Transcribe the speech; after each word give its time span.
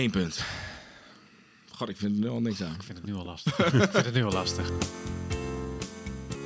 Eén 0.00 0.10
punt. 0.10 0.44
God, 1.70 1.88
ik 1.88 1.96
vind 1.96 2.14
er 2.14 2.20
nu 2.20 2.28
al 2.28 2.40
niks 2.40 2.62
aan. 2.62 2.74
Ik 2.74 2.82
vind 2.82 2.98
het 2.98 3.06
nu 3.06 3.14
al 3.14 3.24
lastig. 3.24 3.58
ik 3.72 3.90
vind 3.90 4.04
het 4.04 4.14
nu 4.14 4.24
al 4.24 4.32
lastig. 4.32 4.70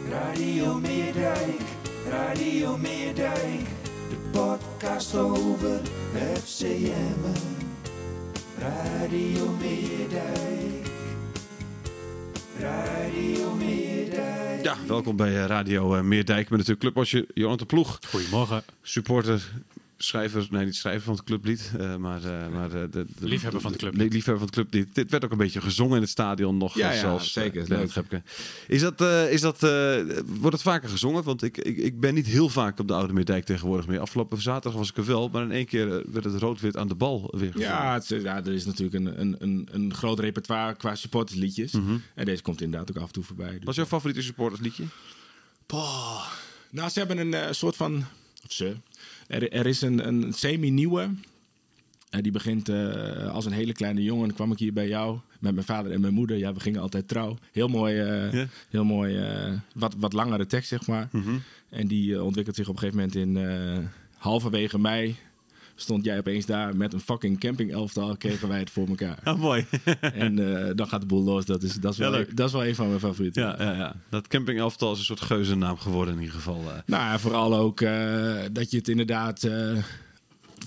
Radio 0.08 0.74
Meerdijk, 0.74 1.60
Radio 2.08 2.76
Meerdijk, 2.76 3.60
de 4.08 4.16
podcast 4.30 5.14
over 5.14 5.80
FCM. 6.42 7.20
Radio 8.58 9.50
Meerdijk, 9.50 10.90
Radio 12.58 13.54
Meerdijk. 13.54 14.64
Ja, 14.64 14.76
welkom 14.86 15.16
bij 15.16 15.40
eh, 15.40 15.46
Radio 15.46 15.96
uh, 15.96 16.00
Meerdijk 16.00 16.48
met 16.50 16.58
natuurlijk 16.58 16.80
clubwatcher 16.80 17.24
Jonathan 17.34 17.66
Ploeg. 17.66 17.98
Goedemorgen. 18.08 18.62
Supporter, 18.82 19.50
schrijver, 20.04 20.46
nee 20.50 20.64
niet 20.64 20.76
schrijver 20.76 21.02
van 21.02 21.14
het 21.14 21.24
clublied, 21.24 21.72
uh, 21.80 21.96
maar, 21.96 22.20
uh, 22.24 22.48
maar 22.48 22.70
de, 22.70 22.88
de, 22.90 23.06
liefhebber 23.18 23.60
van 23.60 23.70
het 23.70 23.80
clublied. 23.80 24.12
liefhebber 24.12 24.38
van 24.38 24.46
het 24.46 24.54
clublied. 24.70 24.94
Dit 24.94 25.10
werd 25.10 25.24
ook 25.24 25.30
een 25.30 25.38
beetje 25.38 25.60
gezongen 25.60 25.94
in 25.94 26.02
het 26.02 26.10
stadion 26.10 26.56
nog. 26.56 26.74
Ja, 26.74 26.92
ja 26.92 27.18
zeker. 27.18 27.88
Gepke. 27.90 28.22
Is 28.68 28.80
dat, 28.80 29.00
is 29.30 29.40
dat 29.40 29.60
wordt 30.26 30.52
het 30.52 30.62
vaker 30.62 30.88
gezongen? 30.88 31.22
Want 31.22 31.42
ik, 31.42 31.58
ik, 31.58 31.76
ik 31.76 32.00
ben 32.00 32.14
niet 32.14 32.26
heel 32.26 32.48
vaak 32.48 32.78
op 32.78 32.88
de 32.88 32.94
Oude 32.94 33.12
Meerdijk 33.12 33.44
tegenwoordig 33.44 33.86
meer. 33.86 34.00
Afgelopen 34.00 34.42
zaterdag 34.42 34.78
was 34.78 34.90
ik 34.90 34.96
er 34.96 35.06
wel, 35.06 35.28
maar 35.28 35.42
in 35.42 35.52
één 35.52 35.66
keer 35.66 35.88
werd 35.88 36.24
het 36.24 36.40
rood-wit 36.40 36.76
aan 36.76 36.88
de 36.88 36.94
bal 36.94 37.34
weer 37.36 37.52
gezongen. 37.52 37.76
Ja, 37.76 37.94
het, 37.94 38.08
ja 38.08 38.44
er 38.44 38.52
is 38.52 38.64
natuurlijk 38.64 39.04
een, 39.04 39.20
een, 39.20 39.36
een, 39.38 39.68
een 39.70 39.94
groot 39.94 40.18
repertoire 40.18 40.74
qua 40.74 40.94
supportersliedjes. 40.94 41.72
Mm 41.72 41.86
-hmm. 41.86 42.02
En 42.14 42.24
deze 42.24 42.42
komt 42.42 42.60
inderdaad 42.60 42.90
ook 42.90 43.02
af 43.02 43.06
en 43.06 43.12
toe 43.12 43.24
voorbij. 43.24 43.50
Dus 43.50 43.58
Wat 43.58 43.68
is 43.68 43.76
jouw 43.76 43.86
favoriete 43.86 44.22
supportersliedje? 44.22 44.84
Poh. 45.66 46.26
Nou, 46.70 46.90
ze 46.90 46.98
hebben 46.98 47.32
een 47.32 47.54
soort 47.54 47.76
van... 47.76 48.04
Of 48.44 48.52
ze... 48.52 48.76
Er, 49.26 49.52
er 49.52 49.66
is 49.66 49.80
een, 49.82 50.06
een 50.06 50.32
semi-nieuwe. 50.32 51.10
Uh, 52.10 52.22
die 52.22 52.32
begint 52.32 52.68
uh, 52.68 53.32
als 53.32 53.44
een 53.44 53.52
hele 53.52 53.72
kleine 53.72 54.02
jongen. 54.02 54.34
Kwam 54.34 54.52
ik 54.52 54.58
hier 54.58 54.72
bij 54.72 54.88
jou 54.88 55.18
met 55.38 55.54
mijn 55.54 55.66
vader 55.66 55.92
en 55.92 56.00
mijn 56.00 56.14
moeder. 56.14 56.36
Ja, 56.36 56.52
we 56.52 56.60
gingen 56.60 56.80
altijd 56.80 57.08
trouw. 57.08 57.38
Heel 57.52 57.68
mooi, 57.68 57.94
uh, 57.94 58.32
yeah. 58.32 58.48
heel 58.70 58.84
mooi 58.84 59.24
wat, 59.74 59.94
wat 59.98 60.12
langere 60.12 60.46
tekst, 60.46 60.68
zeg 60.68 60.86
maar. 60.86 61.08
Mhm. 61.12 61.16
Mm 61.16 61.24
-hmm. 61.24 61.42
En 61.68 61.86
die 61.86 62.22
ontwikkelt 62.22 62.56
zich 62.56 62.68
op 62.68 62.74
een 62.74 62.80
gegeven 62.80 63.00
moment 63.00 63.16
in 63.16 63.90
halverwege 64.16 64.78
mei. 64.78 65.16
Stond 65.76 66.04
jij 66.04 66.18
opeens 66.18 66.46
daar 66.46 66.76
met 66.76 66.92
een 66.92 67.00
fucking 67.00 67.40
camping 67.40 67.72
elftal, 67.72 68.16
kregen 68.16 68.48
wij 68.48 68.58
het 68.58 68.70
voor 68.70 68.88
elkaar. 68.88 69.18
Ah, 69.24 69.38
mooi. 69.38 69.66
en 70.00 70.36
dan 70.76 70.88
gaat 70.88 71.00
de 71.00 71.06
boel 71.06 71.22
los. 71.22 71.44
Dat 71.44 71.62
is, 71.62 71.74
dat, 71.74 71.92
is 71.92 71.98
wel, 71.98 72.24
dat 72.34 72.46
is 72.46 72.52
wel 72.52 72.66
een 72.66 72.74
van 72.74 72.88
mijn 72.88 73.00
favorieten. 73.00 73.42
Ja, 73.42 73.56
ja, 73.58 73.72
ja. 73.72 73.94
Dat 74.08 74.26
camping 74.26 74.58
elftal 74.58 74.92
is 74.92 74.98
een 74.98 75.04
soort 75.04 75.20
geuzennaam 75.20 75.76
geworden 75.76 76.14
in 76.14 76.20
ieder 76.20 76.34
geval. 76.34 76.62
Nou, 76.86 77.18
vooral 77.18 77.54
ook 77.56 77.80
uh, 77.80 78.34
dat 78.52 78.70
je 78.70 78.76
het 78.76 78.88
inderdaad 78.88 79.44
uh, 79.44 79.76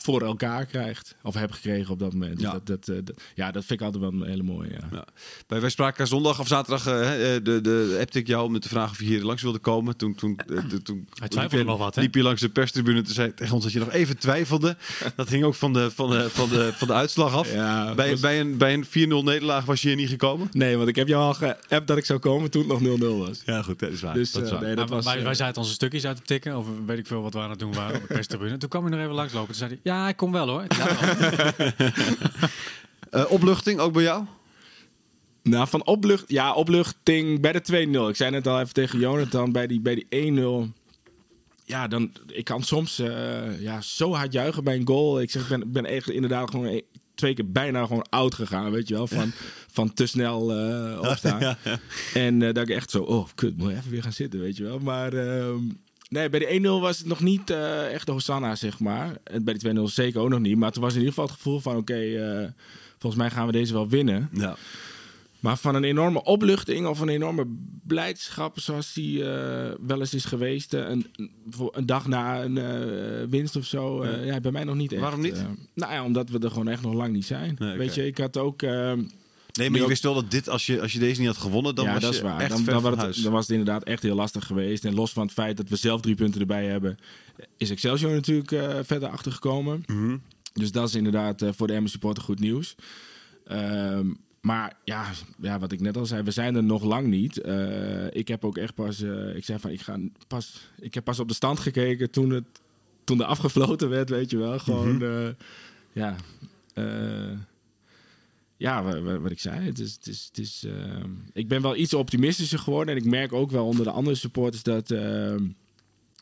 voor 0.02 0.22
elkaar 0.22 0.66
krijgt. 0.66 1.16
Of 1.24 1.34
hebt 1.34 1.54
gekregen 1.54 1.92
op 1.92 2.00
dat 2.00 2.14
moment. 2.14 2.42
Ja, 2.42 2.52
dus 2.52 2.60
dat, 2.64 2.86
dat, 2.86 2.96
uh, 2.96 3.02
dat, 3.04 3.22
ja, 3.36 3.52
dat 3.52 3.66
vind 3.66 3.80
ik 3.80 3.86
altijd 3.86 4.04
wel 4.04 4.14
een 4.22 4.30
hele 4.30 4.44
mooie. 4.44 4.70
Ja. 4.70 4.88
Ja. 4.92 5.06
Wij, 5.48 5.62
wij 5.62 5.70
spraken 5.70 6.08
zondag 6.08 6.40
of 6.40 6.48
zaterdag, 6.48 6.84
de, 6.84 7.40
de, 7.44 7.62
de, 7.62 7.98
appte 8.02 8.20
ik 8.20 8.28
jou 8.28 8.46
om 8.46 8.60
te 8.60 8.70
vragen 8.70 8.92
of 8.92 9.00
je 9.00 9.06
hier 9.06 9.24
langs 9.24 9.42
wilde 9.42 9.60
komen. 9.60 9.98
Toen, 9.98 10.16
toen, 10.16 10.40
toen 10.84 11.08
Hij 11.14 11.28
twijfelde 11.28 11.64
nog 11.64 11.78
wat, 11.78 11.96
hè? 11.96 12.02
liep 12.02 12.16
je 12.16 12.24
langs 12.24 12.42
de 12.42 12.50
perstribune 12.50 12.98
en 12.98 13.04
toen 13.04 13.14
zei 13.14 13.34
tegen 13.34 13.54
ons 13.54 13.64
dat 13.64 13.74
je 13.74 13.80
nog 13.80 13.92
even 13.92 14.18
twijfelde. 14.18 14.78
dat 15.16 15.30
ging 15.30 15.44
ook 15.44 15.56
van 15.56 15.74
de, 15.74 15.92
van 15.92 16.10
de, 16.10 16.30
van 16.30 16.50
de, 16.50 16.74
van 16.74 16.88
de 16.88 16.94
uitslag 16.94 17.34
af. 17.34 17.54
Ja, 17.54 17.94
bij, 17.96 18.12
was... 18.12 18.20
bij 18.20 18.40
een, 18.40 18.58
bij 18.58 18.74
een 18.74 18.86
4-0 18.86 18.90
nederlaag 18.90 19.66
was 19.66 19.82
je 19.82 19.88
hier 19.88 19.98
niet 19.98 20.10
gekomen? 20.10 20.50
Nee, 20.52 20.78
want 20.78 20.90
ik 20.90 20.96
heb 20.96 21.08
jou 21.08 21.24
al 21.24 21.34
geappt 21.34 21.88
dat 21.88 21.98
ik 21.98 22.06
zou 22.06 22.20
komen 22.20 22.52
toen 22.52 22.70
het 22.70 22.82
nog 22.82 23.00
0-0 23.00 23.18
was. 23.18 23.42
Ja, 23.46 23.62
goed, 23.62 23.80
dat 23.80 23.92
is 23.92 24.02
waar. 24.02 24.14
Dus, 24.14 24.32
dat 24.32 24.44
is 24.44 24.52
waar. 24.52 24.62
nee, 24.62 24.76
dat 24.76 24.90
nou, 24.90 24.96
was, 24.96 25.14
wij, 25.14 25.24
wij 25.24 25.34
zaten 25.34 25.62
onze 25.62 25.74
stukjes 25.74 26.06
uit 26.06 26.18
te 26.18 26.24
tikken, 26.24 26.58
of 26.58 26.66
weet 26.86 26.98
ik 26.98 27.08
veel 27.08 27.22
wat 27.22 27.34
we 27.34 27.40
aan 27.40 27.50
het 27.50 27.60
doen 27.60 27.74
waren 27.74 27.96
op 27.96 28.08
de 28.08 28.14
perstribune. 28.14 28.58
Toen 28.58 28.70
kwam 28.70 28.82
hij 28.82 28.92
nog 28.92 29.02
even 29.02 29.14
langslopen. 29.14 29.48
Toen 29.48 29.58
zei 29.58 29.70
hij, 29.70 29.80
ja, 29.88 30.08
ik 30.08 30.16
kom 30.16 30.32
wel 30.32 30.48
hoor. 30.48 30.66
uh, 33.12 33.32
opluchting 33.38 33.80
ook 33.80 33.94
bij 33.94 34.04
jou? 34.04 34.26
Nou, 35.44 35.68
van 35.68 35.86
oplucht, 35.86 36.24
ja, 36.28 36.54
opluchting 36.54 37.42
bij 37.42 37.52
de 37.52 37.88
2-0. 38.06 38.10
Ik 38.10 38.16
zei 38.16 38.32
net 38.32 38.48
al 38.48 38.60
even 38.60 38.74
tegen 38.74 39.00
Jonathan 39.00 39.52
bij 39.52 39.68
die, 39.68 39.80
bij 39.82 40.06
die 40.10 40.68
1-0. 40.68 40.72
Ja, 41.66 41.88
dan, 41.88 42.12
ik 42.28 42.44
kan 42.46 42.64
soms 42.64 43.00
uh, 43.00 43.62
ja, 43.62 43.82
zo 43.82 44.14
hard 44.14 44.34
juichen 44.34 44.64
bij 44.64 44.76
een 44.76 44.88
goal. 44.88 45.22
Ik 45.22 45.32
zeg, 45.32 45.42
ik 45.42 45.48
ben, 45.48 45.72
ben 45.72 45.86
echt 45.86 46.10
inderdaad 46.10 46.52
gewoon 46.52 46.66
e 46.66 46.82
twee 47.16 47.34
keer 47.34 47.52
bijna 47.52 47.86
gewoon 47.86 48.10
oud 48.10 48.34
gegaan, 48.34 48.72
weet 48.72 48.88
je 48.88 48.94
wel. 48.94 49.08
Van, 49.08 49.32
van 49.78 49.94
te 49.94 50.06
snel 50.06 50.60
uh, 50.60 51.00
opstaan. 51.02 51.40
Ja, 51.40 51.58
ja. 51.64 51.80
En 52.14 52.42
uh, 52.42 52.54
dat 52.54 52.70
ik 52.70 52.76
echt 52.76 52.92
zo, 52.92 53.02
oh, 53.02 53.28
kut, 53.36 53.58
moet 53.58 53.72
even 53.72 53.92
weer 53.92 54.04
gaan 54.04 54.14
zitten, 54.14 54.40
weet 54.40 54.58
je 54.58 54.64
wel. 54.64 54.80
Maar 54.80 55.14
uh, 55.14 55.56
nee, 56.10 56.30
bij 56.30 56.40
de 56.40 56.60
1-0 56.62 56.82
was 56.82 56.98
het 56.98 57.08
nog 57.08 57.20
niet 57.20 57.50
uh, 57.50 57.94
echt 57.94 58.06
de 58.06 58.12
Hosanna, 58.12 58.56
zeg 58.56 58.80
maar. 58.80 59.18
En 59.24 59.44
bij 59.44 59.54
de 59.54 59.76
2-0 59.76 59.82
zeker 59.84 60.22
ook 60.22 60.30
nog 60.30 60.40
niet. 60.40 60.58
Maar 60.58 60.72
toen 60.72 60.84
was 60.84 60.94
in 60.94 61.00
ieder 61.00 61.14
geval 61.14 61.28
het 61.30 61.38
gevoel 61.38 61.60
van, 61.60 61.78
oké, 61.78 61.94
okay, 61.94 62.54
volgens 62.98 63.22
mij 63.22 63.32
gaan 63.32 63.46
we 63.46 63.52
deze 63.52 63.74
wel 63.74 63.90
winnen. 63.90 64.30
Ja. 64.34 64.58
Maar 65.40 65.58
van 65.58 65.76
een 65.76 65.84
enorme 65.84 66.24
opluchting 66.24 66.88
of 66.88 67.00
een 67.00 67.10
enorme 67.10 67.48
blijdschap, 67.84 68.60
zoals 68.60 68.94
die 68.94 69.20
uh, 69.20 69.26
wel 69.82 70.00
eens 70.00 70.14
is 70.14 70.26
geweest, 70.26 70.74
een, 70.74 71.06
een 71.72 71.86
dag 71.86 72.08
na 72.08 72.44
een 72.44 72.56
uh, 72.56 73.30
winst 73.30 73.56
of 73.56 73.66
zo, 73.66 74.06
ja. 74.06 74.18
ja. 74.18 74.40
bij 74.40 74.52
mij 74.52 74.64
nog 74.64 74.76
niet 74.76 74.92
echt. 74.92 75.02
Waarom 75.02 75.22
niet? 75.22 75.46
nou 75.74 75.94
ja, 75.94 76.04
omdat 76.04 76.30
we 76.30 76.40
er 76.40 76.50
gewoon 76.50 76.68
echt 76.68 76.82
nog 76.82 76.94
lang 76.94 77.14
niet 77.14 77.26
zijn. 77.26 77.56
Nee, 77.60 77.70
okay. 77.70 77.78
Weet 77.78 77.96
je, 77.96 78.06
ik 78.06 78.18
had 78.18 78.38
ook. 78.38 78.62
Nee, 79.58 79.70
maar 79.70 79.78
je 79.78 79.84
ook... 79.84 79.90
wist 79.90 80.04
wel 80.04 80.14
dat 80.14 80.32
dit, 80.32 80.50
als 80.50 80.66
je, 80.66 80.82
als 80.82 80.94
je 80.94 81.00
deze 81.00 81.20
niet 81.20 81.30
had 81.30 81.38
gewonnen, 81.38 81.76
dan 81.76 81.86
ja, 81.86 81.94
was 81.94 82.02
dat 82.02 82.12
je 82.12 82.18
is 82.18 82.24
waar. 82.24 82.40
echt 82.40 82.50
dan, 82.50 82.64
dan, 82.64 82.82
van 82.82 83.00
het, 83.00 83.24
dan 83.24 83.32
was 83.32 83.48
het 83.48 83.58
inderdaad 83.58 83.84
echt 83.84 84.04
heel 84.04 84.16
lastig 84.16 84.46
geweest. 84.46 84.86
En 84.86 84.94
los 84.94 85.14
van 85.14 85.24
het 85.24 85.34
feit 85.34 85.58
dat 85.58 85.70
we 85.70 85.76
zelf 85.76 86.02
drie 86.02 86.16
punten 86.16 86.42
erbij 86.42 86.66
hebben, 86.66 86.98
is 87.58 87.70
Excelsior 87.70 88.12
natuurlijk 88.12 88.86
verder 88.86 89.10
achtergekomen. 89.10 89.84
Mm 89.86 89.96
-hmm. 89.98 90.22
Dus 90.54 90.72
dat 90.72 90.88
is 90.88 90.96
inderdaad 90.96 91.44
voor 91.56 91.68
de 91.68 91.74
Emmen 91.74 91.92
supporter 91.92 92.24
goed 92.24 92.40
nieuws. 92.40 92.76
Um, 93.52 94.18
maar 94.42 94.74
ja, 94.84 95.06
ja, 95.40 95.60
wat 95.60 95.72
ik 95.72 95.80
net 95.80 95.98
al 95.98 96.06
zei, 96.06 96.24
we 96.24 96.32
zijn 96.32 96.56
er 96.56 96.64
nog 96.64 96.84
lang 96.84 97.08
niet. 97.08 97.46
Uh, 97.46 98.06
ik 98.10 98.28
heb 98.28 98.46
ook 98.46 98.58
echt 98.58 98.74
pas, 98.76 99.00
ik 99.36 99.46
zei 99.46 99.60
van, 99.60 99.70
ik 99.70 99.82
ga 99.82 99.98
pas, 100.28 100.70
ik 100.80 100.94
heb 100.94 101.04
pas 101.04 101.20
op 101.20 101.28
de 101.28 101.34
stand 101.34 101.60
gekeken 101.60 102.12
toen 102.12 102.30
het, 102.30 102.44
toen 103.04 103.20
er 103.20 103.26
afgefloten 103.26 103.90
werd, 103.90 104.10
weet 104.10 104.32
je 104.32 104.38
wel. 104.38 104.60
Gewoon, 104.60 104.88
Mhm. 104.88 105.06
mm 105.06 105.12
-hmm. 105.12 105.26
uh, 105.26 105.30
ja, 105.92 106.16
ja, 108.58 108.84
wat, 108.84 109.20
wat, 109.22 109.32
ik 109.32 109.40
zei, 109.40 109.66
het 109.66 109.80
is, 109.80 109.94
het 109.94 110.08
is, 110.08 110.26
het 110.28 110.38
is 110.38 110.64
ehm, 110.64 111.10
ik 111.34 111.48
ben 111.48 111.62
wel 111.62 111.76
iets 111.76 111.94
optimistischer 111.94 112.60
geworden 112.60 112.96
en 112.96 113.02
ik 113.02 113.10
merk 113.10 113.34
ook 113.34 113.52
wel 113.52 113.66
onder 113.66 113.84
de 113.84 113.92
andere 113.92 114.16
supporters 114.16 114.64
dat. 114.64 114.92
ehm, 114.92 115.44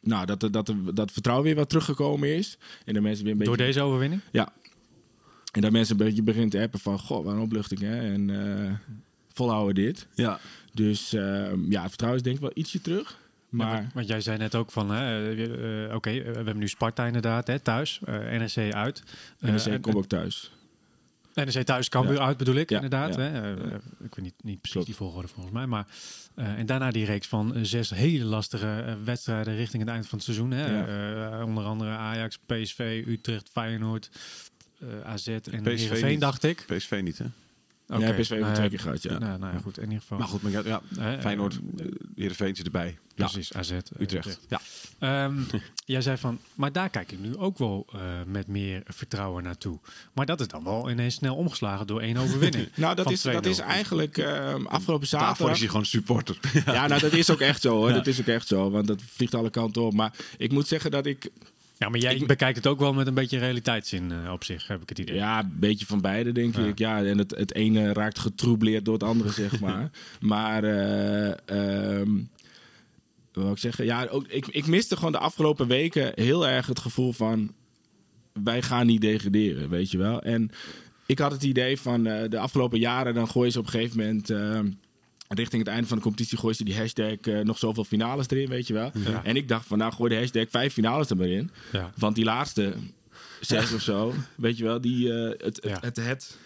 nou, 0.01 0.25
dat, 0.25 0.39
dat, 0.39 0.73
dat 0.93 1.11
vertrouwen 1.11 1.45
weer 1.45 1.55
wat 1.55 1.69
teruggekomen 1.69 2.35
is. 2.35 2.57
En 2.85 2.93
de 2.93 3.01
mensen 3.01 3.23
weer 3.23 3.31
een 3.31 3.39
beetje... 3.39 3.55
Door 3.57 3.65
deze 3.65 3.81
overwinning? 3.81 4.21
Ja, 4.31 4.53
en 5.55 5.61
dat 5.61 5.71
mensen 5.71 5.99
een 5.99 6.05
beetje 6.05 6.23
beginnen 6.23 6.49
te 6.49 6.61
appen 6.61 6.79
van... 6.79 6.99
Goh, 6.99 7.25
wat 7.25 7.33
een 7.33 7.39
opluchting, 7.39 7.79
hè? 7.81 8.13
En 8.13 8.29
uh, 8.29 8.71
volhouden 9.33 9.75
dit. 9.75 10.07
Ja. 10.13 10.39
Dus 10.73 11.13
uh, 11.13 11.21
ja, 11.69 11.81
het 11.81 11.89
vertrouwen 11.89 12.15
is 12.15 12.23
denk 12.23 12.35
ik 12.35 12.41
wel 12.41 12.51
ietsje 12.53 12.81
terug. 12.81 13.17
Maar... 13.49 13.81
Ja, 13.81 13.89
want 13.93 14.07
jij 14.07 14.21
zei 14.21 14.37
net 14.37 14.55
ook 14.55 14.71
van... 14.71 14.91
Uh, 14.91 15.29
Oké, 15.85 15.95
okay, 15.95 16.23
we 16.23 16.31
hebben 16.31 16.57
nu 16.57 16.67
Sparta 16.67 17.05
inderdaad, 17.05 17.47
hè, 17.47 17.59
thuis. 17.59 17.99
NEC 18.05 18.73
uit. 18.73 19.03
NEC 19.39 19.81
komt 19.81 19.95
ook 19.95 20.05
thuis. 20.05 20.51
NEC 21.35 21.65
thuis, 21.65 21.89
Cambuur 21.89 22.19
uit 22.19 22.37
bedoel 22.37 22.55
ik, 22.55 22.71
inderdaad. 22.71 23.15
Hè? 23.15 23.53
ik 24.03 24.15
weet 24.15 24.21
niet, 24.21 24.33
niet 24.43 24.57
precies 24.57 24.71
Klopt. 24.71 24.85
die 24.85 24.95
volgorde 24.95 25.27
volgens 25.27 25.53
mij. 25.53 25.65
Maar, 25.65 25.85
en 26.35 26.65
daarna 26.65 26.91
die 26.91 27.05
reeks 27.05 27.27
van 27.27 27.55
zes 27.61 27.89
hele 27.89 28.25
lastige 28.25 28.97
wedstrijden... 29.03 29.55
richting 29.55 29.83
het 29.83 29.91
eind 29.91 30.07
van 30.07 30.17
het 30.17 30.25
seizoen. 30.25 30.51
Hè? 30.51 31.43
onder 31.43 31.63
andere 31.63 31.89
Ajax, 31.89 32.37
PSV, 32.45 33.03
Utrecht, 33.07 33.49
Feyenoord... 33.51 34.09
AZ 35.03 35.27
en 35.27 35.65
Heerenveen, 35.65 36.19
dacht 36.19 36.43
ik. 36.43 36.63
PSV 36.67 36.99
niet, 37.03 37.17
hè? 37.17 37.25
Okay. 37.87 38.07
Ja, 38.07 38.11
PSV 38.11 38.29
heeft 38.29 38.41
nou, 38.41 38.53
twee 38.53 38.69
keer 38.69 38.79
gehad, 38.79 39.03
ja. 39.03 39.17
Nou, 39.17 39.39
nou 39.39 39.53
ja, 39.53 39.59
goed, 39.59 39.77
in 39.77 39.83
ieder 39.83 39.99
geval. 39.99 40.17
Maar 40.17 40.27
goed, 40.27 40.41
maar 40.41 40.51
ja, 40.51 40.61
ja 40.65 40.81
uh, 40.99 41.19
Feyenoord, 41.19 41.59
uh, 41.79 41.85
Heerenveen 42.15 42.55
zit 42.55 42.65
erbij. 42.65 42.97
Precies, 43.15 43.53
AZ. 43.53 43.71
Utrecht. 43.99 44.39
Ja. 44.47 45.25
Um, 45.25 45.45
jij 45.85 46.01
zei 46.01 46.17
van, 46.17 46.39
maar 46.55 46.71
daar 46.71 46.89
kijk 46.89 47.11
ik 47.11 47.19
nu 47.19 47.37
ook 47.37 47.57
wel 47.57 47.87
uh, 47.95 48.01
met 48.25 48.47
meer 48.47 48.83
vertrouwen 48.85 49.43
naartoe. 49.43 49.79
Maar 50.13 50.25
dat 50.25 50.39
is 50.39 50.47
dan 50.47 50.63
wel 50.63 50.89
ineens 50.89 51.15
snel 51.15 51.35
omgeslagen 51.35 51.87
door 51.87 52.01
één 52.01 52.17
overwinning. 52.17 52.67
nou, 52.75 52.95
dat 52.95 53.11
is, 53.11 53.21
dat 53.21 53.45
is 53.45 53.59
eigenlijk 53.59 54.19
afgelopen 54.63 55.07
zaterdag... 55.07 55.37
Daarvoor 55.37 55.51
is 55.51 55.59
hij 55.59 55.67
gewoon 55.67 55.85
supporter. 55.85 56.39
ja, 56.65 56.87
nou, 56.87 57.01
dat 57.01 57.13
is 57.13 57.29
ook 57.29 57.41
echt 57.41 57.61
zo, 57.61 57.75
hoor. 57.75 57.93
Dat 58.05 58.07
is 58.07 58.19
ook 58.19 58.27
echt 58.27 58.47
zo, 58.47 58.69
want 58.69 58.87
dat 58.87 59.01
vliegt 59.01 59.35
alle 59.35 59.49
kanten 59.49 59.81
op. 59.81 59.93
Maar 59.93 60.13
ik 60.37 60.51
moet 60.51 60.67
zeggen 60.67 60.91
dat 60.91 61.05
ik 61.05 61.31
Ja, 61.77 61.89
maar 61.89 61.99
jij 61.99 62.15
Ik- 62.15 62.27
bekijkt 62.27 62.57
het 62.57 62.67
ook 62.67 62.79
wel 62.79 62.93
met 62.93 63.07
een 63.07 63.13
beetje 63.13 63.37
realiteitszin 63.39 64.11
eh, 64.11 64.31
op 64.31 64.43
zich, 64.43 64.67
heb 64.67 64.81
ik 64.81 64.89
het 64.89 64.99
idee. 64.99 65.15
Ja, 65.15 65.39
een 65.39 65.55
beetje 65.59 65.85
van 65.85 66.01
beide, 66.01 66.31
denk 66.31 66.55
Ja. 66.55 66.63
ik. 66.65 66.77
Ja, 66.79 67.03
en 67.03 67.17
het, 67.17 67.31
het 67.37 67.53
ene 67.53 67.93
raakt 67.93 68.19
getroubleerd 68.19 68.85
door 68.85 68.93
het 68.93 69.03
andere, 69.03 69.31
zeg 69.31 69.59
maar. 69.65 69.89
maar, 70.19 70.63
eh 70.63 71.27
ehm, 71.99 72.11
wat 73.33 73.43
wil 73.43 73.51
ik 73.51 73.57
zeggen? 73.57 73.85
Ja, 73.85 74.05
ook, 74.05 74.27
ik, 74.27 74.47
ik 74.47 74.67
miste 74.67 74.95
gewoon 74.95 75.11
de 75.11 75.17
afgelopen 75.17 75.67
weken 75.67 76.11
heel 76.15 76.47
erg 76.47 76.67
het 76.67 76.79
gevoel 76.79 77.11
van... 77.13 77.53
wij 78.43 78.61
gaan 78.61 78.85
niet 78.85 79.01
degraderen, 79.01 79.69
weet 79.69 79.91
je 79.91 79.97
wel. 79.97 80.21
En 80.21 80.51
ik 81.05 81.19
had 81.19 81.31
het 81.31 81.43
idee 81.43 81.79
van 81.79 82.05
eh, 82.05 82.29
de 82.29 82.39
afgelopen 82.39 82.79
jaren... 82.79 83.13
dan 83.13 83.27
gooien 83.29 83.51
ze 83.51 83.59
op 83.59 83.65
een 83.65 83.71
gegeven 83.71 83.97
moment... 83.97 84.29
richting 85.27 85.63
het 85.63 85.71
einde 85.71 85.87
van 85.87 85.97
de 85.97 86.03
competitie 86.03 86.37
gooien 86.37 86.55
ze 86.55 86.63
die 86.63 86.77
hashtag 86.77 87.17
eh, 87.21 87.39
nog 87.39 87.57
zoveel 87.57 87.83
finales 87.83 88.25
erin, 88.29 88.49
weet 88.49 88.67
je 88.67 88.73
wel. 88.73 88.91
Ja. 88.93 89.21
En 89.23 89.35
ik 89.35 89.47
dacht 89.47 89.67
van, 89.67 89.77
nou 89.77 89.93
gooi 89.93 90.09
de 90.09 90.15
hashtag 90.19 90.45
vijf 90.49 90.73
finales 90.73 91.09
er 91.09 91.17
maar 91.17 91.27
in. 91.27 91.51
Ja. 91.71 91.91
Want 91.97 92.15
die 92.15 92.23
laatste 92.25 92.73
zes 93.41 93.73
of 93.73 93.81
zo, 93.81 94.13
weet 94.35 94.57
je 94.57 94.63
wel, 94.63 94.81
die, 94.81 95.13
eh, 95.13 95.29
het, 95.29 95.41
het, 95.41 95.59
Ja. 95.63 95.77
het, 95.81 95.95
het, 95.97 96.37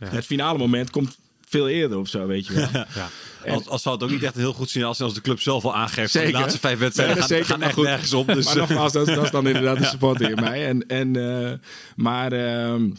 Ja. 0.00 0.06
het 0.08 0.24
finale 0.26 0.58
moment 0.58 0.90
komt 0.90 1.16
veel 1.48 1.68
eerder 1.68 1.98
of 1.98 2.08
zo, 2.08 2.26
weet 2.26 2.46
je 2.46 2.52
wel. 2.52 2.68
Ja. 2.72 3.08
Als, 3.52 3.68
als 3.68 3.82
zou 3.82 3.94
het 3.94 4.04
ook 4.04 4.10
niet 4.10 4.22
echt 4.22 4.34
een 4.34 4.40
heel 4.40 4.52
goed 4.52 4.70
signaal 4.70 4.94
zijn 4.94 5.08
als 5.08 5.16
de 5.16 5.22
club 5.22 5.40
zelf 5.40 5.64
al 5.64 5.74
aangeeft. 5.74 6.10
Zeker. 6.12 6.32
De 6.32 6.38
laatste 6.38 6.58
vijf 6.60 6.78
wedstrijden 6.78 7.14
Nee, 7.14 7.24
gaan, 7.24 7.32
zeker, 7.32 7.46
gaan 7.50 7.58
maar 7.58 7.66
echt 7.68 7.76
goed. 7.76 7.86
nergens 7.86 8.12
om. 8.12 8.26
Dus, 8.26 8.44
maar 8.44 8.56
nogmaals, 8.56 8.92
dat, 8.92 9.06
dat 9.06 9.24
is 9.24 9.30
dan 9.30 9.46
inderdaad 9.54 9.78
de 9.78 9.84
supporter 9.84 10.30
in 10.30 10.40
mij. 10.40 10.66
En, 10.66 10.86
en, 10.86 11.16
eh, 11.16 11.52
maar, 11.96 12.32
ehm, 12.32 12.90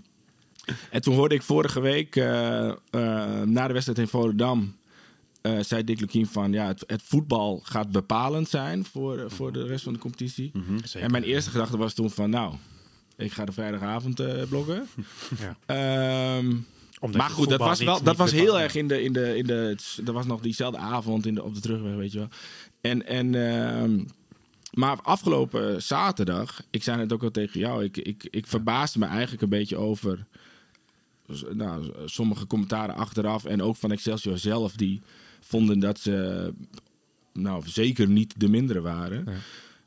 en 0.89 1.01
toen 1.01 1.15
hoorde 1.15 1.35
ik 1.35 1.41
vorige 1.41 1.79
week, 1.81 2.15
eh, 2.15 2.67
eh, 2.67 2.75
na 3.45 3.67
de 3.67 3.73
wedstrijd 3.73 3.99
in 3.99 4.07
Volendam, 4.07 4.75
eh, 5.41 5.59
zei 5.59 5.83
Dick 5.83 5.99
Lukien 5.99 6.27
van, 6.27 6.51
ja, 6.51 6.67
het, 6.67 6.83
het 6.87 7.01
voetbal 7.03 7.59
gaat 7.63 7.91
bepalend 7.91 8.49
zijn 8.49 8.85
voor, 8.85 9.17
eh, 9.17 9.25
voor 9.27 9.51
de 9.51 9.65
rest 9.65 9.83
van 9.83 9.93
de 9.93 9.99
competitie. 9.99 10.51
Zeker. 10.83 11.01
En 11.01 11.11
mijn 11.11 11.23
eerste 11.23 11.49
gedachte 11.49 11.77
was 11.77 11.93
toen 11.93 12.09
van, 12.09 12.29
nou, 12.29 12.55
ik 13.17 13.31
ga 13.31 13.45
de 13.45 13.51
vrijdagavond 13.51 14.19
eh, 14.19 14.43
blokken. 14.49 14.87
Ja. 15.39 15.57
Ehm, 15.65 16.55
maar 17.17 17.29
goed, 17.29 17.49
dat 17.49 17.59
was, 17.59 17.79
wel, 17.79 17.95
niet 17.95 18.05
dat 18.05 18.17
was 18.17 18.31
heel 18.31 18.59
erg 18.59 18.75
in 18.75 18.87
de, 18.87 19.03
in 19.03 19.13
de, 19.13 19.37
in 19.37 19.45
de. 19.45 19.75
Dat 20.03 20.13
was 20.13 20.25
nog 20.25 20.41
diezelfde 20.41 20.77
avond 20.77 21.25
in 21.25 21.35
de, 21.35 21.43
op 21.43 21.53
de 21.55 21.61
terugweg, 21.61 21.95
weet 21.95 22.11
je 22.11 22.17
wel. 22.17 22.29
En, 22.81 23.05
en, 23.05 23.35
ehm, 23.35 24.03
maar 24.71 25.01
afgelopen 25.01 25.83
zaterdag, 25.83 26.61
ik 26.69 26.83
zei 26.83 26.99
het 26.99 27.13
ook 27.13 27.23
al 27.23 27.31
tegen 27.31 27.59
jou, 27.59 27.83
ik, 27.83 27.97
ik, 27.97 28.27
ik 28.29 28.47
verbaasde 28.47 28.99
me 28.99 29.05
eigenlijk 29.05 29.41
een 29.41 29.49
beetje 29.49 29.77
over 29.77 30.25
nou, 31.53 31.91
sommige 32.05 32.47
commentaren 32.47 32.95
achteraf 32.95 33.45
en 33.45 33.61
ook 33.61 33.75
van 33.75 33.91
Excelsior 33.91 34.37
zelf, 34.37 34.73
die 34.73 35.01
vonden 35.39 35.79
dat 35.79 35.99
ze 35.99 36.53
nou, 37.33 37.63
zeker 37.67 38.07
niet 38.09 38.33
de 38.37 38.49
mindere 38.49 38.81
waren. 38.81 39.23
Ja. 39.25 39.33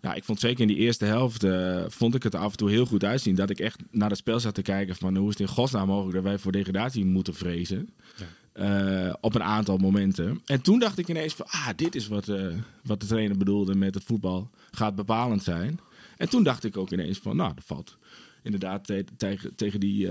Ja, 0.03 0.15
ik 0.15 0.25
vond 0.25 0.41
zeker 0.41 0.61
in 0.61 0.67
die 0.69 0.77
eerste 0.77 1.05
helft, 1.05 1.45
eh, 1.45 1.85
vond 1.89 2.15
ik 2.15 2.23
het 2.23 2.35
af 2.35 2.51
en 2.51 2.57
toe 2.57 2.71
heel 2.71 2.87
goed 2.87 3.05
uitzien. 3.05 3.35
Dat 3.35 3.51
ik 3.51 3.59
echt 3.59 3.81
naar 3.91 4.09
het 4.09 4.19
spel 4.19 4.41
zat 4.41 4.55
te 4.55 4.63
kijken 4.63 4.97
van 4.97 5.17
hoe 5.17 5.29
is 5.29 5.39
het 5.39 5.49
in 5.49 5.55
godsnaam 5.55 5.87
mogelijk 5.87 6.15
dat 6.15 6.23
wij 6.25 6.39
voor 6.39 6.53
degradatie 6.53 7.05
moeten 7.05 7.35
vrezen. 7.35 7.89
Eh, 8.53 9.13
op 9.21 9.35
een 9.35 9.43
aantal 9.43 9.77
momenten. 9.77 10.41
En 10.45 10.61
toen 10.63 10.79
dacht 10.79 10.99
ik 10.99 11.09
ineens 11.09 11.35
van, 11.35 11.47
ah, 11.49 11.69
dit 11.77 11.95
is 11.95 12.09
wat, 12.09 12.29
eh, 12.29 12.47
wat 12.83 13.01
de 13.01 13.07
trainer 13.07 13.37
bedoelde 13.37 13.75
met 13.75 13.95
het 13.95 14.05
voetbal 14.05 14.51
gaat 14.71 14.95
bepalend 14.95 15.43
zijn. 15.43 15.81
En 16.17 16.29
toen 16.29 16.43
dacht 16.43 16.65
ik 16.65 16.77
ook 16.77 16.91
ineens 16.91 17.19
van, 17.19 17.37
nou, 17.37 17.55
dat 17.55 17.65
valt 17.65 17.97
inderdaad 18.43 18.85
te- 18.87 19.05
tegen, 19.17 19.55
tegen 19.55 19.81
die 19.81 20.09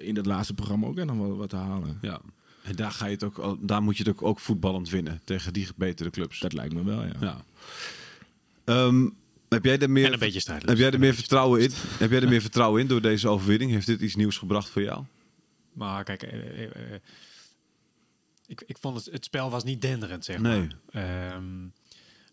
in 0.00 0.16
het 0.16 0.26
laatste 0.26 0.54
programma 0.54 0.86
ook 0.86 1.04
nog 1.04 1.16
wel 1.16 1.36
wat 1.36 1.48
te 1.50 1.56
halen. 1.56 1.98
ja. 2.00 2.20
En 2.62 2.76
daar, 2.76 2.90
ga 2.90 3.06
je 3.06 3.12
het 3.12 3.24
ook, 3.24 3.58
daar 3.60 3.82
moet 3.82 3.96
je 3.96 4.02
het 4.02 4.12
ook, 4.12 4.22
ook 4.22 4.40
voetballend 4.40 4.90
winnen 4.90 5.20
tegen 5.24 5.52
die 5.52 5.68
betere 5.76 6.10
clubs. 6.10 6.38
Dat 6.38 6.52
lijkt 6.52 6.74
me 6.74 6.84
wel, 6.84 7.04
ja. 7.04 7.12
Ja. 7.20 7.44
Ehm, 8.64 9.08
heb 9.48 9.64
jij 9.64 9.78
er 9.78 9.90
meer, 9.90 10.06
En 10.06 10.12
een 10.12 10.18
beetje 10.18 10.52
heb 10.52 10.78
jij 10.78 10.90
er 10.90 10.98
meer 10.98 11.14
vertrouwen 11.14 11.60
in? 11.60 11.70
Heb 11.98 12.10
jij 12.10 12.20
er 12.20 12.28
meer 12.28 12.40
vertrouwen 12.40 12.80
in 12.80 12.86
door 12.86 13.00
deze 13.00 13.28
overwinning? 13.28 13.70
Heeft 13.70 13.86
dit 13.86 14.00
iets 14.00 14.14
nieuws 14.14 14.38
gebracht 14.38 14.68
voor 14.68 14.82
jou? 14.82 15.04
Maar 15.72 16.04
kijk, 16.04 16.22
eh, 16.22 16.64
eh, 16.64 16.94
eh, 16.94 17.00
ik, 18.46 18.62
ik 18.66 18.78
vond 18.78 18.96
het, 18.96 19.12
het 19.12 19.24
spel 19.24 19.50
was 19.50 19.64
niet 19.64 19.82
denderend, 19.82 20.24
zeg 20.24 20.38
maar. 20.38 20.68
Nee. 20.92 21.70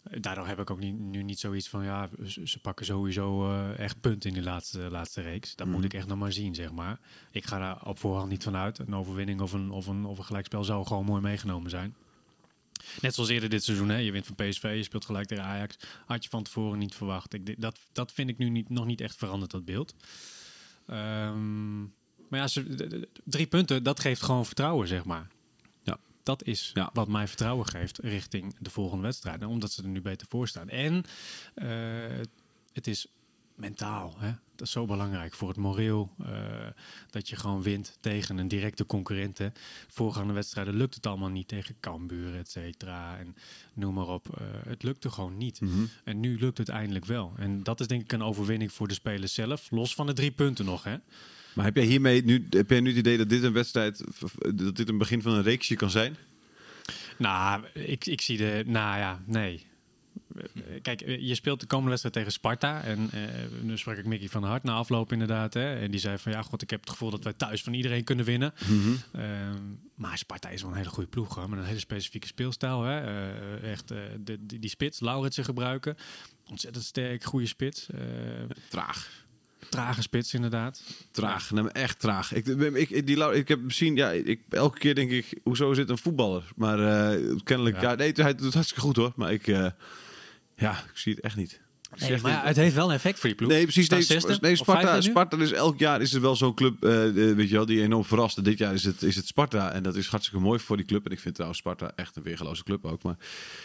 Daardoor 0.10 0.48
heb 0.48 0.60
ik 0.60 0.70
ook 0.70 0.80
niet, 0.80 1.00
nu 1.00 1.24
niet 1.24 1.40
zoiets 1.40 1.70
van, 1.70 1.84
ja, 1.84 2.10
ze, 2.26 2.48
ze 2.48 2.60
pakken 2.60 2.86
sowieso 2.86 3.52
eh, 3.52 3.80
echt 3.80 4.02
punten 4.02 4.30
in 4.30 4.36
die 4.36 4.44
laatste, 4.44 4.80
laatste 4.80 5.22
reeks. 5.22 5.56
Dat 5.56 5.68
moet 5.68 5.84
ik 5.84 5.94
echt 5.94 6.08
nog 6.08 6.18
maar 6.18 6.34
zien, 6.34 6.56
zeg 6.56 6.72
maar. 6.72 7.00
Ik 7.32 7.46
ga 7.46 7.60
daar 7.60 7.86
op 7.86 8.00
voorhand 8.00 8.30
niet 8.30 8.44
van 8.44 8.56
uit. 8.56 8.80
Een 8.80 8.96
overwinning 8.96 9.42
of 9.42 9.54
een, 9.54 9.72
of 9.72 9.88
een, 9.88 10.06
of 10.06 10.18
een 10.18 10.26
gelijkspel 10.26 10.64
zou 10.64 10.86
gewoon 10.86 11.06
mooi 11.06 11.22
meegenomen 11.22 11.70
zijn. 11.70 11.96
Net 13.02 13.14
zoals 13.14 13.30
eerder 13.30 13.50
dit 13.50 13.64
seizoen, 13.64 13.90
hè? 13.90 13.98
je 13.98 14.12
wint 14.12 14.26
van 14.26 14.36
PSV, 14.36 14.74
je 14.76 14.84
speelt 14.84 15.06
gelijk 15.06 15.28
tegen 15.28 15.44
Ajax. 15.44 15.78
Had 16.06 16.24
je 16.24 16.30
van 16.30 16.44
tevoren 16.44 16.80
niet 16.80 16.96
verwacht. 16.96 17.34
Ik, 17.34 17.62
dat, 17.62 17.80
dat 17.92 18.12
vind 18.12 18.30
ik 18.30 18.38
nu 18.38 18.50
niet, 18.50 18.70
nog 18.70 18.86
niet 18.86 19.02
echt 19.02 19.16
veranderd, 19.16 19.52
dat 19.52 19.66
beeld. 19.66 19.96
Ehm, 20.88 21.82
maar 22.30 22.40
ja, 22.40 22.48
ze, 22.48 23.08
drie 23.24 23.48
punten, 23.48 23.84
dat 23.84 24.00
geeft 24.00 24.22
gewoon 24.22 24.46
vertrouwen, 24.46 24.88
zeg 24.88 25.06
maar. 25.06 25.28
Dat 26.28 26.44
is 26.44 26.72
Ja. 26.74 26.90
wat 26.94 27.08
mij 27.08 27.28
vertrouwen 27.28 27.66
geeft 27.68 27.98
richting 28.00 28.56
de 28.60 28.70
volgende 28.70 29.04
wedstrijden. 29.04 29.48
Omdat 29.48 29.72
ze 29.72 29.82
er 29.84 29.88
nu 29.90 30.02
beter 30.02 30.28
voor 30.28 30.48
staan. 30.48 30.70
En 30.70 31.04
eh, 31.54 31.68
het 32.74 32.88
is 32.88 33.08
mentaal. 33.56 34.16
Hè? 34.18 34.32
Dat 34.56 34.68
is 34.68 34.72
zo 34.74 34.86
belangrijk 34.86 35.34
voor 35.34 35.48
het 35.48 35.58
moreel. 35.58 36.12
eh, 36.26 36.68
dat 37.10 37.30
je 37.30 37.36
gewoon 37.36 37.62
wint 37.62 37.98
tegen 38.00 38.38
een 38.38 38.48
directe 38.48 38.86
concurrent. 38.86 39.38
Hè? 39.38 39.48
Voorgaande 39.88 40.34
wedstrijden 40.34 40.76
lukt 40.76 40.96
het 40.96 41.06
allemaal 41.06 41.30
niet 41.30 41.48
tegen 41.48 41.76
Cambuur, 41.80 42.36
et 42.36 42.50
cetera. 42.52 43.18
En 43.18 43.36
noem 43.74 43.94
maar 43.94 44.08
op. 44.08 44.38
Eh, 44.40 44.48
het 44.68 44.84
lukte 44.84 45.10
gewoon 45.12 45.38
niet. 45.38 45.60
En 46.04 46.20
nu 46.20 46.40
lukt 46.40 46.58
het 46.58 46.70
eindelijk 46.70 47.06
wel. 47.06 47.34
En 47.38 47.64
dat 47.64 47.80
is 47.80 47.88
denk 47.88 48.02
ik 48.02 48.12
een 48.12 48.24
overwinning 48.24 48.72
voor 48.72 48.88
de 48.88 48.94
spelers 48.94 49.34
zelf. 49.34 49.72
Los 49.72 49.96
van 49.96 50.06
de 50.06 50.14
drie 50.14 50.32
punten 50.32 50.66
nog. 50.66 50.84
Hè? 50.84 50.98
Maar 51.58 51.66
heb 51.66 51.76
jij 51.76 51.86
hiermee 51.86 52.24
nu, 52.24 52.48
heb 52.50 52.70
jij 52.70 52.80
nu 52.80 52.90
het 52.90 52.98
idee 52.98 53.18
dat 53.18 53.30
dit 53.30 53.44
een 53.44 53.54
wedstrijd, 53.54 54.04
dat 54.56 54.76
dit 54.76 54.90
een 54.90 54.98
begin 54.98 55.22
van 55.22 55.34
een 55.34 55.44
reeksje 55.44 55.76
kan 55.76 55.90
zijn? 55.90 56.16
Nou, 57.18 57.64
ik, 57.74 58.06
ik 58.06 58.22
zie 58.22 58.38
de. 58.38 58.64
Nou 58.66 58.98
ja, 58.98 59.22
nee. 59.26 59.66
Kijk, 60.82 61.00
je 61.20 61.36
speelt 61.36 61.60
de 61.60 61.66
komende 61.66 61.90
wedstrijd 61.90 62.16
tegen 62.16 62.32
Sparta. 62.32 62.82
En 62.82 63.10
eh, 63.12 63.22
nu 63.62 63.78
sprak 63.78 63.98
ik 63.98 64.06
Mickey 64.06 64.30
van 64.30 64.44
Hart 64.44 64.64
na 64.64 64.74
afloop 64.74 65.12
inderdaad. 65.12 65.54
Hè, 65.54 65.76
en 65.76 65.92
die 65.92 66.00
zei 66.00 66.18
van 66.18 66.32
ja, 66.32 66.42
god, 66.42 66.62
ik 66.62 66.70
heb 66.70 66.80
het 66.80 66.90
gevoel 66.90 67.10
dat 67.10 67.24
wij 67.24 67.34
thuis 67.34 67.64
van 67.64 67.74
iedereen 67.74 68.04
kunnen 68.04 68.26
winnen. 68.26 68.54
Ehm, 69.12 69.62
maar 69.96 70.18
Sparta 70.18 70.50
is 70.50 70.62
wel 70.62 70.72
een 70.72 70.78
hele 70.78 70.90
goede 70.90 71.10
ploeg 71.10 71.36
hoor, 71.36 71.50
met 71.50 71.60
een 71.60 71.66
hele 71.66 71.80
specifieke 71.80 72.28
speelstijl. 72.28 72.84
Hè. 72.84 73.00
Eh, 73.00 73.72
echt 73.72 73.92
eh, 73.92 73.98
de, 74.20 74.46
die, 74.46 74.60
die 74.60 74.70
spits, 74.70 75.00
Lauritsen 75.00 75.44
gebruiken. 75.44 75.98
Ontzettend 76.50 76.86
sterk, 76.86 77.24
goede 77.24 77.48
spits. 77.48 77.90
Eh, 77.90 78.00
Traag. 78.70 79.26
Trage 79.70 80.02
spits 80.02 80.34
inderdaad. 80.34 80.82
Traag, 81.12 81.52
nee, 81.52 81.70
echt 81.70 82.00
traag. 82.00 82.34
Ik, 82.34 82.48
ik, 82.48 82.90
ik, 82.90 83.08
die, 83.08 83.34
ik 83.34 83.48
heb 83.48 83.62
misschien, 83.62 83.96
ja, 83.96 84.12
ik, 84.12 84.42
elke 84.50 84.80
keer 84.80 84.96
denk 84.96 85.12
ik, 85.12 85.40
hoezo 85.44 85.72
is 85.72 85.78
dit 85.78 85.90
een 85.90 85.98
voetballer? 85.98 86.44
Maar 86.56 87.10
eh, 87.12 87.36
kennelijk, 87.44 87.82
ja. 87.82 87.90
Ja. 87.90 87.96
nee, 87.96 88.12
hij 88.16 88.36
doet 88.36 88.46
het 88.46 88.54
hartstikke 88.54 88.84
goed 88.84 88.96
hoor. 88.96 89.14
Maar 89.16 89.34
ik, 89.34 89.48
eh, 89.48 89.68
ja, 90.56 90.72
ik 90.72 90.98
zie 90.98 91.14
het 91.14 91.24
echt 91.24 91.36
niet. 91.36 91.60
Nee, 91.96 92.22
maar 92.22 92.32
ja, 92.32 92.42
het 92.44 92.56
heeft 92.56 92.76
wel 92.76 92.88
een 92.90 92.96
effect 92.96 93.20
voor 93.20 93.30
die 93.30 93.38
ploeg. 93.38 93.50
Nee, 93.50 93.64
precies. 93.64 93.90
Nee, 93.90 94.02
zesde 94.02 94.56
Sparta? 94.56 95.02
Sparta 95.02 95.38
is 95.38 95.52
elk 95.52 95.80
jaar 95.80 96.02
is 96.02 96.14
er 96.14 96.22
wel 96.22 96.36
zo'n 96.36 96.54
club, 96.54 96.84
eh, 96.84 96.92
weet 97.12 97.50
je 97.50 97.56
wel, 97.56 97.66
die 97.66 97.82
enorm 97.82 98.06
verrast. 98.06 98.38
En 98.38 98.44
dit 98.44 98.58
jaar 98.58 98.74
is 98.74 98.84
het, 98.84 99.02
is 99.02 99.16
het 99.16 99.28
Sparta 99.28 99.72
en 99.72 99.84
dat 99.84 99.96
is 99.96 100.08
hartstikke 100.08 100.44
mooi 100.44 100.60
voor 100.60 100.78
die 100.78 100.86
club. 100.86 101.06
En 101.06 101.12
ik 101.12 101.20
vind 101.20 101.34
trouwens 101.34 101.62
Sparta 101.62 101.92
echt 101.96 102.16
een 102.16 102.24
weergeloze 102.24 102.64
club 102.64 102.86
ook. 102.86 103.04
Maar 103.04 103.16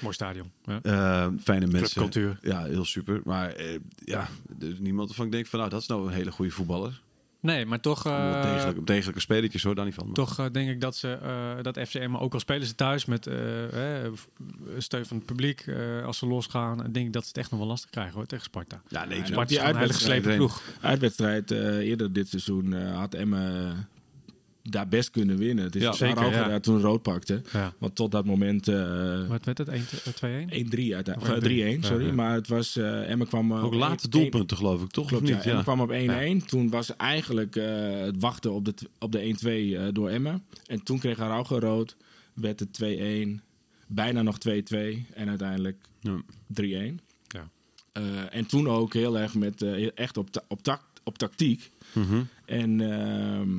Mooi 0.00 0.14
stadion. 0.14 0.50
Ja. 0.64 0.80
eh, 0.82 1.28
fijne 1.42 1.66
mensen. 1.66 1.90
Clubcultuur. 1.90 2.38
Ja, 2.42 2.64
heel 2.64 2.84
super. 2.84 3.20
Maar 3.24 3.52
eh, 3.52 3.78
ja, 4.04 4.28
er 4.60 4.68
is 4.68 4.78
niemand 4.78 5.08
waarvan 5.08 5.26
ik 5.26 5.32
denk 5.32 5.46
van, 5.46 5.58
nou, 5.58 5.70
dat 5.70 5.80
is 5.80 5.86
nou 5.86 6.06
een 6.06 6.12
hele 6.12 6.30
goede 6.32 6.50
voetballer. 6.50 7.00
Nee, 7.42 7.66
maar 7.66 7.80
toch... 7.80 8.06
Uh, 8.06 8.42
degelijke, 8.42 8.84
degelijke 8.84 9.20
spelletjes 9.20 9.62
hoor, 9.62 9.74
daar 9.74 9.84
niet 9.84 9.94
van. 9.94 10.04
Maar- 10.06 10.14
Toch 10.14 10.38
eh, 10.38 10.46
denk 10.52 10.70
ik 10.70 10.80
dat 10.80 10.96
ze 10.96 11.12
eh, 11.22 11.62
dat 11.62 11.78
FCM, 11.88 12.14
ook 12.16 12.32
al 12.32 12.40
spelen 12.40 12.66
ze 12.66 12.74
thuis 12.74 13.04
met 13.04 13.28
steun 14.78 15.06
van 15.06 15.16
het 15.16 15.26
publiek, 15.26 15.60
eh, 15.60 16.04
als 16.04 16.18
ze 16.18 16.26
losgaan, 16.26 16.76
denk 16.92 17.06
ik 17.06 17.12
dat 17.12 17.22
ze 17.22 17.28
het 17.28 17.38
echt 17.38 17.50
nog 17.50 17.60
wel 17.60 17.68
lastig 17.68 17.90
krijgen 17.90 18.14
hoor 18.14 18.26
tegen 18.26 18.44
Sparta. 18.44 18.82
Ja, 18.88 19.04
nee, 19.04 19.20
Sparta 19.24 19.44
die 19.44 19.58
is 19.58 19.64
een 19.68 19.76
hele 19.76 19.92
geslepen 19.92 20.36
ploeg. 20.36 20.62
Uitwedstrijd 20.80 21.50
eh, 21.50 21.76
eerder 21.78 22.12
dit 22.12 22.28
seizoen 22.28 22.72
eh, 22.74 22.96
had 22.96 23.14
Emma 23.14 23.72
daar 24.62 24.88
best 24.88 25.10
kunnen 25.10 25.36
winnen. 25.36 25.64
Het 25.64 25.76
is 25.76 25.82
Ja, 25.82 25.92
zeker, 25.92 26.30
ja. 26.30 26.48
daar 26.48 26.60
toen 26.60 26.80
rood 26.80 27.02
pakte. 27.02 27.42
Ja. 27.52 27.72
Want 27.78 27.94
tot 27.94 28.10
dat 28.10 28.24
moment 28.24 28.68
eh, 28.68 29.28
Wat 29.28 29.44
werd 29.44 29.58
het? 29.58 29.68
1, 29.68 29.82
2-1? 29.84 29.84
1-3 29.84 30.94
uiteindelijk. 30.94 31.16
Of 31.16 31.28
Of, 31.28 31.28
eh, 31.28 31.40
3-1, 31.40 31.80
3-1, 31.80 31.84
sorry. 31.86 32.10
Maar 32.10 32.34
het 32.34 32.48
was, 32.48 32.76
eh 32.76 33.10
Emma 33.10 33.24
kwam... 33.24 33.52
eh, 33.52 33.64
ook 33.64 33.74
late 33.74 34.08
doelpunten 34.08 34.56
geloof 34.56 34.82
ik, 34.82 34.90
toch? 34.90 35.06
Klopt, 35.06 35.22
niet? 35.22 35.40
Emma 35.46 35.62
kwam 35.62 35.80
op 35.80 35.90
1-1. 35.92 36.44
Toen 36.46 36.70
was 36.70 36.96
eigenlijk 36.96 37.56
eh, 37.56 37.98
het 38.00 38.16
wachten 38.20 38.52
op 38.52 38.64
de, 38.64 38.74
op 38.98 39.12
de 39.12 39.34
1-2 39.74 39.78
eh, 39.78 39.88
door 39.92 40.08
Emma. 40.08 40.40
En 40.66 40.82
toen 40.82 40.98
kreeg 40.98 41.18
Araujo 41.18 41.58
rood. 41.58 41.96
Werd 42.34 42.60
het 42.60 42.78
2-1. 42.84 43.40
Bijna 43.86 44.22
nog 44.22 44.36
2-2. 44.48 44.50
En 45.14 45.28
uiteindelijk 45.28 45.76
Ja. 46.00 46.20
3-1. 46.60 46.64
Ja. 47.28 47.48
Eh, 47.92 48.02
en 48.30 48.46
toen 48.46 48.68
ook 48.68 48.94
heel 48.94 49.18
erg 49.18 49.34
met, 49.34 49.62
eh, 49.62 49.88
echt 49.94 50.16
op, 50.16 50.30
ta- 50.30 50.44
op, 50.48 50.62
tact, 50.62 51.00
op 51.04 51.18
tactiek. 51.18 51.70
Mhm. 51.92 52.22
En 52.44 52.80
ehm, 52.92 53.50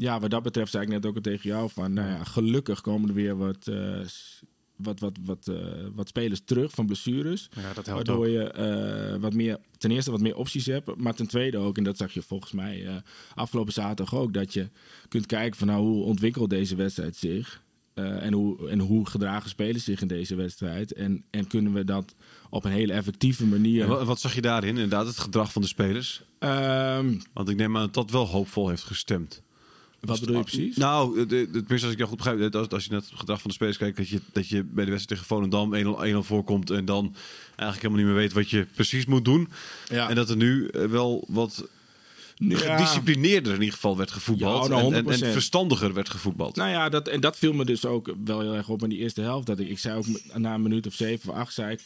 ja, 0.00 0.20
wat 0.20 0.30
dat 0.30 0.42
betreft 0.42 0.70
zei 0.70 0.82
ik 0.84 0.88
net 0.90 1.06
ook 1.06 1.14
al 1.14 1.20
tegen 1.20 1.48
jou 1.50 1.70
van... 1.70 1.92
Nou 1.92 2.08
ja, 2.08 2.24
gelukkig 2.24 2.80
komen 2.80 3.08
er 3.08 3.14
weer 3.14 3.36
wat... 3.36 3.66
eh, 3.66 4.00
wat, 4.76 5.00
wat, 5.00 5.16
wat, 5.24 5.48
eh, 5.48 5.56
wat 5.94 6.08
spelers 6.08 6.40
terug 6.44 6.70
van 6.72 6.86
blessures. 6.86 7.48
Ja, 7.56 7.72
dat 7.72 7.86
helpt 7.86 7.88
Waardoor 8.06 8.26
ook. 8.26 8.32
je 8.32 8.50
eh, 8.50 9.20
wat 9.20 9.34
meer, 9.34 9.58
ten 9.78 9.90
eerste 9.90 10.10
wat 10.10 10.20
meer 10.20 10.36
opties 10.36 10.66
hebt. 10.66 10.96
Maar 10.96 11.14
ten 11.14 11.26
tweede 11.26 11.58
ook, 11.58 11.76
en 11.76 11.84
dat 11.84 11.96
zag 11.96 12.12
je 12.12 12.22
volgens 12.22 12.52
mij 12.52 12.86
eh, 12.86 12.94
afgelopen 13.34 13.72
zaterdag 13.72 14.14
ook, 14.14 14.34
dat 14.34 14.52
je 14.52 14.68
kunt 15.08 15.26
kijken 15.26 15.58
van 15.58 15.66
nou, 15.66 15.80
hoe 15.80 16.04
ontwikkelt 16.04 16.50
deze 16.50 16.76
wedstrijd 16.76 17.16
zich. 17.16 17.62
Eh, 17.94 18.22
en, 18.24 18.32
hoe, 18.32 18.68
en 18.68 18.78
hoe 18.78 19.06
gedragen 19.06 19.48
spelers 19.50 19.84
zich 19.84 20.00
in 20.00 20.08
deze 20.08 20.34
wedstrijd. 20.34 20.92
En, 20.92 21.24
en 21.30 21.46
kunnen 21.46 21.72
we 21.72 21.84
dat 21.84 22.14
op 22.50 22.64
een 22.64 22.70
hele 22.72 22.92
effectieve 22.92 23.46
manier. 23.46 23.98
En 23.98 24.06
wat 24.06 24.20
zag 24.20 24.34
je 24.34 24.40
daarin? 24.40 24.68
Inderdaad, 24.74 25.06
het 25.06 25.18
gedrag 25.18 25.52
van 25.52 25.62
de 25.62 25.68
spelers. 25.68 26.22
Ehm, 26.38 27.14
Want 27.32 27.48
ik 27.48 27.56
neem 27.56 27.76
aan 27.76 27.82
dat 27.82 27.94
dat 27.94 28.10
wel 28.10 28.26
hoopvol 28.26 28.68
heeft 28.68 28.84
gestemd. 28.84 29.42
Wat 30.00 30.20
bedoel 30.20 30.36
je 30.36 30.42
precies? 30.42 30.76
Nou, 30.76 31.18
het- 31.20 31.30
het- 31.30 31.52
tenminste 31.52 31.82
als 31.82 31.90
ik 31.92 31.96
jou 31.96 32.08
goed 32.08 32.16
begrijp, 32.16 32.38
dat 32.40 32.54
als, 32.54 32.68
als 32.68 32.84
je 32.84 32.90
naar 32.90 33.00
het 33.00 33.10
gedrag 33.14 33.40
van 33.40 33.50
de 33.50 33.56
spelers 33.56 33.76
kijkt, 33.76 33.96
dat 33.96 34.08
je, 34.08 34.20
dat 34.32 34.48
je 34.48 34.62
bij 34.64 34.84
de 34.84 34.90
wedstrijd 34.90 35.08
tegen 35.08 35.24
Volendam 35.24 35.74
1-0 35.74 36.04
1-0 36.04 36.22
voorkomt 36.26 36.70
en 36.70 36.84
dan 36.84 37.14
eigenlijk 37.46 37.82
helemaal 37.82 37.96
niet 37.96 38.06
meer 38.06 38.14
weet 38.22 38.32
wat 38.32 38.50
je 38.50 38.66
precies 38.74 39.06
moet 39.06 39.24
doen. 39.24 39.48
Ja. 39.88 40.08
En 40.08 40.14
dat 40.14 40.30
er 40.30 40.36
nu 40.36 40.68
eh, 40.68 40.84
wel 40.84 41.24
wat 41.28 41.68
Ja. 42.36 42.56
gedisciplineerder 42.58 43.52
in 43.54 43.58
ieder 43.58 43.74
geval 43.74 43.96
werd 43.96 44.10
gevoetbald. 44.10 44.62
Ja, 44.62 44.68
nou, 44.68 44.94
en, 44.94 45.06
en, 45.06 45.18
100%. 45.18 45.22
en 45.22 45.32
verstandiger 45.32 45.94
werd 45.94 46.08
gevoetbald. 46.08 46.56
Nou 46.56 46.70
ja, 46.70 46.88
dat, 46.88 47.08
en 47.08 47.20
dat 47.20 47.36
viel 47.38 47.52
me 47.52 47.64
dus 47.64 47.84
ook 47.84 48.14
wel 48.24 48.40
heel 48.40 48.54
erg 48.54 48.68
op 48.68 48.82
in 48.82 48.88
die 48.88 48.98
eerste 48.98 49.20
helft. 49.20 49.46
Dat 49.46 49.58
ik, 49.58 49.68
ik 49.68 49.78
zei 49.78 49.96
ook 49.98 50.06
na 50.34 50.54
een 50.54 50.62
minuut 50.62 50.86
of 50.86 50.94
zeven 50.94 51.30
of 51.30 51.36
acht, 51.36 51.52
zei 51.54 51.72
ik... 51.72 51.80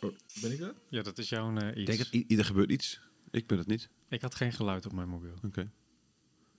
Oh, 0.00 0.10
ben 0.40 0.52
ik 0.52 0.58
dat? 0.60 0.72
Ja, 0.88 1.02
dat 1.02 1.18
is 1.18 1.28
jouw 1.28 1.56
eh, 1.56 1.66
iets. 1.68 1.78
ik 1.80 1.86
denk 1.86 1.98
dat 1.98 2.08
ieder 2.26 2.44
gebeurt 2.44 2.70
iets. 2.70 3.00
Ik 3.30 3.46
ben 3.46 3.58
het 3.58 3.66
niet. 3.66 3.88
Ik 4.08 4.20
had 4.20 4.34
geen 4.34 4.52
geluid 4.52 4.86
op 4.86 4.92
mijn 4.92 5.08
mobiel. 5.08 5.34
Oké. 5.44 5.68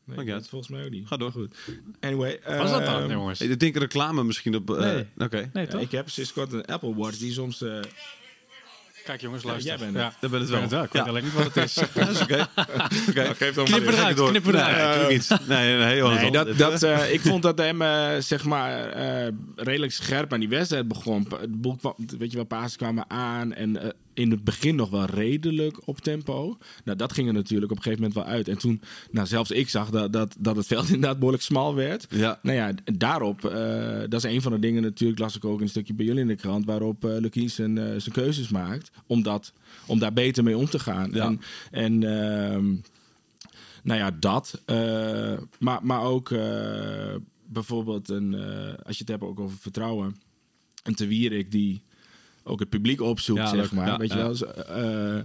Nee, 0.05 0.15
Maakt 0.15 0.19
niet 0.27 0.27
dat 0.27 0.35
uit. 0.43 0.49
volgens 0.49 0.71
mij 0.71 0.83
ook 0.85 0.89
niet. 0.91 1.07
Ga 1.07 1.17
door. 1.17 1.31
Goed. 1.31 1.55
Anyway. 1.99 2.39
Was 2.45 2.71
dat 2.71 2.85
dan, 2.85 3.01
ehm, 3.01 3.11
jongens? 3.11 3.41
Ik 3.41 3.59
denk 3.59 3.77
reclame 3.77 4.23
misschien 4.23 4.55
op. 4.55 4.69
eh, 4.75 4.79
Nee. 4.79 5.05
Oké. 5.17 5.49
Nee, 5.53 5.67
toch? 5.67 5.81
Ik 5.81 5.91
heb 5.91 6.09
sinds 6.09 6.33
kort 6.33 6.53
een 6.53 6.65
Apple 6.65 6.95
Watch 6.95 7.17
die 7.17 7.31
soms... 7.31 7.61
eh, 7.61 7.79
Kijk 9.03 9.21
jongens, 9.21 9.43
Ja, 9.43 9.49
luister. 9.49 9.69
jij 9.77 9.79
bent 9.85 9.93
het. 9.97 10.03
Ja, 10.03 10.13
Dat 10.19 10.31
ben 10.31 10.39
het 10.39 10.49
ik 10.49 10.55
ben 10.59 10.69
wel. 10.69 10.69
het 10.69 10.71
wel. 10.71 10.83
Ik 10.83 10.93
Ja. 10.93 10.99
weet 10.99 11.09
alleen 11.09 11.23
niet 11.23 11.33
wat 11.33 11.43
het 11.55 11.55
is. 11.65 11.73
Dat 12.05 12.09
is 12.09 12.21
oké. 12.21 12.47
Oké. 13.09 13.35
geef 13.35 13.53
dan 13.55 13.65
Knip 13.65 13.87
eruit, 13.87 14.17
door. 14.17 14.29
knip 14.29 14.45
eruit. 14.45 14.75
Nee, 14.75 14.85
natuurlijk 14.85 15.09
niet. 15.39 15.47
Nee, 15.47 15.77
nee, 15.77 15.93
heel 15.93 16.09
Nee, 16.09 16.31
dat, 16.31 16.57
dat, 16.57 16.83
eh, 16.83 17.13
ik 17.13 17.21
vond 17.21 17.43
dat 17.43 17.57
hem 17.57 17.81
eh, 17.81 18.09
zeg 18.19 18.43
maar 18.43 18.87
eh, 18.89 19.27
redelijk 19.55 19.91
scherp 19.91 20.33
aan 20.33 20.39
die 20.39 20.49
wedstrijd 20.49 20.87
begon. 20.87 21.27
Het 21.39 21.61
boel 21.61 21.75
kwam, 21.75 21.93
weet 22.17 22.29
je 22.31 22.35
wel, 22.37 22.45
pasen 22.45 22.77
kwamen 22.77 23.09
aan 23.09 23.53
en 23.53 23.81
eh, 23.81 23.89
in 24.13 24.31
het 24.31 24.43
begin 24.43 24.75
nog 24.75 24.89
wel 24.89 25.05
redelijk 25.05 25.87
op 25.87 25.99
tempo. 25.99 26.57
Nou, 26.83 26.97
dat 26.97 27.13
ging 27.13 27.27
er 27.27 27.33
natuurlijk 27.33 27.71
op 27.71 27.77
een 27.77 27.83
gegeven 27.83 28.05
moment 28.05 28.25
wel 28.25 28.33
uit. 28.33 28.47
En 28.47 28.57
toen, 28.57 28.81
nou, 29.11 29.27
zelfs 29.27 29.51
ik 29.51 29.69
zag 29.69 29.89
dat, 29.89 30.13
dat, 30.13 30.35
dat 30.39 30.55
het 30.55 30.67
veld 30.67 30.85
inderdaad 30.93 31.17
behoorlijk 31.17 31.43
smal 31.43 31.75
werd. 31.75 32.07
Ja. 32.09 32.39
Nou 32.41 32.57
ja, 32.57 32.73
daarop, 32.93 33.45
eh, 33.45 33.99
dat 34.09 34.23
is 34.25 34.31
een 34.31 34.41
van 34.41 34.51
de 34.51 34.59
dingen 34.59 34.81
natuurlijk, 34.81 35.19
las 35.19 35.35
ik 35.35 35.45
ook 35.45 35.61
een 35.61 35.69
stukje 35.69 35.93
bij 35.93 36.05
jullie 36.05 36.21
in 36.21 36.27
de 36.27 36.35
krant, 36.35 36.65
waarop 36.65 37.05
uh, 37.05 37.17
Lukien 37.17 37.49
zijn, 37.49 37.77
eh, 37.77 37.83
zijn 37.85 38.15
keuzes 38.15 38.49
maakt 38.49 38.91
om, 39.07 39.23
dat, 39.23 39.53
om 39.85 39.99
daar 39.99 40.13
beter 40.13 40.43
mee 40.43 40.57
om 40.57 40.65
te 40.69 40.79
gaan. 40.79 41.11
Ja. 41.13 41.25
En, 41.25 41.41
en 41.71 42.03
ehm, 42.03 42.75
nou 43.83 43.99
ja, 43.99 44.11
dat. 44.19 44.61
eh, 44.65 45.37
maar, 45.59 45.85
maar 45.85 46.01
ook 46.01 46.31
eh, 46.31 47.15
bijvoorbeeld, 47.45 48.09
een, 48.09 48.33
eh, 48.33 48.73
als 48.85 48.97
je 48.97 49.03
het 49.03 49.07
hebt 49.07 49.23
ook 49.23 49.39
over 49.39 49.57
vertrouwen, 49.57 50.15
een 50.83 50.95
Te 50.95 51.07
Wierik 51.07 51.51
die 51.51 51.81
ook 52.43 52.59
het 52.59 52.69
publiek 52.69 53.01
opzoekt, 53.01 53.39
Ja, 53.39 53.47
zeg 53.47 53.71
maar. 53.71 53.87
Ja, 53.87 53.97
weet 53.97 54.11
je 54.11 54.17
wel? 54.17 54.27
Dus, 54.29 54.43
eh, 54.43 55.19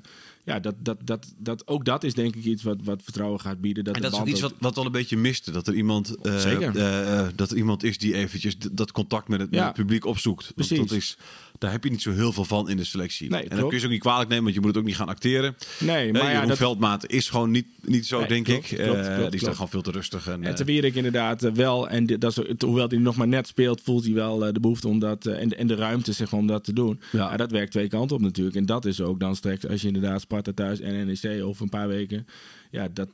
ja, 0.45 0.61
dat, 0.61 0.75
dat, 0.79 0.97
dat, 1.05 1.33
dat, 1.39 1.67
ook 1.67 1.85
dat 1.85 2.05
is 2.05 2.15
denk 2.15 2.37
ik 2.37 2.45
iets 2.45 2.63
wat, 2.63 2.77
wat 2.85 3.03
vertrouwen 3.03 3.41
gaat 3.41 3.61
bieden. 3.61 3.85
Dat 3.85 3.95
En 3.97 4.03
dat 4.03 4.13
is 4.13 4.19
ook 4.19 4.27
iets 4.27 4.41
wat, 4.41 4.55
wat 4.59 4.75
wel 4.75 4.85
een 4.87 4.93
beetje 4.93 5.17
miste. 5.17 5.51
Dat 5.51 5.67
er 5.67 5.75
iemand, 5.75 6.17
eh, 6.23 6.37
Zeker. 6.39 6.77
eh, 6.77 7.27
dat 7.35 7.51
er 7.51 7.57
iemand 7.57 7.83
is 7.83 7.99
die 7.99 8.15
eventjes 8.15 8.57
dat 8.73 8.93
contact 8.93 9.29
met 9.29 9.41
het, 9.41 9.51
met 9.51 9.59
Ja. 9.59 9.67
het 9.67 9.75
publiek 9.75 10.05
opzoekt. 10.05 10.43
Want 10.43 10.55
Precies. 10.55 10.79
Dat 10.89 10.91
is, 10.99 11.17
daar 11.59 11.71
heb 11.71 11.85
je 11.85 11.91
niet 11.91 12.03
zo 12.03 12.13
heel 12.13 12.33
veel 12.33 12.45
van 12.45 12.69
in 12.71 12.77
de 12.77 12.85
selectie. 12.85 13.31
Nee, 13.31 13.43
en 13.43 13.49
dan 13.57 13.59
kun 13.59 13.71
je 13.75 13.79
ze 13.79 13.85
ook 13.85 13.91
niet 13.93 14.01
kwalijk 14.01 14.29
nemen, 14.29 14.43
want 14.45 14.55
je 14.55 14.61
moet 14.61 14.71
het 14.71 14.79
ook 14.79 14.85
niet 14.87 14.97
gaan 14.97 15.09
acteren. 15.09 15.57
Nee, 15.81 16.13
Maar 16.13 16.23
maar 16.23 16.33
ja, 16.33 16.47
dat, 16.47 16.57
Veldmaat 16.57 17.07
is 17.11 17.29
gewoon 17.29 17.51
niet, 17.51 17.67
niet 17.83 18.07
zo, 18.07 18.19
Nee, 18.19 18.29
denk 18.29 18.45
klopt, 18.45 18.71
ik. 18.71 18.79
klopt, 18.79 19.07
Eh, 19.07 19.17
klopt, 19.17 19.31
die 19.31 19.41
staat 19.41 19.53
gewoon 19.55 19.69
veel 19.69 19.83
te 19.83 19.91
rustig. 19.91 20.27
En, 20.27 20.33
En 20.45 20.49
eh, 20.51 20.55
te 20.55 20.65
Wierik 20.65 20.95
inderdaad 20.95 21.43
eh, 21.43 21.53
wel. 21.53 21.89
En 21.89 22.07
dat 22.07 22.39
is, 22.39 22.45
hoewel 22.65 22.89
hij 22.89 22.99
nog 22.99 23.17
maar 23.17 23.29
net 23.29 23.47
speelt, 23.47 23.81
voelt 23.81 24.05
hij 24.05 24.15
wel 24.15 24.47
eh, 24.47 24.53
de 24.53 24.61
behoefte 24.61 24.89
om 24.89 24.99
dat. 24.99 25.27
eh, 25.27 25.41
en, 25.41 25.59
en 25.59 25.67
de 25.67 25.75
ruimte 25.75 26.13
zeg 26.13 26.31
maar, 26.31 26.41
om 26.41 26.47
dat 26.47 26.65
te 26.65 26.73
doen. 26.73 27.01
Ja. 27.13 27.37
Dat 27.37 27.51
werkt 27.51 27.71
twee 27.73 27.89
kanten 27.89 28.17
op 28.17 28.23
natuurlijk. 28.23 28.57
En 28.57 28.67
dat 28.67 28.85
is 28.85 29.01
ook 29.01 29.21
dan 29.21 29.37
straks 29.37 29.67
als 29.69 29.81
je 29.81 29.87
inderdaad 29.87 30.21
Sparta 30.21 30.53
thuis 30.53 30.81
en 30.81 31.07
NEC 31.07 31.43
over 31.43 31.63
een 31.63 31.69
paar 31.69 31.89
weken. 31.89 32.27
Ja, 32.71 32.89
dat, 32.93 33.09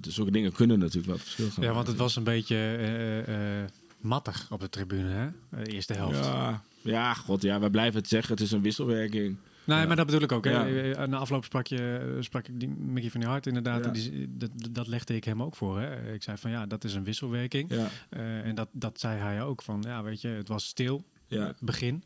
zulke 0.00 0.30
dingen 0.30 0.52
kunnen 0.52 0.78
natuurlijk 0.78 1.06
wel 1.06 1.14
het 1.14 1.24
verschil 1.24 1.50
gaan 1.50 1.64
Ja, 1.64 1.72
want 1.72 1.86
het 1.86 1.96
was 1.96 2.16
een 2.16 2.24
beetje 2.24 2.56
eh, 2.56 3.18
eh, 3.62 3.64
mattig 4.00 4.46
op 4.50 4.60
de 4.60 4.68
tribune, 4.68 5.08
hè? 5.10 5.28
De 5.64 5.70
eerste 5.70 5.92
helft. 5.92 6.24
Ja, 6.24 6.62
ja, 6.82 7.14
god, 7.14 7.42
ja, 7.42 7.60
wij 7.60 7.70
blijven 7.70 8.00
het 8.00 8.08
zeggen. 8.08 8.32
Het 8.34 8.42
is 8.42 8.52
een 8.52 8.62
wisselwerking. 8.62 9.36
Nee, 9.64 9.86
maar 9.86 9.96
dat 9.96 10.06
bedoel 10.06 10.22
ik 10.22 10.32
ook. 10.32 10.44
Hè. 10.44 10.50
Ja. 10.50 10.92
Eh, 10.92 11.06
Na 11.06 11.16
afloop 11.16 11.44
sprak, 11.44 11.66
je, 11.66 12.16
sprak 12.20 12.48
ik 12.48 12.60
die 12.60 12.68
Mickey 12.68 13.10
van 13.10 13.20
der 13.20 13.28
Hart 13.28 13.46
inderdaad. 13.46 13.80
Ja. 13.80 13.86
en 13.86 13.92
Die, 13.92 14.26
dat, 14.36 14.50
dat 14.70 14.86
legde 14.86 15.14
ik 15.16 15.24
hem 15.24 15.42
ook 15.42 15.56
voor. 15.56 15.80
Hè. 15.80 16.12
Ik 16.12 16.22
zei 16.22 16.36
van 16.36 16.50
ja, 16.50 16.66
dat 16.66 16.84
is 16.84 16.94
een 16.94 17.04
wisselwerking. 17.04 17.70
Eh, 17.70 18.46
en 18.46 18.54
dat, 18.54 18.68
dat 18.72 19.00
zei 19.00 19.18
hij 19.18 19.42
ook 19.42 19.62
van 19.62 19.82
ja, 19.86 20.02
weet 20.02 20.20
je, 20.20 20.28
het 20.28 20.48
was 20.48 20.66
stil. 20.66 21.04
Ja. 21.28 21.46
Het 21.46 21.56
begin. 21.60 22.02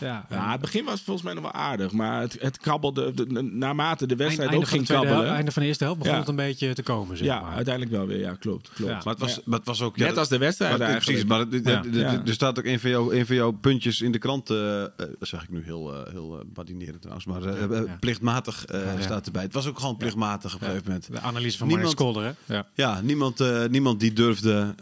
Ja, 0.00 0.26
Ja, 0.30 0.50
het 0.52 0.60
begin 0.60 0.84
was 0.84 1.00
volgens 1.02 1.24
mij 1.24 1.34
nog 1.34 1.42
wel 1.42 1.52
aardig, 1.52 1.92
maar 1.92 2.20
het, 2.20 2.36
het 2.40 2.58
kabbelde 2.58 3.14
de- 3.14 3.26
de- 3.26 3.42
naarmate 3.42 4.06
de 4.06 4.16
wedstrijd 4.16 4.48
einde 4.50 4.64
ook 4.64 4.70
ging 4.70 4.80
de 4.80 4.86
tweede 4.86 5.04
kabbelen. 5.04 5.26
hel- 5.28 5.36
einde 5.36 5.52
van 5.52 5.62
de 5.62 5.68
eerste 5.68 5.84
helft 5.84 5.98
begon 5.98 6.14
Ja. 6.14 6.20
het 6.20 6.28
een 6.28 6.36
beetje 6.36 6.74
te 6.74 6.82
komen, 6.82 7.16
zeg 7.16 7.26
ja, 7.26 7.40
maar. 7.40 7.54
uiteindelijk 7.54 7.96
wel 7.96 8.06
weer. 8.06 8.18
Ja, 8.18 8.34
klopt. 8.34 8.70
klopt. 8.74 8.90
Ja. 8.92 9.00
maar, 9.04 9.12
het 9.12 9.18
was, 9.22 9.34
Ja. 9.34 9.40
maar 9.44 9.58
het 9.58 9.66
was 9.66 9.82
ook... 9.82 9.96
ja, 9.96 10.04
Net 10.06 10.16
als 10.18 10.28
de 10.28 10.38
wedstrijd 10.38 10.78
maar, 10.78 10.88
eigenlijk. 10.88 11.26
Precies, 11.26 11.62
maar 12.04 12.20
er- 12.26 12.32
staat 12.34 12.58
ook 12.58 12.64
een 12.64 12.80
van, 12.80 12.90
jouw, 12.90 13.12
een 13.12 13.26
van 13.26 13.36
jouw 13.36 13.50
puntjes 13.50 14.00
in 14.00 14.12
de 14.12 14.18
krant. 14.18 14.50
eh 14.50 14.82
eh, 14.82 14.90
dat 14.96 15.28
zeg 15.28 15.42
ik 15.42 15.50
nu 15.50 15.62
heel, 15.64 15.94
eh, 16.06 16.12
heel 16.12 16.38
eh, 16.38 16.44
badinerend 16.46 17.00
trouwens. 17.00 17.26
Maar 17.26 17.42
eh, 17.44 17.78
eh, 17.78 17.90
plichtmatig 18.00 18.64
eh, 18.64 18.80
Ja. 18.94 19.00
staat 19.00 19.26
erbij. 19.26 19.42
Het 19.42 19.52
was 19.52 19.66
ook 19.66 19.78
gewoon 19.78 19.96
plichtmatig 19.96 20.54
op 20.54 20.60
een 20.60 20.66
gegeven 20.66 20.86
moment. 20.86 21.12
De 21.12 21.20
analyse 21.20 21.58
van 21.58 21.66
Niemand- 21.66 21.86
Mark 21.98 21.98
Skolder, 22.00 22.24
hè? 22.46 22.54
Ja. 22.54 22.66
Ja, 22.74 23.00
niemand, 23.00 23.40
eh, 23.40 23.64
niemand 23.64 24.00
die 24.00 24.12
durfde 24.12 24.74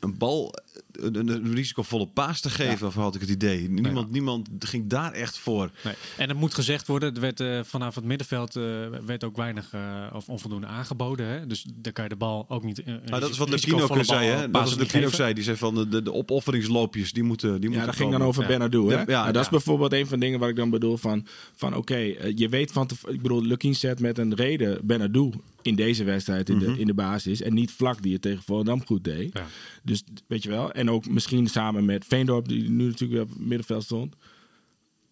een 0.00 0.18
bal, 0.18 0.54
een, 0.98 1.14
een- 1.14 1.28
een 1.28 1.54
risicovolle 1.54 2.06
paas 2.06 2.40
te 2.40 2.50
geven, 2.50 2.86
of 2.86 2.94
had 2.94 3.14
ik 3.14 3.20
het 3.20 3.30
idee. 3.30 3.68
Niemand, 3.70 4.10
niemand 4.10 4.48
ging 4.58 4.86
daar 4.88 5.12
echt 5.12 5.38
voor. 5.38 5.70
Nee. 5.84 5.94
En 6.16 6.28
het 6.28 6.38
moet 6.38 6.54
gezegd 6.54 6.86
worden, 6.86 7.14
er 7.14 7.20
werd 7.20 7.40
eh, 7.40 7.60
vanaf 7.64 7.94
het 7.94 8.04
middenveld 8.04 8.56
eh, 8.56 8.62
werd 9.06 9.24
ook 9.24 9.36
weinig 9.36 9.72
eh, 9.72 9.80
of 10.14 10.28
onvoldoende 10.28 10.66
aangeboden. 10.66 11.26
Hè? 11.26 11.46
Dus 11.46 11.66
daar 11.74 11.92
kan 11.92 12.04
je 12.04 12.10
de 12.10 12.16
bal 12.16 12.44
ook 12.48 12.64
niet. 12.64 12.82
eh, 12.82 12.94
Maar 13.10 13.20
dat 13.20 13.30
is 13.30 13.38
wat 13.38 13.48
risicovolle 13.48 13.82
Lukien 13.88 14.00
ook 14.00 14.06
bal- 14.06 14.16
zei. 14.16 14.28
Hè? 14.28 14.50
Dat 14.50 14.76
was 14.76 14.88
geven. 14.88 15.16
zei. 15.16 15.34
Die 15.34 15.44
zei 15.44 15.56
van 15.56 15.74
de, 15.74 15.88
de, 15.88 16.02
de 16.02 16.12
opofferingsloopjes, 16.12 17.12
die 17.12 17.22
moeten 17.22 17.50
die 17.50 17.60
Ja, 17.60 17.68
moeten 17.68 17.86
dat 17.86 17.96
ging 17.96 18.10
dan 18.10 18.22
over 18.22 18.42
Ja. 18.42 18.48
Benadou. 18.48 18.88
Hè? 18.88 18.94
Ja, 18.94 19.04
ja, 19.06 19.20
Nou, 19.20 19.32
dat 19.32 19.42
is 19.42 19.48
bijvoorbeeld 19.48 19.92
een 19.92 20.06
van 20.06 20.18
de 20.18 20.24
dingen 20.24 20.40
waar 20.40 20.48
ik 20.48 20.56
dan 20.56 20.70
bedoel 20.70 20.96
van, 20.96 21.26
van 21.54 21.74
oké, 21.76 21.96
je 22.34 22.46
weet 22.50 22.72
van 22.72 22.86
tevoren, 22.86 23.14
ik 23.14 23.22
bedoel, 23.22 23.42
Lukien 23.42 23.74
zet 23.74 24.00
met 24.00 24.18
een 24.18 24.34
reden 24.34 24.78
Benadou 24.86 25.32
in 25.62 25.74
deze 25.74 26.04
wedstrijd 26.04 26.48
in, 26.48 26.58
de, 26.58 26.78
in 26.78 26.86
de 26.86 26.94
basis 26.94 27.42
en 27.42 27.54
niet 27.54 27.70
vlak 27.72 28.02
die 28.02 28.12
het 28.12 28.22
tegen 28.22 28.42
Volendam 28.42 28.86
goed 28.86 29.04
deed. 29.04 29.30
Ja. 29.32 29.46
Dus 29.82 30.02
weet 30.26 30.42
je 30.42 30.48
wel, 30.48 30.72
en 30.72 30.87
ook 30.88 31.08
misschien 31.08 31.46
samen 31.46 31.84
met 31.84 32.04
Veendorp 32.04 32.48
die 32.48 32.70
nu 32.70 32.84
natuurlijk 32.84 33.12
weer 33.12 33.22
op 33.22 33.28
het 33.28 33.38
middenveld 33.38 33.84
stond. 33.84 34.14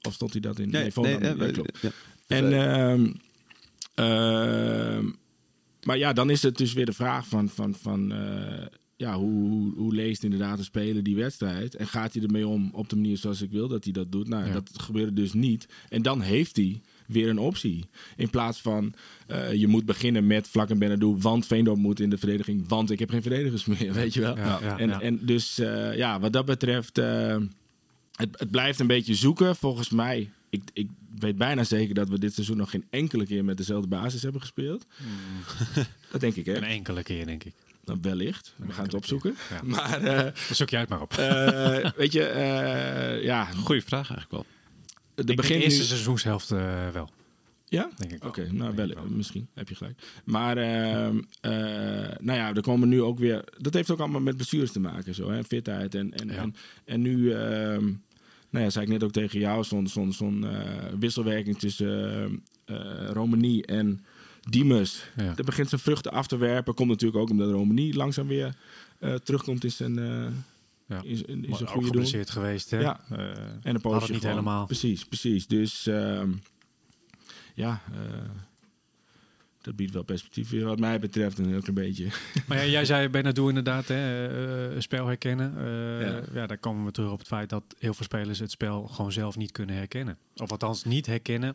Of 0.03 0.13
stond 0.15 0.33
hij 0.33 0.41
dat 0.41 0.59
in? 0.59 0.71
Nee, 0.71 0.93
nee, 0.95 1.19
eh, 1.19 1.37
Ja, 1.39 1.51
klopt. 1.51 1.79
ja. 1.81 1.91
En, 2.27 2.53
ehm, 2.53 3.13
ehm, 3.95 5.11
maar 5.83 5.99
ja, 5.99 6.13
dan 6.13 6.31
is 6.31 6.43
het 6.43 6.57
dus 6.57 6.73
weer 6.73 6.87
de 6.87 6.93
vraag 6.93 7.27
van, 7.27 7.49
van, 7.49 7.75
van 7.75 8.13
eh, 8.13 8.67
ja, 8.97 9.17
hoe, 9.17 9.49
hoe, 9.49 9.75
hoe 9.75 9.95
leest 9.95 10.25
inderdaad 10.25 10.59
een 10.59 10.65
speler 10.65 11.03
die 11.03 11.17
wedstrijd? 11.17 11.75
En 11.75 11.87
gaat 11.87 12.13
hij 12.15 12.23
ermee 12.23 12.47
om 12.47 12.71
op 12.73 12.89
de 12.89 12.97
manier 12.97 13.17
zoals 13.17 13.43
ik 13.43 13.51
wil 13.51 13.69
dat 13.69 13.85
hij 13.85 13.93
dat 13.93 14.13
doet? 14.13 14.29
Nou, 14.29 14.47
Ja. 14.47 14.53
dat 14.53 14.71
gebeurde 14.75 15.13
dus 15.13 15.33
niet. 15.33 15.67
En 15.89 16.03
dan 16.03 16.21
heeft 16.21 16.57
hij 16.57 16.81
weer 17.07 17.29
een 17.29 17.39
optie. 17.39 17.85
In 18.17 18.31
plaats 18.31 18.61
van 18.61 18.95
eh, 19.27 19.53
je 19.53 19.67
moet 19.67 19.85
beginnen 19.85 20.27
met 20.27 20.49
Vlak 20.49 20.71
en 20.71 20.79
Benadou, 20.79 21.17
want 21.19 21.47
Veendorp 21.47 21.79
moet 21.79 22.01
in 22.01 22.11
de 22.11 22.19
verdediging, 22.19 22.69
want 22.69 22.91
ik 22.91 22.99
heb 22.99 23.11
geen 23.11 23.23
verdedigers 23.23 23.65
meer, 23.79 23.93
weet 23.93 24.15
je 24.15 24.21
wel. 24.21 24.37
Ja, 24.37 24.59
ja, 24.63 24.79
en, 24.79 24.89
ja. 24.89 25.01
en 25.01 25.19
dus 25.27 25.59
eh, 25.59 25.97
ja, 25.97 26.21
wat 26.21 26.33
dat 26.33 26.45
betreft, 26.45 26.99
eh, 26.99 27.37
het, 28.17 28.29
het 28.39 28.51
blijft 28.51 28.81
een 28.81 28.87
beetje 28.87 29.15
zoeken. 29.15 29.57
Volgens 29.57 29.91
mij, 29.91 30.31
ik, 30.51 30.63
ik 30.73 30.89
weet 31.19 31.37
bijna 31.37 31.65
zeker 31.65 31.95
dat 31.95 32.09
we 32.09 32.19
dit 32.19 32.35
seizoen 32.35 32.57
nog 32.57 32.71
geen 32.71 32.85
enkele 32.91 33.27
keer 33.27 33.45
met 33.45 33.57
dezelfde 33.57 33.89
basis 33.89 34.23
hebben 34.23 34.41
gespeeld. 34.41 34.87
dat 36.11 36.21
denk 36.21 36.35
ik, 36.35 36.47
hè? 36.47 36.57
Een 36.57 36.63
enkele 36.65 37.03
keer, 37.03 37.27
denk 37.27 37.45
ik. 37.45 37.53
Wellicht. 38.01 38.55
We 38.57 38.73
gaan 38.73 38.85
het 38.85 38.95
opzoeken. 38.95 39.37
Ja. 39.51 39.61
Maar 39.75 40.03
eh, 40.03 40.23
Dat 40.49 40.57
zoek 40.57 40.71
je 40.71 40.77
uit 40.77 40.89
maar 40.89 41.01
op. 41.01 41.13
eh, 41.13 41.91
weet 41.97 42.13
je, 42.13 42.23
eh, 42.23 43.23
ja, 43.25 43.45
Goeie 43.45 43.83
vraag 43.83 44.11
eigenlijk 44.11 44.31
wel. 44.31 44.47
de 45.27 45.35
begin 45.35 45.59
de 45.59 45.65
eerste 45.65 45.85
seizoenshelft 45.85 46.49
wel. 46.93 47.11
Ja? 47.69 47.91
Denk 47.97 48.13
ik. 48.13 48.25
Oké, 48.25 48.53
nou 48.53 48.75
wel, 48.75 48.89
misschien 49.09 49.49
heb 49.55 49.69
je 49.69 49.75
gelijk. 49.75 50.03
Maar 50.25 50.57
ehm, 50.57 51.19
eh, 51.41 51.53
nou 52.21 52.39
ja, 52.39 52.55
er 52.55 52.61
komen 52.63 52.89
nu 52.89 53.03
ook 53.03 53.19
weer. 53.19 53.45
Dat 53.59 53.75
heeft 53.75 53.91
ook 53.91 53.99
allemaal 54.01 54.21
met 54.21 54.37
bestuurs 54.37 54.73
te 54.73 54.81
maken, 54.81 55.15
zo, 55.15 55.31
hè? 55.31 55.45
fitheid. 55.45 55.95
En, 55.95 56.13
en, 56.15 56.29
Ja. 56.29 56.35
en, 56.35 56.55
en 56.85 57.03
nu, 57.03 57.33
ehm, 57.33 57.85
nou 58.51 58.65
ja, 58.65 58.71
zei 58.71 58.85
ik 58.85 58.91
net 58.93 59.03
ook 59.05 59.13
tegen 59.13 59.39
jou, 59.39 59.65
zo'n 59.65 60.13
zo'n 60.13 60.47
eh, 60.47 60.85
wisselwerking 60.99 61.59
tussen 61.59 62.43
eh 62.65 62.77
eh, 62.77 63.11
Romani 63.13 63.61
en 63.61 64.05
Diemers. 64.51 65.03
Ja. 65.17 65.33
Dat 65.35 65.47
begint 65.47 65.69
zijn 65.69 65.81
vruchten 65.81 66.13
af 66.13 66.27
te 66.27 66.37
werpen. 66.37 66.75
Komt 66.75 66.89
natuurlijk 66.89 67.23
ook 67.23 67.31
omdat 67.31 67.51
Romani 67.51 67.95
langzaam 67.95 68.27
weer 68.27 68.55
eh, 68.99 69.15
terugkomt 69.15 69.65
in 69.65 69.71
zijn, 69.71 69.99
eh, 69.99 70.27
Ja. 70.87 71.01
is, 71.03 71.23
is 71.23 71.23
een 71.27 71.45
Maar 71.49 71.61
ook 71.61 71.69
goede 71.69 71.87
geblesseerd 71.87 72.31
geweest, 72.31 72.71
hè? 72.71 72.79
Ja. 72.81 73.01
Eh, 73.11 73.19
En 73.63 73.75
een 73.75 73.81
poosje 73.81 74.01
het 74.01 74.09
niet 74.11 74.21
gewoon. 74.21 74.37
helemaal. 74.37 74.67
Precies, 74.67 75.05
precies. 75.05 75.47
Dus 75.47 75.87
ehm, 75.87 76.31
ja, 77.55 77.83
dat 79.63 79.77
biedt 79.77 79.93
wel 79.93 80.03
perspectief 80.03 80.51
weer 80.51 80.65
wat 80.65 80.79
mij 80.79 80.99
betreft 81.01 81.39
een 81.39 81.49
heel 81.49 81.61
klein 81.61 81.75
beetje. 81.75 82.07
Maar 82.49 82.57
ja, 82.59 82.65
jij 82.65 82.85
zei 82.85 83.09
bijna 83.09 83.33
doe 83.33 83.49
inderdaad, 83.49 83.89
hè, 83.89 84.81
spel 84.81 85.07
herkennen. 85.07 85.55
Ja. 86.01 86.23
ja. 86.35 86.47
daar 86.47 86.59
komen 86.59 86.85
we 86.85 86.91
terug 86.91 87.11
op 87.11 87.19
het 87.19 87.27
feit 87.29 87.49
dat 87.49 87.63
heel 87.79 87.95
veel 87.95 88.05
spelers 88.05 88.39
het 88.39 88.51
spel 88.51 88.87
gewoon 88.87 89.13
zelf 89.13 89.37
niet 89.37 89.53
kunnen 89.53 89.77
herkennen. 89.77 90.19
Of 90.37 90.51
althans 90.51 90.85
niet 90.85 91.07
herkennen, 91.07 91.55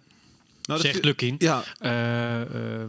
Nou, 0.62 0.82
dat 0.82 0.91
zegt 0.91 1.06
Lukin. 1.06 1.36
Ja, 1.38 1.63
eh, 1.80 2.82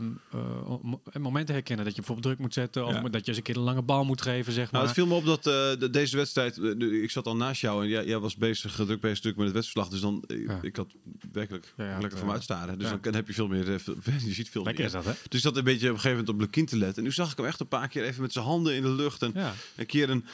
mo- 0.82 1.02
momenten 1.18 1.54
herkennen 1.54 1.84
dat 1.84 1.94
je 1.94 2.00
bijvoorbeeld 2.00 2.22
druk 2.26 2.38
moet 2.38 2.54
zetten. 2.54 2.86
Of 2.86 2.92
Ja. 2.94 3.00
dat 3.00 3.20
je 3.20 3.26
eens 3.28 3.36
een 3.36 3.42
keer 3.42 3.56
een 3.56 3.62
lange 3.62 3.82
bal 3.82 4.04
moet 4.04 4.22
geven, 4.22 4.52
zeg 4.52 4.62
maar. 4.64 4.72
Nou, 4.72 4.84
het 4.84 4.94
viel 4.94 5.06
me 5.06 5.14
op 5.14 5.24
dat 5.24 5.44
de- 5.44 5.88
deze 5.90 6.16
wedstrijd, 6.16 6.58
ik 7.02 7.10
zat 7.10 7.26
al 7.26 7.36
naast 7.36 7.60
jou 7.60 7.82
en 7.82 7.88
jij, 7.88 8.04
jij 8.06 8.18
was 8.18 8.36
bezig, 8.36 8.74
druk 8.74 8.86
bezig 9.00 9.02
natuurlijk 9.24 9.36
met 9.36 9.46
het 9.46 9.54
wedstrijdverslag. 9.54 9.88
Dus 9.88 10.00
dan, 10.00 10.24
Ja. 10.46 10.58
ik 10.62 10.76
had 10.76 10.94
werkelijk 11.32 11.72
lekker 11.76 12.10
van 12.10 12.20
me 12.20 12.26
ja. 12.26 12.32
uitstaren. 12.32 12.78
Dus 12.78 12.88
dan 13.02 13.14
heb 13.14 13.26
je 13.26 13.34
veel 13.34 13.48
meer, 13.48 13.64
je 14.26 14.32
ziet 14.32 14.48
veel 14.50 14.62
Lekker 14.64 14.84
meer. 14.84 14.94
is 14.98 15.04
dat, 15.04 15.04
hè? 15.04 15.12
Dus 15.28 15.38
ik 15.40 15.46
zat 15.46 15.56
een 15.56 15.64
beetje 15.64 15.88
op 15.88 15.94
een 15.94 16.00
gegeven 16.00 16.24
moment 16.24 16.28
op 16.28 16.40
Lukien 16.40 16.66
te 16.66 16.76
letten. 16.78 16.96
En 16.96 17.02
nu 17.02 17.12
zag 17.12 17.30
ik 17.30 17.36
hem 17.36 17.46
echt 17.46 17.60
een 17.60 17.68
paar 17.68 17.88
keer 17.88 18.04
even 18.04 18.22
met 18.22 18.32
zijn 18.32 18.44
handen 18.44 18.74
in 18.74 18.82
de 18.82 18.88
lucht. 18.92 19.22
En 19.22 19.34
een 19.76 19.86
keer 19.86 20.10
een, 20.10 20.24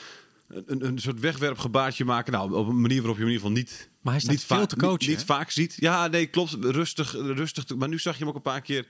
een, 0.49 0.87
een 0.87 0.99
soort 0.99 1.21
wegwerpgebaartje 1.21 2.05
maken. 2.05 2.33
Nou, 2.33 2.52
op 2.55 2.69
een 2.69 2.81
manier 2.81 2.99
waarop 2.99 3.17
je 3.17 3.23
in 3.25 3.28
ieder 3.31 3.43
geval 3.47 3.57
niet, 3.62 3.88
Maar 4.00 4.12
hij 4.12 4.23
staat 4.23 4.33
niet, 4.35 4.45
veel 4.45 4.57
vaak- 4.57 4.69
te 4.69 4.76
coachen, 4.76 5.09
niet, 5.11 5.25
vaak 5.25 5.50
ziet. 5.50 5.76
Ja, 5.78 6.07
nee, 6.07 6.26
klopt. 6.26 6.57
Rustig, 6.61 7.12
rustig. 7.12 7.76
Maar 7.76 7.88
nu 7.88 7.99
zag 7.99 8.12
je 8.12 8.19
hem 8.19 8.28
ook 8.28 8.35
een 8.37 8.43
paar 8.43 8.61
keer 8.61 8.87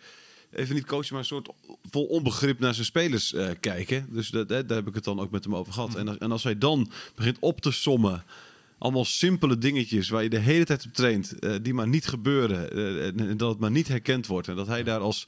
even 0.52 0.74
niet 0.74 0.86
coachen, 0.86 1.08
maar 1.10 1.20
een 1.20 1.26
soort 1.26 1.48
vol 1.90 2.04
onbegrip 2.04 2.58
naar 2.58 2.74
zijn 2.74 2.86
spelers 2.86 3.32
eh, 3.32 3.48
kijken. 3.60 4.06
Dus 4.10 4.28
dat, 4.28 4.48
daar 4.48 4.64
heb 4.68 4.88
ik 4.88 4.94
het 4.94 5.04
dan 5.04 5.20
ook 5.20 5.30
met 5.30 5.44
hem 5.44 5.54
over 5.56 5.72
gehad. 5.72 5.88
Mhm. 5.88 5.98
En, 5.98 6.08
als- 6.08 6.18
en 6.18 6.32
als 6.32 6.42
hij 6.42 6.58
dan 6.58 6.90
begint 7.14 7.36
op 7.40 7.60
te 7.60 7.70
sommen. 7.70 8.24
Allemaal 8.78 9.04
simpele 9.04 9.58
dingetjes 9.58 10.08
waar 10.08 10.22
je 10.22 10.28
de 10.28 10.38
hele 10.38 10.64
tijd 10.64 10.84
op 10.86 10.92
traint, 10.94 11.38
eh, 11.38 11.54
die 11.62 11.74
maar 11.74 11.88
niet 11.88 12.06
gebeuren. 12.06 12.72
eh, 12.72 13.06
en 13.30 13.36
dat 13.36 13.50
het 13.50 13.58
maar 13.58 13.70
niet 13.70 13.88
herkend 13.88 14.26
wordt. 14.26 14.48
En 14.48 14.56
dat 14.56 14.66
hij 14.66 14.82
daar 14.82 15.00
als 15.00 15.26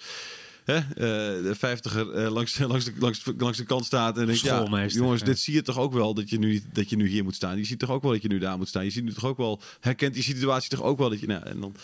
hè, 0.71 0.77
eh, 0.77 1.43
de 1.43 1.55
vijftiger 1.55 2.11
eh, 2.11 2.33
langs, 2.33 2.59
langs, 2.73 2.85
de, 2.85 2.93
langs, 2.99 3.23
langs 3.39 3.59
de 3.59 3.65
kant 3.65 3.85
staat 3.85 4.19
en 4.19 4.27
denkt, 4.27 4.41
ja, 4.41 4.87
jongens, 4.87 5.21
ja. 5.21 5.27
dit 5.27 5.39
zie 5.39 5.55
je 5.55 5.63
toch 5.63 5.79
ook 5.79 5.93
wel 5.93 6.15
dat 6.15 6.31
je, 6.31 6.39
nu, 6.39 6.63
dat 6.73 6.91
je 6.91 6.97
nu 6.97 7.09
hier 7.09 7.25
moet 7.25 7.35
staan. 7.35 7.57
Je 7.57 7.65
ziet 7.65 7.79
toch 7.79 7.91
ook 7.91 8.03
wel 8.03 8.13
dat 8.13 8.23
je 8.23 8.29
nu 8.29 8.39
daar 8.39 8.57
moet 8.57 8.69
staan. 8.69 8.85
Je 8.85 8.91
ziet 8.91 9.05
nu 9.05 9.13
toch 9.13 9.25
ook 9.25 9.37
wel, 9.37 9.61
herkent 9.81 10.15
die 10.15 10.23
situatie 10.23 10.71
toch 10.71 10.83
ook 10.83 10.99
wel 10.99 11.11
dat 11.11 11.21
je, 11.21 11.27
nou, 11.27 11.43
en 11.43 11.61
dan 11.61 11.75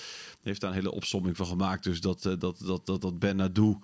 heeft 0.42 0.60
daar 0.60 0.70
een 0.70 0.76
hele 0.76 0.92
opsomming 0.92 1.36
van 1.36 1.46
gemaakt. 1.46 1.84
Dus 1.84 2.00
dat, 2.00 2.26
eh, 2.26 2.32
dat, 2.38 2.58
dat, 2.64 2.86
dat, 2.86 3.00
dat 3.00 3.18
Ben 3.18 3.36
Nadou 3.36 3.76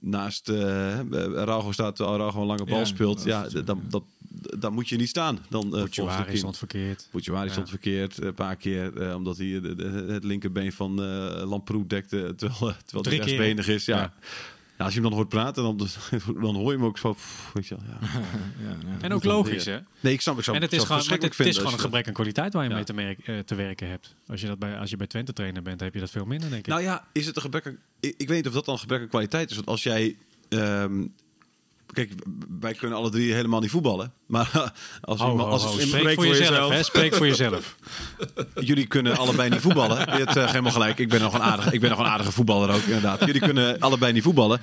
naast 0.00 0.48
uh, 0.48 0.98
Araujo 1.36 1.72
staat, 1.72 2.00
Araujo 2.00 2.40
een 2.40 2.46
lange 2.46 2.64
bal 2.64 2.78
Ja, 2.78 2.84
speelt. 2.84 3.16
dat 3.16 3.26
Ja, 3.26 3.46
ja. 3.52 3.62
dat, 3.88 4.02
dan 4.62 4.72
moet 4.72 4.88
je 4.88 4.96
niet 4.96 5.08
staan. 5.08 5.38
Dan, 5.48 5.66
uh, 5.66 5.70
Boetjewari 5.80 6.36
stond 6.36 6.58
verkeerd. 6.58 7.08
Boetjewari 7.10 7.46
Ja. 7.46 7.52
stond 7.52 7.68
verkeerd 7.68 8.22
een 8.22 8.34
paar 8.34 8.56
keer. 8.56 8.96
eh, 9.02 9.14
omdat 9.14 9.36
hij 9.38 9.60
de- 9.60 9.74
de- 9.74 10.04
het 10.12 10.24
linkerbeen 10.24 10.72
van 10.72 11.02
eh 11.02 11.42
Lamproe 11.48 11.86
dekte. 11.86 12.32
Terwijl, 12.36 12.70
eh, 12.70 12.76
terwijl 12.84 13.04
hij 13.04 13.16
rechtsbenig 13.16 13.68
is. 13.68 13.84
Ja. 13.84 13.96
Ja. 13.98 14.12
Ja, 14.78 14.84
als 14.84 14.94
je 14.94 15.00
hem 15.00 15.08
dan 15.08 15.18
hoort 15.18 15.28
praten, 15.32 15.62
dan, 15.62 15.76
dan 16.42 16.54
hoor 16.54 16.70
je 16.72 16.76
hem 16.78 16.84
ook 16.86 16.98
zo... 16.98 17.12
pff, 17.12 17.50
Weet 17.54 17.66
je 17.66 17.74
wel, 17.76 17.84
ja. 17.88 18.08
ja, 18.64 18.76
ja. 18.86 19.00
En 19.00 19.12
ook 19.12 19.24
logisch, 19.24 19.64
hè? 19.64 19.78
Nee, 20.00 20.12
ik 20.12 20.20
snap 20.20 20.38
ik 20.38 20.46
En 20.46 20.62
het 20.62 20.72
is 20.72 20.82
gewoon, 20.82 20.98
het, 20.98 21.10
het 21.22 21.38
is 21.46 21.56
gewoon 21.56 21.72
een 21.72 21.78
je 21.78 21.82
gebrek 21.84 22.06
aan 22.06 22.12
kwaliteit 22.12 22.52
waar 22.52 22.62
je 22.62 22.68
Ja. 22.68 22.74
mee 22.74 22.84
te, 22.84 22.92
merk- 22.92 23.18
eh, 23.26 23.38
te 23.38 23.54
werken 23.54 23.88
hebt. 23.88 24.14
Als 24.26 24.40
je, 24.40 24.46
dat 24.46 24.58
bij, 24.58 24.78
als 24.78 24.90
je 24.90 24.96
bij 24.96 25.06
Twente 25.06 25.32
trainer 25.32 25.62
bent, 25.62 25.80
heb 25.80 25.94
je 25.94 26.00
dat 26.00 26.10
veel 26.10 26.24
minder, 26.24 26.48
denk 26.50 26.60
ik. 26.60 26.66
Nou 26.66 26.82
ja, 26.82 27.06
is 27.12 27.26
het 27.26 27.36
een 27.36 27.42
gebrek 27.42 27.66
aan... 27.66 27.78
Ik, 28.00 28.14
ik 28.16 28.28
weet 28.28 28.36
niet 28.36 28.46
of 28.46 28.52
dat 28.52 28.64
dan 28.64 28.74
een 28.74 28.80
gebrek 28.80 29.00
aan 29.00 29.08
kwaliteit 29.08 29.50
is. 29.50 29.56
Want 29.56 29.68
als 29.68 29.82
jij... 29.82 30.16
ehm, 30.48 31.06
kijk, 31.92 32.12
wij 32.60 32.74
kunnen 32.74 32.98
alle 32.98 33.10
drie 33.10 33.34
helemaal 33.34 33.60
niet 33.60 33.70
voetballen. 33.70 34.12
Maar 34.26 34.50
als, 35.00 35.20
iemand, 35.20 35.40
ho, 35.40 35.46
als 35.46 35.80
Spreek 35.80 36.14
voor 36.14 36.26
jezelf, 36.26 36.72
hè? 36.72 36.82
Spreek 36.82 37.14
voor 37.14 37.26
jezelf. 37.26 37.76
jullie 38.54 38.86
kunnen 38.86 39.16
allebei 39.16 39.50
niet 39.50 39.60
voetballen. 39.60 39.98
Je 39.98 40.24
hebt 40.24 40.36
eh, 40.36 40.46
helemaal 40.46 40.72
gelijk. 40.72 40.98
Ik 40.98 41.08
ben 41.08 41.20
nog 41.20 41.34
een 41.34 41.42
aardige, 41.42 41.72
ik 41.72 41.80
ben 41.80 41.90
nog 41.90 41.98
een 41.98 42.06
aardige 42.06 42.32
voetballer 42.32 42.74
ook, 42.74 42.82
inderdaad. 42.82 43.24
Jullie 43.24 43.40
kunnen 43.40 43.78
allebei 43.78 44.12
niet 44.12 44.22
voetballen. 44.22 44.60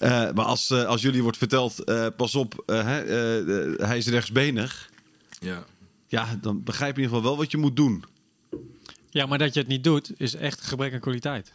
Eh, 0.00 0.30
maar 0.32 0.44
als, 0.44 0.70
eh, 0.70 0.84
als 0.84 1.02
jullie 1.02 1.22
wordt 1.22 1.36
verteld, 1.38 1.84
eh, 1.84 2.06
pas 2.16 2.34
op, 2.34 2.62
hè, 2.66 3.04
hij 3.86 3.98
is 3.98 4.06
rechtsbenig. 4.06 4.90
Ja. 5.38 5.64
Ja, 6.06 6.38
dan 6.40 6.62
begrijp 6.62 6.96
je 6.96 7.02
in 7.02 7.08
ieder 7.08 7.16
geval 7.16 7.30
wel 7.30 7.42
wat 7.42 7.50
je 7.50 7.56
moet 7.56 7.76
doen. 7.76 8.04
Ja, 9.10 9.26
maar 9.26 9.38
dat 9.38 9.54
je 9.54 9.60
het 9.60 9.68
niet 9.68 9.84
doet, 9.84 10.12
is 10.16 10.34
echt 10.34 10.60
gebrek 10.60 10.92
aan 10.92 11.00
kwaliteit. 11.00 11.52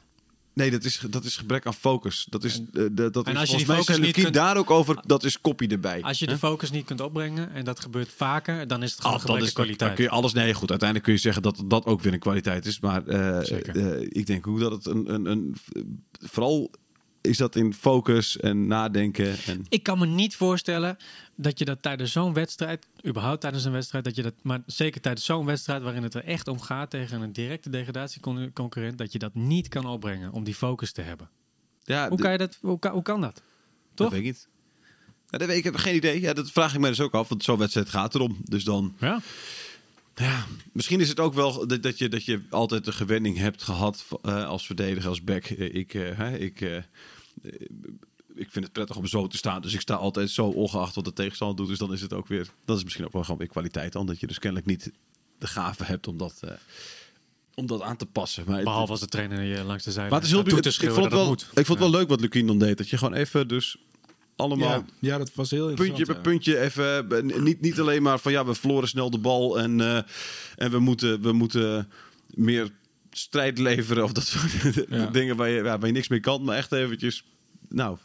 Nee, 0.55 0.71
dat 0.71 0.83
is, 0.83 1.01
dat 1.09 1.23
is 1.23 1.37
gebrek 1.37 1.65
aan 1.65 1.73
focus. 1.73 2.27
Dat 2.29 2.43
is, 2.43 2.59
eh, 2.59 2.83
de- 2.91 3.09
dat 3.09 3.25
en 3.25 3.33
is 3.33 3.39
als 3.39 3.49
je 3.49 3.65
volgens 3.65 3.87
mij 3.87 3.97
zijn 3.97 4.11
kunt- 4.11 4.33
daar 4.33 4.57
ook 4.57 4.69
over. 4.71 4.97
Dat 5.05 5.23
is 5.23 5.41
kopie 5.41 5.69
erbij. 5.69 6.01
Als 6.01 6.19
je 6.19 6.27
de 6.27 6.37
focus 6.37 6.71
niet 6.71 6.85
kunt 6.85 7.01
opbrengen, 7.01 7.51
en 7.53 7.65
dat 7.65 7.79
gebeurt 7.79 8.09
vaker, 8.15 8.67
dan 8.67 8.83
is 8.83 8.91
het 8.91 9.01
gewoon 9.01 9.15
Ah, 9.15 9.21
een 9.21 9.27
dan 9.27 9.35
gebrek 9.35 9.51
is 9.51 9.57
aan 9.57 9.67
dat- 9.67 9.77
dan 9.77 9.77
kwaliteit. 9.77 9.93
kun 9.93 10.03
je 10.03 10.09
alles. 10.09 10.33
Nee, 10.33 10.53
goed. 10.53 10.69
Uiteindelijk 10.69 11.03
kun 11.09 11.13
je 11.15 11.21
zeggen 11.21 11.41
dat 11.41 11.63
dat 11.67 11.85
ook 11.85 12.01
weer 12.01 12.13
een 12.13 12.19
kwaliteit 12.19 12.65
is. 12.65 12.79
Maar 12.79 13.07
eh, 13.07 13.59
eh, 13.75 14.01
ik 14.09 14.25
denk 14.25 14.47
ook 14.47 14.59
dat 14.59 14.71
het 14.71 14.85
een, 14.85 15.13
een, 15.13 15.25
een. 15.25 15.55
Vooral 16.19 16.71
is 17.25 17.37
dat 17.37 17.55
in 17.55 17.73
focus 17.73 18.37
en 18.37 18.67
nadenken. 18.67 19.35
En, 19.45 19.65
Ik 19.69 19.83
kan 19.83 19.99
me 19.99 20.05
niet 20.05 20.35
voorstellen 20.35 20.97
dat 21.35 21.59
je 21.59 21.65
dat 21.65 21.81
tijdens 21.81 22.11
zo'n 22.11 22.33
wedstrijd, 22.33 22.85
überhaupt 23.07 23.41
tijdens 23.41 23.63
een 23.65 23.71
wedstrijd, 23.71 24.03
dat 24.03 24.15
je 24.15 24.21
dat, 24.21 24.33
maar 24.41 24.61
zeker 24.65 25.01
tijdens 25.01 25.25
zo'n 25.25 25.45
wedstrijd 25.45 25.81
waarin 25.83 26.03
het 26.03 26.13
er 26.13 26.23
echt 26.23 26.47
om 26.47 26.59
gaat 26.59 26.89
tegen 26.89 27.21
een 27.21 27.31
directe 27.33 27.69
degradatieconcurrent, 27.69 28.97
dat 28.97 29.11
je 29.11 29.19
dat 29.19 29.33
niet 29.35 29.67
kan 29.67 29.85
opbrengen 29.85 30.31
om 30.31 30.43
die 30.43 30.55
focus 30.55 30.91
te 30.91 31.01
hebben. 31.01 31.29
ja, 31.83 32.09
Hoe 32.09 32.17
kan, 32.17 32.31
je 32.31 32.37
dat, 32.37 32.57
hoe, 32.61 32.79
kan, 32.79 32.91
hoe 32.91 33.01
kan 33.03 33.21
dat? 33.21 33.33
Dat 33.35 33.43
Toch? 33.93 34.09
weet 34.09 34.19
ik 34.19 34.25
niet. 34.25 34.47
Ja, 35.29 35.37
dat 35.37 35.47
weet 35.47 35.57
ik, 35.57 35.65
ik 35.65 35.71
heb 35.71 35.75
geen 35.81 35.95
idee. 35.95 36.21
Ja, 36.21 36.33
dat 36.33 36.51
vraag 36.51 36.73
ik 36.73 36.79
me 36.79 36.87
dus 36.87 36.99
ook 37.01 37.13
af. 37.13 37.29
Want 37.29 37.43
zo'n 37.43 37.57
wedstrijd 37.57 37.89
gaat 37.89 38.15
erom. 38.15 38.37
Dus 38.43 38.63
dan. 38.63 38.95
Ja. 38.99 39.21
Ja, 40.15 40.45
misschien 40.71 40.99
is 40.99 41.09
het 41.09 41.19
ook 41.19 41.33
wel 41.33 41.67
dat, 41.67 41.83
dat, 41.83 41.97
je, 41.97 42.09
dat 42.09 42.25
je 42.25 42.41
altijd 42.49 42.85
de 42.85 42.91
gewenning 42.91 43.37
hebt 43.37 43.63
gehad 43.63 44.05
eh, 44.21 44.47
als 44.47 44.65
verdediger, 44.65 45.09
als 45.09 45.23
back. 45.23 45.43
Eh, 45.45 45.73
Ik, 45.75 45.91
hè, 45.91 46.37
ik, 46.37 46.83
ik 48.35 48.51
vind 48.51 48.63
het 48.65 48.71
prettig 48.73 48.95
om 48.95 49.05
zo 49.07 49.27
te 49.27 49.37
staan. 49.37 49.61
Dus 49.61 49.73
ik 49.73 49.81
sta 49.81 49.95
altijd 49.95 50.29
zo 50.29 50.45
ongeacht 50.45 50.95
wat 50.95 51.05
de 51.05 51.13
tegenstander 51.13 51.57
doet. 51.57 51.67
Dus 51.67 51.77
dan 51.77 51.93
is 51.93 52.01
het 52.01 52.13
ook 52.13 52.27
weer. 52.27 52.47
Dat 52.65 52.77
is 52.77 52.83
misschien 52.83 53.05
ook 53.05 53.13
wel 53.13 53.23
gewoon 53.23 53.37
weer 53.37 53.47
kwaliteit. 53.47 53.91
Dan 53.93 54.05
dat 54.05 54.19
je 54.19 54.27
dus 54.27 54.39
kennelijk 54.39 54.67
niet 54.69 54.91
de 55.37 55.47
gave 55.47 55.83
hebt 55.83 56.07
om 56.07 56.17
dat, 56.17 56.37
eh, 56.41 56.51
om 57.55 57.65
dat 57.65 57.81
aan 57.81 57.97
te 57.97 58.05
passen. 58.05 58.43
Maar, 58.47 58.55
het- 58.55 58.63
Behalve 58.63 58.91
als 58.91 58.99
de 58.99 59.07
trainer 59.07 59.41
je 59.41 59.63
langs 59.63 59.83
de 59.83 59.91
zijlijn 59.91 60.09
maar 60.11 60.19
het 60.21 60.27
is 60.29 60.33
heel 60.35 60.43
toe 60.43 60.59
te 60.59 60.69
ik 60.69 60.91
vond 60.91 61.03
het 61.05 61.13
wel, 61.13 61.31
ik 61.31 61.65
vond 61.65 61.67
het 61.67 61.77
wel 61.77 61.89
leuk 61.89 62.07
wat 62.09 62.21
Lukien 62.21 62.47
dan 62.47 62.57
deed. 62.59 62.77
Dat 62.77 62.89
je 62.89 62.97
gewoon 62.97 63.13
even 63.13 63.47
dus 63.47 63.77
allemaal 64.35 64.69
Ja, 64.69 64.85
ja, 64.99 65.17
dat 65.17 65.33
was 65.33 65.51
heel 65.51 65.73
puntje 65.73 66.05
ja. 66.07 66.13
puntje 66.13 66.59
even. 66.59 67.43
Niet, 67.43 67.61
niet 67.61 67.79
alleen 67.79 68.01
maar 68.01 68.19
van 68.19 68.31
ja, 68.31 68.45
we 68.45 68.55
verloren 68.55 68.87
snel 68.87 69.09
de 69.09 69.17
bal 69.17 69.59
en, 69.59 69.81
eh, 69.81 70.01
en 70.55 70.71
we, 70.71 70.79
moeten, 70.79 71.21
we 71.21 71.31
moeten 71.31 71.89
meer 72.27 72.71
strijd 73.17 73.59
leveren 73.59 74.03
of 74.03 74.11
dat 74.11 74.25
soort 74.25 74.51
Ja. 74.89 75.05
dingen 75.05 75.35
waar 75.35 75.49
je, 75.49 75.55
ja, 75.55 75.77
waar 75.77 75.85
je 75.87 75.91
niks 75.93 76.07
mee 76.07 76.19
kan. 76.19 76.43
Maar 76.43 76.57
echt 76.57 76.71
eventjes, 76.71 77.23
nou, 77.69 77.97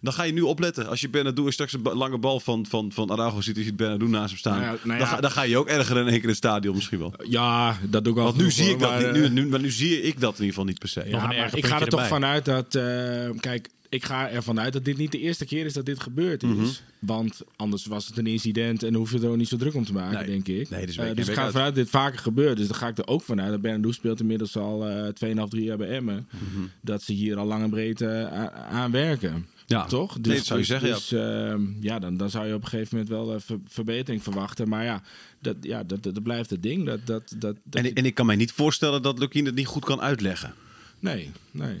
dan 0.00 0.12
ga 0.12 0.22
je 0.22 0.32
nu 0.32 0.40
opletten. 0.40 0.88
Als 0.88 1.00
je 1.00 1.08
Bernardo 1.08 1.46
is 1.46 1.52
straks 1.52 1.72
een 1.72 1.82
lange 1.82 2.18
bal 2.18 2.40
van, 2.40 2.66
van, 2.66 2.92
van 2.92 3.10
Araujo 3.10 3.40
ziet, 3.40 3.56
je 3.56 3.62
ziet 3.62 3.76
Bernardo 3.76 4.06
naast 4.06 4.28
hem 4.28 4.38
staan. 4.38 4.60
Nou 4.60 4.64
ja, 4.64 4.78
nou 4.84 4.98
dan, 4.98 5.08
ja. 5.08 5.14
ga, 5.14 5.20
dan 5.20 5.30
ga 5.30 5.42
je 5.42 5.58
ook 5.58 5.68
erger 5.68 5.96
in 5.96 6.02
één 6.02 6.12
keer 6.12 6.22
in 6.22 6.28
het 6.28 6.36
stadion 6.36 6.74
misschien 6.74 6.98
wel. 6.98 7.14
Ja, 7.28 7.78
dat 7.88 8.04
doe 8.04 8.12
ik 8.12 8.18
al. 8.18 8.24
Want 8.24 8.36
nu 8.36 8.50
zie 8.50 8.70
ik 8.70 8.78
dat 8.78 8.90
maar, 8.90 8.98
niet. 8.98 9.06
eh, 9.06 9.12
Nu, 9.20 9.28
nu, 9.28 9.46
maar 9.46 9.60
nu 9.60 9.70
zie 9.70 10.02
ik 10.02 10.20
dat 10.20 10.30
in 10.38 10.44
ieder 10.44 10.48
geval 10.48 10.64
niet 10.64 10.78
per 10.78 10.88
se. 10.88 11.02
Ja, 11.06 11.26
maar 11.26 11.34
ik 11.36 11.40
ga 11.40 11.46
er 11.46 11.50
puntje 11.60 11.78
toch 11.78 11.84
erbij. 12.00 12.08
vanuit 12.08 12.44
dat... 12.44 12.74
eh, 12.74 13.30
kijk, 13.40 13.68
ik 13.92 14.04
ga 14.04 14.28
ervan 14.30 14.60
uit 14.60 14.72
dat 14.72 14.84
dit 14.84 14.96
niet 14.96 15.12
de 15.12 15.18
eerste 15.20 15.44
keer 15.44 15.64
is 15.66 15.72
dat 15.72 15.86
dit 15.86 16.00
gebeurd 16.00 16.42
is. 16.42 16.48
Mhm. 16.48 16.66
Want 16.98 17.40
anders 17.56 17.86
was 17.86 18.06
het 18.06 18.16
een 18.18 18.26
incident 18.26 18.82
en 18.82 18.94
hoef 18.94 19.12
je 19.12 19.18
er 19.20 19.28
ook 19.28 19.36
niet 19.36 19.48
zo 19.48 19.56
druk 19.56 19.74
om 19.74 19.84
te 19.84 19.92
maken, 19.92 20.18
Nee. 20.18 20.26
denk 20.26 20.48
ik. 20.60 20.70
Nee, 20.70 20.86
dus 20.86 20.96
in, 20.96 21.14
dus 21.14 21.28
ik 21.28 21.34
ga 21.34 21.38
uit. 21.40 21.46
ervan 21.46 21.62
uit 21.62 21.74
dat 21.74 21.84
dit 21.84 21.90
vaker 21.92 22.18
gebeurt. 22.18 22.56
Dus 22.56 22.66
dan 22.66 22.76
ga 22.76 22.88
ik 22.88 22.98
er 22.98 23.06
ook 23.06 23.22
vanuit 23.22 23.50
dat 23.50 23.60
Bernardo 23.60 23.92
speelt 23.92 24.20
inmiddels 24.20 24.56
al 24.56 24.88
eh 24.88 25.08
2,5, 25.12 25.48
3 25.48 25.64
jaar 25.64 25.76
bij 25.76 25.88
Emmen. 25.88 26.28
Mhm. 26.30 26.62
Dat 26.80 27.02
ze 27.02 27.12
hier 27.12 27.36
al 27.36 27.46
lang 27.46 27.62
en 27.62 27.70
breed 27.70 28.00
eh, 28.00 28.46
aan 28.70 28.90
werken. 28.90 29.46
Ja, 29.66 29.84
Toch? 29.84 30.18
Nee, 30.20 30.36
dat 30.36 30.44
zou 30.46 30.58
je 30.58 30.64
zeggen, 30.64 30.88
ja. 30.88 30.94
Dus 30.94 31.12
ehm, 31.12 31.62
ja, 31.80 31.98
dan, 31.98 32.16
dan 32.16 32.30
zou 32.30 32.46
je 32.46 32.54
op 32.54 32.62
een 32.62 32.68
gegeven 32.68 32.96
moment 32.98 33.14
wel 33.14 33.40
ver- 33.40 33.58
verbetering 33.66 34.22
verwachten. 34.22 34.68
Maar 34.68 34.84
ja, 34.84 35.02
dat, 35.40 35.56
ja 35.60 35.84
dat, 35.84 36.02
dat, 36.02 36.14
dat 36.14 36.22
blijft 36.22 36.50
het 36.50 36.62
ding. 36.62 36.86
Dat, 36.86 37.06
dat, 37.06 37.22
dat, 37.38 37.56
dat 37.64 37.80
En, 37.82 37.84
ik- 37.84 37.96
en 37.98 38.04
ik 38.04 38.14
kan 38.14 38.26
mij 38.26 38.36
niet 38.36 38.52
voorstellen 38.52 39.02
dat 39.02 39.18
Lukien 39.18 39.44
het 39.46 39.54
niet 39.54 39.66
goed 39.66 39.84
kan 39.84 40.00
uitleggen. 40.00 40.54
Nee, 40.98 41.30
nee. 41.50 41.76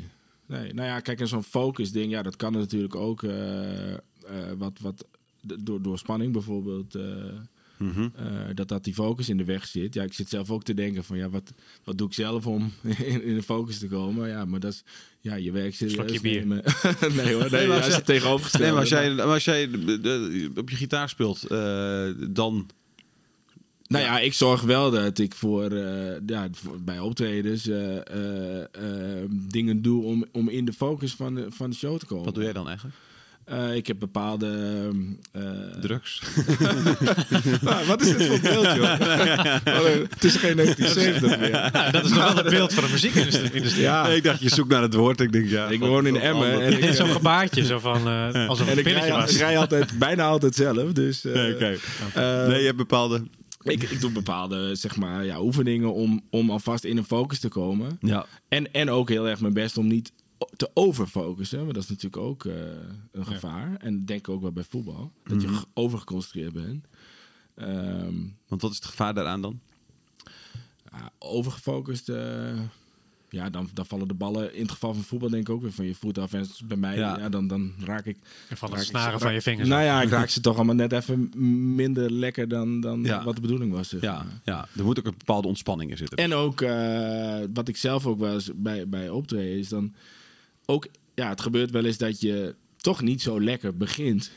Nee. 0.60 0.74
Nou 0.74 0.88
ja, 0.88 1.00
kijk, 1.00 1.20
en 1.20 1.28
zo'n 1.28 1.42
focus 1.42 1.92
ding, 1.92 2.10
ja, 2.10 2.22
dat 2.22 2.36
kan 2.36 2.52
natuurlijk 2.52 2.94
ook 2.94 3.22
eh, 3.22 3.92
eh, 3.92 3.98
wat, 4.58 4.78
wat 4.80 5.06
door, 5.60 5.82
door 5.82 5.98
spanning 5.98 6.32
bijvoorbeeld. 6.32 6.94
eh, 6.94 7.04
Mhm. 7.78 8.08
dat 8.54 8.68
dat 8.68 8.84
die 8.84 8.94
focus 8.94 9.28
in 9.28 9.36
de 9.36 9.44
weg 9.44 9.66
zit. 9.66 9.94
Ja, 9.94 10.02
ik 10.02 10.12
zit 10.12 10.28
zelf 10.28 10.50
ook 10.50 10.62
te 10.62 10.74
denken 10.74 11.04
van 11.04 11.16
ja, 11.16 11.28
wat, 11.30 11.52
wat 11.84 11.98
doe 11.98 12.06
ik 12.06 12.12
zelf 12.14 12.46
om 12.46 12.72
in, 12.98 13.22
in 13.22 13.34
de 13.34 13.42
focus 13.42 13.78
te 13.78 13.86
komen? 13.88 14.28
Ja, 14.28 14.44
maar 14.44 14.60
dat 14.60 14.72
is 14.72 14.84
ja, 15.20 15.34
je 15.34 15.52
werk 15.52 15.74
serieus 15.74 16.20
bier. 16.20 16.46
nee 17.16 17.34
hoor, 17.34 17.50
nee, 17.50 17.66
maar 17.66 17.76
als 17.76 17.86
jij- 17.86 18.00
tegenovergestelde. 18.00 18.64
Nee, 18.64 18.72
maar 18.72 18.80
als 18.80 18.90
jij, 18.90 19.14
maar 19.14 19.26
als 19.26 19.44
jij 19.44 19.68
op 20.56 20.70
je 20.70 20.76
gitaar 20.76 21.08
speelt, 21.08 21.48
dan... 22.34 22.66
Nou 23.92 24.04
ja, 24.04 24.18
ik 24.18 24.34
zorg 24.34 24.60
wel 24.62 24.90
dat 24.90 25.18
ik 25.18 25.34
voor, 25.34 25.70
eh, 25.70 26.16
ja, 26.26 26.48
voor- 26.52 26.80
bij 26.80 26.98
optredens 26.98 27.68
eh, 27.68 27.96
eh, 27.96 29.28
dingen 29.30 29.82
doe 29.82 30.04
om, 30.04 30.24
om 30.32 30.48
in 30.48 30.64
de 30.64 30.72
focus 30.72 31.14
van 31.14 31.34
de, 31.34 31.46
van 31.50 31.70
de 31.70 31.76
show 31.76 31.98
te 31.98 32.06
komen. 32.06 32.24
Wat 32.24 32.34
doe 32.34 32.44
jij 32.44 32.52
dan 32.52 32.66
eigenlijk? 32.66 32.96
Eh, 33.44 33.74
ik 33.74 33.86
heb 33.86 33.98
bepaalde... 33.98 34.50
Drugs. 35.80 36.22
nou, 37.60 37.86
wat 37.86 38.00
is 38.00 38.16
dit 38.16 38.26
voor 38.26 38.40
beeld, 38.40 38.64
joh? 38.64 39.00
Oh, 39.80 39.84
het 40.10 40.24
is 40.24 40.36
geen 40.36 40.56
1970 40.56 41.38
meer. 41.38 41.50
Ja, 41.50 41.90
dat 41.90 42.04
is 42.04 42.10
nog 42.10 42.24
wel 42.24 42.36
het 42.36 42.48
beeld 42.50 42.74
van 42.74 42.84
de 42.84 42.90
muziekindustrie. 42.90 43.80
Ja, 43.80 44.06
ik 44.08 44.22
dacht, 44.22 44.40
je 44.40 44.48
zoekt 44.48 44.68
naar 44.68 44.82
het 44.82 44.94
woord. 44.94 45.20
Ik 45.20 45.32
denk, 45.32 45.48
ja. 45.48 45.66
ik 45.68 45.80
woon 45.80 46.06
in 46.06 46.20
Emmen 46.20 46.60
en 46.60 46.82
ik, 46.82 46.94
Zo'n 46.94 47.08
gebaartje, 47.08 47.64
zo 47.64 47.78
van, 47.78 48.06
eh 48.08 48.24
en 48.34 48.50
een 48.50 48.78
ik, 48.78 48.82
pilletje 48.82 48.92
rij, 48.92 49.10
was. 49.10 49.32
ik 49.32 49.38
rij 49.38 49.58
altijd, 49.58 49.98
bijna 49.98 50.24
altijd 50.24 50.54
zelf. 50.54 50.92
Dus 50.92 51.24
eh, 51.24 51.32
Nee, 51.32 51.54
oké. 51.54 51.76
Nee, 52.48 52.58
je 52.60 52.64
hebt 52.66 52.76
bepaalde... 52.76 53.22
ik, 53.62 53.82
ik 53.82 54.00
doe 54.00 54.12
bepaalde 54.12 54.74
zeg 54.74 54.96
maar, 54.96 55.24
ja, 55.24 55.42
oefeningen 55.42 55.92
om, 55.94 56.20
om 56.30 56.50
alvast 56.50 56.84
in 56.84 56.96
een 56.96 57.04
focus 57.04 57.38
te 57.38 57.48
komen. 57.48 57.96
Ja. 58.00 58.26
En, 58.48 58.72
en 58.72 58.90
ook 58.90 59.08
heel 59.08 59.28
erg 59.28 59.40
mijn 59.40 59.52
best 59.52 59.76
om 59.78 59.86
niet 59.86 60.12
te 60.56 60.70
overfocussen. 60.74 61.58
Want 61.58 61.74
dat 61.74 61.82
is 61.82 61.88
natuurlijk 61.88 62.22
ook 62.22 62.44
eh, 62.44 62.54
een 63.12 63.26
gevaar. 63.26 63.76
En 63.76 64.04
denk 64.04 64.28
ook 64.28 64.40
wel 64.42 64.52
bij 64.52 64.64
voetbal. 64.68 65.12
Dat 65.24 65.42
je 65.42 65.48
ge- 65.48 65.64
overgeconcentreerd 65.74 66.52
bent. 66.52 66.86
Ehm, 67.54 68.14
Want 68.48 68.62
wat 68.62 68.70
is 68.70 68.76
het 68.76 68.84
gevaar 68.86 69.14
daaraan 69.14 69.42
dan? 69.42 69.60
ja, 70.90 71.10
overgefocust. 71.18 72.08
eh, 72.08 72.58
ja, 73.32 73.50
dan, 73.50 73.68
dan 73.74 73.86
vallen 73.86 74.08
de 74.08 74.14
ballen 74.14 74.54
in 74.54 74.62
het 74.62 74.70
geval 74.70 74.94
van 74.94 75.02
voetbal 75.02 75.28
denk 75.30 75.48
ik 75.48 75.54
ook 75.54 75.62
weer 75.62 75.72
van 75.72 75.84
je 75.84 75.94
voet 75.94 76.18
af. 76.18 76.32
En 76.32 76.46
bij 76.64 76.76
mij, 76.76 76.96
Ja. 76.96 77.18
ja. 77.18 77.28
dan, 77.28 77.46
dan 77.46 77.72
raak 77.84 78.06
ik... 78.06 78.16
En 78.48 78.56
van 78.56 78.68
de 78.68 78.74
raak 78.74 78.84
ik 78.84 78.90
snaren 78.90 79.20
van 79.20 79.32
je 79.32 79.42
vingers. 79.42 79.68
Nou 79.68 79.80
af. 79.80 79.86
ja, 79.86 80.02
ik 80.02 80.08
raak 80.10 80.28
ze 80.28 80.40
toch 80.40 80.56
allemaal 80.56 80.74
net 80.74 80.92
even 80.92 81.30
minder 81.74 82.10
lekker 82.12 82.48
dan, 82.48 82.80
dan 82.80 83.02
Ja. 83.04 83.24
wat 83.24 83.34
de 83.34 83.40
bedoeling 83.40 83.72
was. 83.72 83.88
zeg 83.88 84.00
Ja, 84.00 84.26
ja, 84.44 84.68
er 84.76 84.84
moet 84.84 84.98
ook 84.98 85.06
een 85.06 85.14
bepaalde 85.18 85.48
ontspanning 85.48 85.90
in 85.90 85.96
zitten. 85.96 86.18
En 86.18 86.34
ook 86.34 86.60
eh, 86.60 87.38
wat 87.52 87.68
ik 87.68 87.76
zelf 87.76 88.06
ook 88.06 88.18
wel 88.18 88.34
eens 88.34 88.50
bij, 88.54 88.88
bij 88.88 89.08
optreden 89.08 89.58
is 89.58 89.68
dan 89.68 89.94
ook, 90.66 90.86
ja, 91.14 91.28
het 91.28 91.40
gebeurt 91.40 91.70
wel 91.70 91.84
eens 91.84 91.98
dat 91.98 92.20
je 92.20 92.54
toch 92.76 93.02
niet 93.02 93.22
zo 93.22 93.40
lekker 93.40 93.76
begint. 93.76 94.30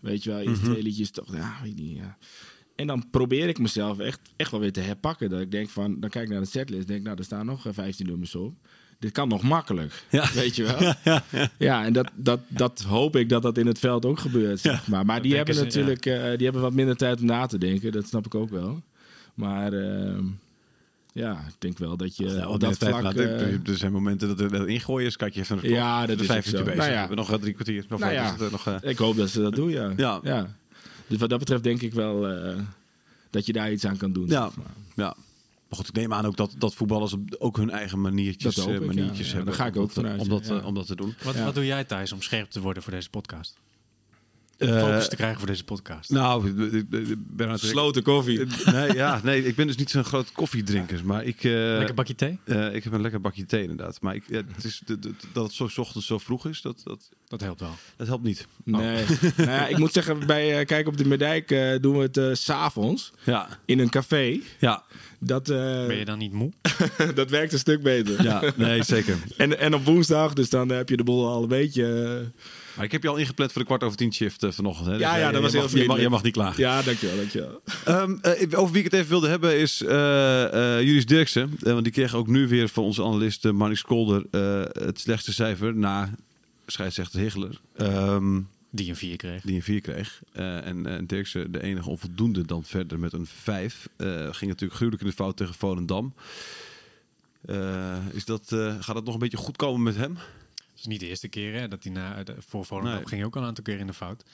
Weet 0.00 0.22
je 0.24 0.30
wel, 0.30 0.40
eerst 0.40 0.64
twee 0.64 0.82
liedjes 0.82 1.10
toch, 1.10 1.34
ja, 1.34 1.56
weet 1.62 1.76
niet, 1.76 1.96
ja. 1.96 2.16
En 2.76 2.86
dan 2.86 3.10
probeer 3.10 3.48
ik 3.48 3.58
mezelf 3.58 3.98
echt, 3.98 4.20
echt 4.36 4.50
wel 4.50 4.60
weer 4.60 4.72
te 4.72 4.80
herpakken. 4.80 5.30
Dat 5.30 5.40
ik 5.40 5.50
denk 5.50 5.68
van, 5.68 6.00
dan 6.00 6.10
kijk 6.10 6.24
ik 6.24 6.30
naar 6.30 6.40
de 6.40 6.46
setlist, 6.46 6.86
denk 6.88 7.02
nou, 7.02 7.16
er 7.18 7.24
staan 7.24 7.46
nog 7.46 7.66
eh, 7.66 7.72
15 7.72 8.06
nummers 8.06 8.34
op. 8.34 8.54
Dit 8.98 9.12
kan 9.12 9.28
nog 9.28 9.42
makkelijk, 9.42 10.02
Ja. 10.10 10.32
weet 10.34 10.56
je 10.56 10.62
wel. 10.62 10.94
Ja, 11.68 11.84
en 11.84 11.92
dat, 11.92 12.10
dat, 12.14 12.40
dat 12.48 12.80
hoop 12.80 13.16
ik 13.16 13.28
dat 13.28 13.42
dat 13.42 13.58
in 13.58 13.66
het 13.66 13.78
veld 13.78 14.04
ook 14.04 14.18
gebeurt, 14.18 14.60
zeg 14.60 14.86
maar. 14.88 15.04
Maar 15.06 15.22
die 15.22 15.36
hebben 15.36 15.54
ze, 15.54 15.60
ja. 15.60 15.66
natuurlijk, 15.66 16.06
eh, 16.06 16.22
die 16.22 16.44
hebben 16.44 16.62
wat 16.62 16.72
minder 16.72 16.96
tijd 16.96 17.20
om 17.20 17.26
na 17.26 17.46
te 17.46 17.58
denken. 17.58 17.92
Dat 17.92 18.06
snap 18.06 18.26
ik 18.26 18.34
ook 18.34 18.50
wel. 18.50 18.82
Maar 19.34 19.72
ehm, 19.72 20.24
ja, 21.12 21.32
ik 21.48 21.54
denk 21.58 21.78
wel 21.78 21.96
dat 21.96 22.16
je 22.16 22.26
Ja, 22.26 22.48
op 22.48 22.60
dat 22.60 22.76
vlak... 22.78 23.14
eh, 23.14 23.52
er 23.68 23.76
zijn 23.76 23.92
momenten 23.92 24.28
dat 24.28 24.40
er 24.40 24.50
dat 24.50 24.66
ingooien 24.66 25.06
is. 25.06 25.16
Kijk 25.16 25.34
je 25.34 25.40
even 25.40 25.58
klok. 25.58 25.70
Ja, 25.72 26.06
dat 26.06 26.16
de 26.16 26.22
is 26.22 26.28
vijf 26.28 26.44
bezig. 26.44 26.64
Nou 26.64 26.76
ja. 26.76 26.86
We 26.86 26.92
hebben 26.98 27.16
nog 27.16 27.32
eh, 27.32 27.38
drie 27.38 27.52
kwartier. 27.52 27.82
Of 27.82 27.88
Nou 27.88 28.00
wat 28.00 28.10
ja. 28.12 28.24
is 28.24 28.30
het, 28.30 28.40
eh, 28.40 28.50
nog, 28.50 28.66
eh, 28.66 28.90
Ik 28.90 28.98
hoop 28.98 29.16
dat 29.16 29.28
ze 29.28 29.40
dat 29.42 29.54
doen, 29.54 29.70
ja. 29.70 29.92
Ja. 29.96 30.20
Dus 31.06 31.18
wat 31.18 31.30
dat 31.30 31.38
betreft 31.38 31.62
denk 31.62 31.82
ik 31.82 31.92
wel 31.94 32.28
eh, 32.28 32.58
dat 33.30 33.46
je 33.46 33.52
daar 33.52 33.72
iets 33.72 33.84
aan 33.86 33.96
kan 33.96 34.12
doen. 34.12 34.26
Ja. 34.28 34.44
zeg 34.46 34.56
maar. 34.56 34.74
ja. 34.94 35.16
Maar 35.68 35.78
goed, 35.78 35.88
ik 35.88 35.94
neem 35.94 36.12
aan 36.12 36.26
ook 36.26 36.36
dat, 36.36 36.54
dat 36.58 36.74
voetballers 36.74 37.14
ook 37.38 37.56
hun 37.56 37.70
eigen 37.70 38.00
maniertjes, 38.00 38.56
eh, 38.56 38.74
ik, 38.74 38.86
maniertjes 38.86 39.18
ja. 39.18 39.24
Ja, 39.24 39.28
hebben. 39.36 39.44
daar 39.44 39.54
ga 39.54 39.66
ik 39.66 39.76
om 39.76 39.80
ook 39.82 39.94
dat, 39.94 40.04
vanuit, 40.04 40.20
Om 40.20 40.28
dat, 40.28 40.46
ja. 40.46 40.58
eh, 40.58 40.66
om 40.66 40.74
dat 40.74 40.86
te 40.86 40.96
doen. 40.96 41.14
Wat, 41.24 41.34
Ja. 41.34 41.44
wat 41.44 41.54
doe 41.54 41.66
jij 41.66 41.84
Thijs 41.84 42.12
om 42.12 42.22
scherp 42.22 42.50
te 42.50 42.60
worden 42.60 42.82
voor 42.82 42.92
deze 42.92 43.10
podcast? 43.10 43.56
Eh, 44.56 44.80
Focus 44.80 45.08
te 45.08 45.16
krijgen 45.16 45.38
voor 45.38 45.46
deze 45.46 45.64
podcast. 45.64 46.10
nou, 46.10 46.48
ik- 46.48 46.88
ben 46.90 47.08
natuurlijk... 47.26 47.58
Sloten 47.58 48.02
koffie. 48.02 48.46
Nee, 48.64 48.92
ja, 48.94 49.20
nee, 49.22 49.44
ik 49.46 49.54
ben 49.54 49.66
dus 49.66 49.76
niet 49.76 49.90
zo'n 49.90 50.04
groot 50.04 50.32
koffiedrinker. 50.32 51.00
Maar 51.04 51.24
ik, 51.24 51.44
eh, 51.44 51.52
Lekker 51.52 51.94
bakje 51.94 52.14
thee? 52.14 52.38
eh, 52.44 52.74
ik 52.74 52.84
heb 52.84 52.92
een 52.92 53.00
lekker 53.00 53.20
bakje 53.20 53.46
thee 53.46 53.62
inderdaad. 53.62 54.00
Maar 54.00 54.14
ik, 54.14 54.22
ja, 54.28 54.42
het 54.54 54.64
is, 54.64 54.82
dat 55.32 55.44
het 55.44 55.52
zo 55.52 55.68
's 55.68 55.78
ochtends 55.78 56.06
zo 56.06 56.18
vroeg 56.18 56.46
is, 56.46 56.60
dat, 56.62 56.80
dat, 56.84 57.08
Dat 57.28 57.40
helpt 57.40 57.60
wel. 57.60 57.74
dat 57.96 58.06
helpt 58.06 58.22
niet. 58.24 58.46
Nee. 58.64 59.04
nou 59.36 59.50
ja, 59.50 59.66
ik 59.66 59.78
moet 59.78 59.92
zeggen, 59.92 60.26
bij 60.26 60.58
eh, 60.58 60.66
Kijk 60.66 60.86
op 60.86 60.96
de 60.96 61.06
Meerdijk 61.06 61.50
eh, 61.50 61.74
doen 61.80 61.96
we 61.96 62.02
het 62.02 62.16
eh, 62.16 62.28
s 62.32 62.44
s'avonds 62.44 63.12
Ja, 63.24 63.48
in 63.64 63.78
een 63.78 63.90
café. 63.90 64.40
ja, 64.58 64.82
Dat, 65.18 65.48
eh, 65.48 65.86
Ben 65.86 65.96
je 65.96 66.04
dan 66.04 66.18
niet 66.18 66.32
moe? 66.32 66.52
dat 67.14 67.30
werkt 67.30 67.52
een 67.52 67.58
stuk 67.58 67.82
beter. 67.82 68.22
ja, 68.22 68.42
nee, 68.56 68.82
zeker. 68.82 69.16
En, 69.36 69.58
en 69.58 69.74
op 69.74 69.84
woensdag, 69.84 70.32
dus 70.32 70.50
dan 70.50 70.68
heb 70.68 70.88
je 70.88 70.96
de 70.96 71.04
boel 71.04 71.28
al 71.28 71.42
een 71.42 71.48
beetje... 71.48 71.84
eh, 72.34 72.42
Maar 72.76 72.84
ik 72.84 72.92
heb 72.92 73.02
je 73.02 73.08
al 73.08 73.16
ingepland 73.16 73.52
voor 73.52 73.60
de 73.60 73.66
kwart 73.66 73.82
over 73.82 73.96
tien 73.96 74.12
shift 74.12 74.42
eh, 74.42 74.50
vanochtend. 74.50 74.86
Hè? 74.86 74.92
Ja, 74.92 74.98
Dus, 75.12 75.20
ja, 75.20 75.26
eh, 75.26 75.32
dat 75.32 75.42
was 75.42 75.42
mag- 75.42 75.50
heel 75.52 75.60
je 75.60 75.62
mag, 75.62 75.70
vriendelijk. 75.70 76.02
je 76.02 76.08
mag 76.08 76.22
niet 76.22 76.32
klagen. 76.32 76.60
ja, 76.62 76.82
dankjewel, 76.82 77.16
dankjewel. 77.16 77.60
Ehm, 77.84 78.16
eh, 78.20 78.58
over 78.60 78.72
wie 78.72 78.84
ik 78.84 78.90
het 78.90 79.00
even 79.00 79.08
wilde 79.10 79.28
hebben 79.28 79.58
is 79.58 79.82
eh 79.82 80.76
eh 80.76 80.82
Julius 80.82 81.06
Dirksen. 81.06 81.56
Want 81.60 81.82
die 81.84 81.92
kreeg 81.92 82.14
ook 82.14 82.26
nu 82.26 82.48
weer 82.48 82.68
van 82.68 82.84
onze 82.84 83.02
analist 83.04 83.44
uh, 83.44 83.52
Marnix 83.52 83.82
Kolder 83.82 84.24
eh, 84.30 84.62
het 84.86 85.00
slechtste 85.00 85.32
cijfer 85.32 85.76
na 85.76 86.10
scheidsrechter 86.66 87.20
Higgeler. 87.20 87.60
Ehm, 87.76 88.40
Die 88.70 88.88
een 88.88 88.96
4 88.96 89.16
kreeg. 89.16 89.42
die 89.42 89.54
een 89.54 89.62
4 89.62 89.80
kreeg. 89.80 90.20
Eh, 90.32 90.66
en 90.66 90.86
eh 90.86 90.98
Dirksen 91.06 91.52
de 91.52 91.62
enige 91.62 91.88
onvoldoende 91.90 92.46
dan 92.46 92.64
verder 92.64 92.98
met 92.98 93.12
een 93.12 93.26
5. 93.26 93.88
Eh, 93.96 94.06
ging 94.08 94.50
natuurlijk 94.50 94.74
gruwelijk 94.74 95.02
in 95.02 95.08
de 95.08 95.14
fout 95.14 95.36
tegen 95.36 95.54
Volendam. 95.54 96.14
Eh, 97.46 97.96
is 98.12 98.24
dat, 98.24 98.52
eh, 98.52 98.74
gaat 98.80 98.96
het 98.96 99.04
nog 99.04 99.14
een 99.14 99.20
beetje 99.20 99.36
goed 99.36 99.56
komen 99.56 99.82
met 99.82 99.96
hem? 99.96 100.16
Het 100.76 100.84
is 100.84 100.90
niet 100.90 101.00
de 101.00 101.08
eerste 101.08 101.28
keer 101.28 101.54
hè, 101.60 101.68
dat 101.68 101.82
hij 101.84 101.92
na, 101.92 102.22
de, 102.24 102.34
voor 102.38 102.64
Volendam 102.64 102.94
Nee. 102.94 103.06
ging 103.06 103.24
ook 103.24 103.36
al 103.36 103.42
een 103.42 103.48
aantal 103.48 103.64
keer 103.64 103.78
in 103.78 103.86
de 103.86 103.92
fout. 103.92 104.24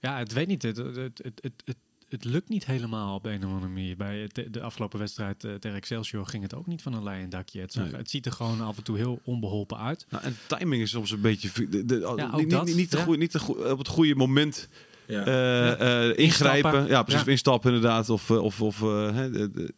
Ja, 0.00 0.18
het 0.18 0.32
weet 0.32 0.46
niet. 0.46 0.62
Het, 0.62 0.76
het, 0.76 0.96
het, 0.96 1.20
het, 1.42 1.52
het, 1.64 1.76
het 2.08 2.24
lukt 2.24 2.48
niet 2.48 2.66
helemaal 2.66 3.14
op 3.14 3.24
een 3.24 3.44
of 3.44 3.50
andere 3.52 3.72
manier. 3.72 3.96
Bij 3.96 4.30
de, 4.50 4.60
afgelopen 4.60 4.98
wedstrijd 4.98 5.44
eh, 5.44 5.54
tegen 5.54 5.76
Excelsior 5.76 6.26
ging 6.26 6.42
het 6.42 6.54
ook 6.54 6.66
niet 6.66 6.82
van 6.82 6.92
een 6.94 7.02
lei 7.02 7.22
en 7.22 7.30
dakje. 7.30 7.60
Het, 7.60 7.72
zag- 7.72 7.84
Nee. 7.84 7.94
het 7.94 8.10
ziet 8.10 8.26
er 8.26 8.32
gewoon 8.32 8.60
af 8.60 8.76
en 8.76 8.82
toe 8.82 8.96
heel 8.96 9.20
onbeholpen 9.24 9.78
uit. 9.78 10.06
Nou, 10.08 10.24
en 10.24 10.36
timing 10.46 10.82
is 10.82 10.90
soms 10.90 11.10
een 11.10 11.20
beetje... 11.20 11.68
De, 11.68 11.84
de- 11.84 11.98
Ja, 11.98 12.06
ook 12.06 12.16
niet, 12.16 12.36
niet, 12.36 12.50
dat, 12.50 12.64
niet, 12.64 12.76
niet, 13.18 13.32
ja. 13.32 13.70
op 13.72 13.78
het 13.78 13.88
goede 13.88 14.14
moment 14.14 14.68
Ja. 15.06 15.24
eh, 15.24 15.70
eh, 15.70 16.18
ingrijpen. 16.18 16.18
Instappen. 16.24 16.86
Ja, 16.88 17.02
precies. 17.02 17.20
Ja. 17.20 17.26
of 17.26 17.32
Instappen 17.32 17.74
inderdaad. 17.74 18.10
Of, 18.10 18.30
eh, 18.30 18.42
of, 18.42 18.60
of 18.60 18.82
eh, 18.82 19.14
hè, 19.14 19.30
de- 19.30 19.50
de- 19.50 19.74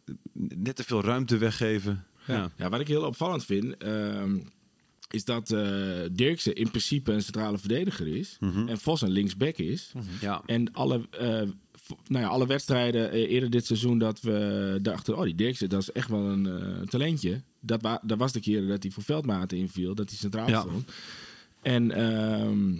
net 0.55 0.75
te 0.75 0.83
veel 0.83 1.03
ruimte 1.03 1.37
weggeven. 1.37 2.05
Ja. 2.27 2.51
Ja, 2.55 2.69
wat 2.69 2.79
ik 2.79 2.87
heel 2.87 3.03
opvallend 3.05 3.45
vind, 3.45 3.77
ehm, 3.77 4.37
is 5.13 5.25
dat 5.25 5.51
eh 5.51 5.61
Dirksen 6.11 6.55
in 6.55 6.69
principe 6.69 7.11
een 7.11 7.21
centrale 7.23 7.57
verdediger 7.57 8.07
is. 8.07 8.37
En 8.67 8.79
Vos 8.79 9.01
een 9.01 9.09
linksback 9.09 9.57
is. 9.57 9.91
Ja. 10.21 10.41
En 10.45 10.73
alle, 10.73 11.01
eh, 11.09 11.27
nou 12.07 12.23
ja, 12.23 12.27
alle 12.27 12.47
wedstrijden 12.47 13.11
eh, 13.11 13.31
eerder 13.31 13.49
dit 13.49 13.65
seizoen 13.65 13.97
dat 13.97 14.21
we 14.21 14.79
dachten... 14.81 15.17
oh, 15.17 15.23
die 15.23 15.35
Dirksen, 15.35 15.69
dat 15.69 15.81
is 15.81 15.91
echt 15.91 16.09
wel 16.09 16.25
een 16.25 16.47
eh, 16.47 16.87
talentje. 16.87 17.41
Dat, 17.59 17.81
wa 17.81 18.01
dat 18.03 18.17
was 18.17 18.31
de 18.31 18.39
keer 18.39 18.67
dat 18.67 18.83
hij 18.83 18.91
voor 18.91 19.03
Veldmaten 19.03 19.57
inviel, 19.57 19.95
dat 19.95 20.09
hij 20.09 20.17
centraal 20.17 20.49
Ja. 20.49 20.61
stond. 20.61 20.91
En, 21.61 21.91
ehm, 21.91 22.75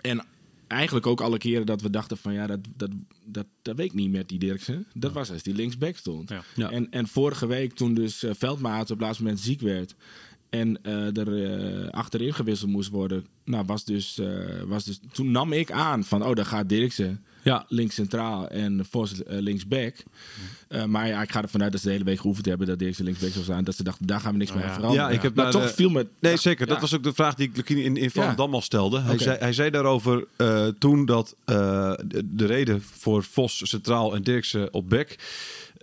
en 0.00 0.24
eigenlijk 0.66 1.06
ook 1.06 1.20
alle 1.20 1.38
keren 1.38 1.66
dat 1.66 1.80
we 1.80 1.90
dachten 1.90 2.16
van... 2.16 2.32
ja, 2.32 2.46
dat, 2.46 2.60
dat, 2.76 2.90
dat, 3.24 3.46
dat 3.62 3.76
weet 3.76 3.86
ik 3.86 3.94
niet 3.94 4.10
met 4.10 4.28
die 4.28 4.38
Dirksen. 4.38 4.86
Dat 4.94 5.12
was 5.12 5.30
als 5.30 5.42
die 5.42 5.54
linksback 5.54 5.96
stond. 5.96 6.28
Ja. 6.28 6.42
Ja. 6.54 6.70
En, 6.70 6.90
en 6.90 7.08
vorige 7.08 7.46
week 7.46 7.72
toen 7.72 7.94
dus 7.94 8.22
eh, 8.22 8.30
Veldmaat 8.34 8.82
op 8.82 8.88
het 8.88 9.00
laatste 9.00 9.22
moment 9.22 9.40
ziek 9.40 9.60
werd... 9.60 9.94
en 10.60 10.78
eh, 10.82 11.16
er 11.16 11.44
eh, 11.44 11.88
achterin 11.90 12.34
gewisseld 12.34 12.70
moest 12.70 12.90
worden... 12.90 13.26
Nou, 13.44 13.64
was 13.66 13.84
dus, 13.84 14.18
eh, 14.18 14.26
was 14.66 14.84
dus, 14.84 15.00
toen 15.12 15.30
nam 15.30 15.52
ik 15.52 15.70
aan 15.70 16.04
van... 16.04 16.24
oh, 16.24 16.34
dan 16.34 16.46
gaat 16.46 16.68
Dirksen 16.68 17.24
Ja. 17.42 17.64
links 17.68 17.94
centraal 17.94 18.48
en 18.48 18.86
Vos 18.90 19.22
eh, 19.22 19.38
linksback. 19.40 19.94
Eh, 20.68 20.84
maar 20.84 21.06
ja, 21.08 21.22
ik 21.22 21.30
ga 21.30 21.42
ervan 21.42 21.62
uit 21.62 21.72
dat 21.72 21.80
ze 21.80 21.86
de 21.86 21.92
hele 21.92 22.04
week 22.04 22.20
gehoefd 22.20 22.46
hebben... 22.46 22.66
dat 22.66 22.78
Dirksen 22.78 23.04
linksback 23.04 23.30
zou 23.30 23.44
staan. 23.44 23.64
Dat 23.64 23.74
ze 23.76 23.82
dachten, 23.82 24.06
daar 24.06 24.20
gaan 24.20 24.32
we 24.32 24.38
niks 24.38 24.50
Oh, 24.50 24.56
ja. 24.56 24.64
aan 24.64 24.74
veranderen. 24.74 25.06
Ja, 25.08 25.12
ik 25.12 25.22
heb 25.22 25.34
maar 25.34 25.50
toch 25.50 25.62
de- 25.62 25.74
viel 25.74 25.90
me... 25.90 26.06
Nee, 26.18 26.36
zeker. 26.36 26.66
Dat 26.66 26.80
was 26.80 26.94
ook 26.94 27.02
de 27.02 27.14
vraag 27.14 27.34
die 27.34 27.50
ik 27.54 27.68
in, 27.70 27.96
in 27.96 28.10
Volendam 28.10 28.54
al 28.54 28.60
stelde. 28.62 29.00
Hij, 29.00 29.18
zei, 29.18 29.38
hij 29.38 29.52
zei 29.52 29.70
daarover 29.70 30.24
eh, 30.36 30.66
toen 30.78 31.04
dat 31.06 31.36
eh, 31.44 31.92
de, 32.06 32.22
de 32.34 32.46
reden 32.46 32.82
voor 32.82 33.22
Vos 33.24 33.68
centraal 33.68 34.14
en 34.14 34.22
Dirksen 34.22 34.72
op 34.72 34.88
bek... 34.88 35.18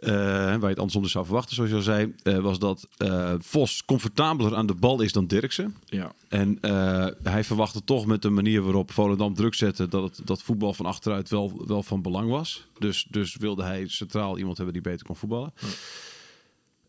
eh, 0.02 0.12
waar 0.12 0.60
je 0.60 0.68
het 0.68 0.78
andersom 0.78 1.02
dus 1.02 1.12
zou 1.12 1.26
verwachten, 1.26 1.56
zoals 1.56 1.70
je 1.70 1.76
al 1.76 1.82
zei... 1.82 2.14
eh, 2.24 2.38
was 2.38 2.60
dat 2.60 2.88
eh, 2.98 3.34
Vos 3.40 3.86
comfortabeler 3.86 4.56
aan 4.56 4.66
de 4.66 4.74
bal 4.74 5.02
is 5.02 5.12
dan 5.12 5.28
Dirksen. 5.28 5.76
Ja. 5.86 6.14
En 6.30 6.58
eh, 6.62 7.08
hij 7.24 7.44
verwachtte 7.44 7.84
toch 7.84 8.06
met 8.06 8.22
de 8.22 8.30
manier 8.30 8.62
waarop 8.62 8.92
Volendam 8.92 9.34
druk 9.34 9.54
zette... 9.54 9.88
dat, 9.88 10.18
het, 10.18 10.28
dat 10.28 10.42
voetbal 10.42 10.74
van 10.74 10.86
achteruit 10.86 11.30
wel, 11.30 11.64
wel 11.68 11.84
van 11.84 12.02
belang 12.02 12.30
was. 12.30 12.68
Dus, 12.80 13.08
dus 13.10 13.36
wilde 13.36 13.64
hij 13.64 13.88
centraal 13.88 14.38
iemand 14.38 14.56
hebben 14.58 14.74
die 14.74 14.84
beter 14.84 15.06
kon 15.06 15.16
voetballen. 15.16 15.54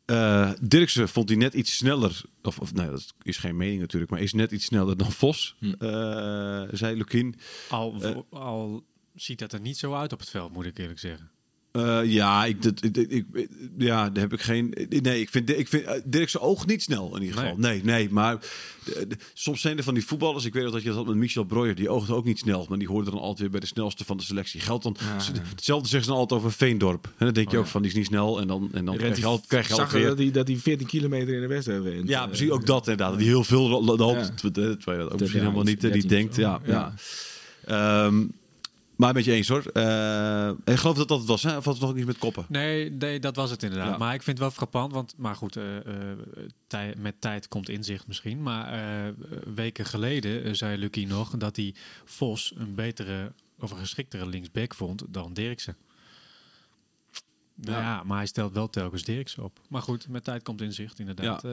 Eh 0.05 0.51
Dirksen 0.61 1.09
vond 1.09 1.29
hij 1.29 1.39
net 1.39 1.55
iets 1.55 1.77
sneller. 1.77 2.21
Of, 2.43 2.59
of 2.59 2.75
nee, 2.75 2.91
dat 2.91 3.15
is 3.23 3.37
geen 3.37 3.57
mening 3.57 3.81
natuurlijk, 3.81 4.11
maar 4.11 4.21
is 4.21 4.33
net 4.33 4.53
iets 4.53 4.65
sneller 4.65 4.97
dan 4.97 5.13
Vos. 5.13 5.57
Hm. 5.59 5.73
eh, 5.79 6.63
zei 6.73 6.97
Lukien. 6.97 7.35
Al, 7.69 8.27
al 8.31 8.85
ziet 9.15 9.39
dat 9.39 9.53
er 9.53 9.61
niet 9.61 9.79
zo 9.79 9.95
uit 9.95 10.13
op 10.13 10.19
het 10.19 10.31
veld, 10.31 10.53
moet 10.53 10.67
ik 10.67 10.79
eerlijk 10.79 10.99
zeggen. 10.99 11.31
Eh, 11.73 12.01
ja, 12.05 12.45
ik, 12.45 12.63
dat, 12.63 12.85
ik, 12.85 12.97
ik, 12.97 13.25
ja, 13.79 14.11
daar 14.11 14.23
heb 14.23 14.33
ik 14.33 14.41
geen. 14.41 14.75
Nee, 14.89 15.21
ik 15.21 15.29
vind, 15.31 15.59
ik 15.59 15.69
vind 15.69 15.85
eh, 15.85 16.01
Dirkse 16.05 16.41
oog 16.41 16.67
niet 16.67 16.83
snel 16.83 17.17
in 17.17 17.23
ieder 17.23 17.39
geval. 17.39 17.57
Nee, 17.59 17.85
nee, 17.85 18.09
maar 18.11 18.39
de- 18.85 19.07
de- 19.09 19.17
soms 19.35 19.61
zijn 19.61 19.77
er 19.77 19.83
van 19.85 19.95
die 19.95 20.07
voetballers. 20.07 20.45
Ik 20.45 20.53
weet 20.53 20.63
nog 20.63 20.73
dat 20.73 20.83
je 20.83 20.89
dat 20.89 20.97
had 20.97 21.07
met 21.07 21.17
Michel 21.17 21.45
Breuer. 21.45 21.75
Die 21.75 21.89
oogde 21.89 22.15
ook 22.15 22.25
niet 22.25 22.39
snel, 22.39 22.67
maar 22.69 22.79
die 22.79 22.89
hoorde 22.89 23.11
dan 23.11 23.19
altijd 23.21 23.39
weer 23.39 23.51
bij 23.51 23.61
de 23.61 23.67
snelste 23.67 24.05
van 24.05 24.17
de 24.17 24.23
selectie. 24.23 24.61
Geldt 24.61 24.83
dan. 24.85 24.97
Hetzelfde 25.55 25.89
zeggen 25.89 26.03
ze 26.05 26.11
dan 26.11 26.19
altijd 26.21 26.41
over 26.41 26.53
Veendorp. 26.53 27.05
En 27.05 27.25
dan 27.25 27.35
denk 27.35 27.51
je 27.51 27.59
ook 27.59 27.67
van 27.67 27.83
die 27.83 27.91
is 27.91 27.97
niet 27.97 28.07
snel 28.07 28.41
en 28.41 28.47
dan 28.47 28.69
en 28.73 28.85
dan 28.85 28.95
krijg 28.97 29.17
je 29.19 29.27
al, 29.27 29.41
krijg 29.47 29.69
je 29.69 29.75
zag 29.75 29.93
weer. 29.93 30.07
dat 30.07 30.19
hij, 30.19 30.31
dat 30.31 30.49
hij 30.49 30.57
14 30.57 30.87
kilometer 30.87 31.35
in 31.35 31.41
de 31.41 31.47
wedstrijd 31.47 31.83
rent. 31.85 32.09
Ja, 32.09 32.23
Eh, 32.23 32.29
precies 32.29 32.51
ook 32.51 32.67
dat 32.67 32.89
inderdaad. 32.89 33.19
Die 33.19 33.27
heel 33.29 33.45
veel 33.45 33.69
je 34.95 35.01
dat 35.03 35.13
ook 35.13 35.21
misschien 35.21 35.41
helemaal 35.41 35.65
niet, 35.65 35.85
eh, 35.85 35.91
13 35.91 36.09
denkt. 36.09 36.37
Ja, 36.37 36.61
ja. 36.67 36.95
Ja. 37.67 38.13
Maar 39.03 39.11
een 39.11 39.17
beetje 39.17 39.33
eens 39.33 39.49
hoor. 39.49 39.67
Eh, 39.67 40.51
ik 40.65 40.77
geloof 40.77 40.97
dat 40.97 41.09
dat 41.09 41.19
het 41.19 41.29
was, 41.29 41.43
hè? 41.43 41.57
Of 41.57 41.65
was 41.65 41.79
het 41.79 41.87
nog 41.87 41.97
iets 41.97 42.07
met 42.07 42.19
koppen? 42.19 42.45
Nee, 42.49 42.91
nee, 42.91 43.19
dat 43.21 43.37
was 43.37 43.51
het 43.51 43.63
inderdaad. 43.63 43.91
Ja. 43.91 43.97
Maar 43.97 44.15
ik 44.15 44.23
vind 44.23 44.39
het 44.39 44.47
wel 44.47 44.57
frappant, 44.57 44.93
want 44.93 45.15
maar 45.17 45.37
goed, 45.37 45.59
tij- 46.67 46.95
met 46.99 47.21
tijd 47.21 47.49
komt 47.49 47.69
inzicht 47.69 48.07
misschien. 48.07 48.43
Maar 48.43 48.81
weken 49.55 49.85
geleden 49.85 50.57
zei 50.57 50.77
Lucky 50.77 51.05
nog 51.05 51.31
dat 51.37 51.57
hij 51.57 51.75
Vos 52.05 52.53
een 52.57 52.75
betere 52.75 53.33
of 53.59 53.71
een 53.71 53.77
geschiktere 53.77 54.27
linksback 54.27 54.75
vond 54.75 55.03
dan 55.09 55.33
Dirksen. 55.35 55.77
Ja. 57.65 57.79
Ja. 57.81 58.03
maar 58.03 58.17
hij 58.17 58.27
stelt 58.27 58.53
wel 58.53 58.71
telkens 58.71 59.05
Dirksen 59.05 59.43
op. 59.45 59.59
Maar 59.69 59.83
goed, 59.83 60.09
met 60.09 60.25
tijd 60.25 60.43
komt 60.43 60.61
inzicht 60.61 60.99
inderdaad. 60.99 61.45
Eh, 61.45 61.51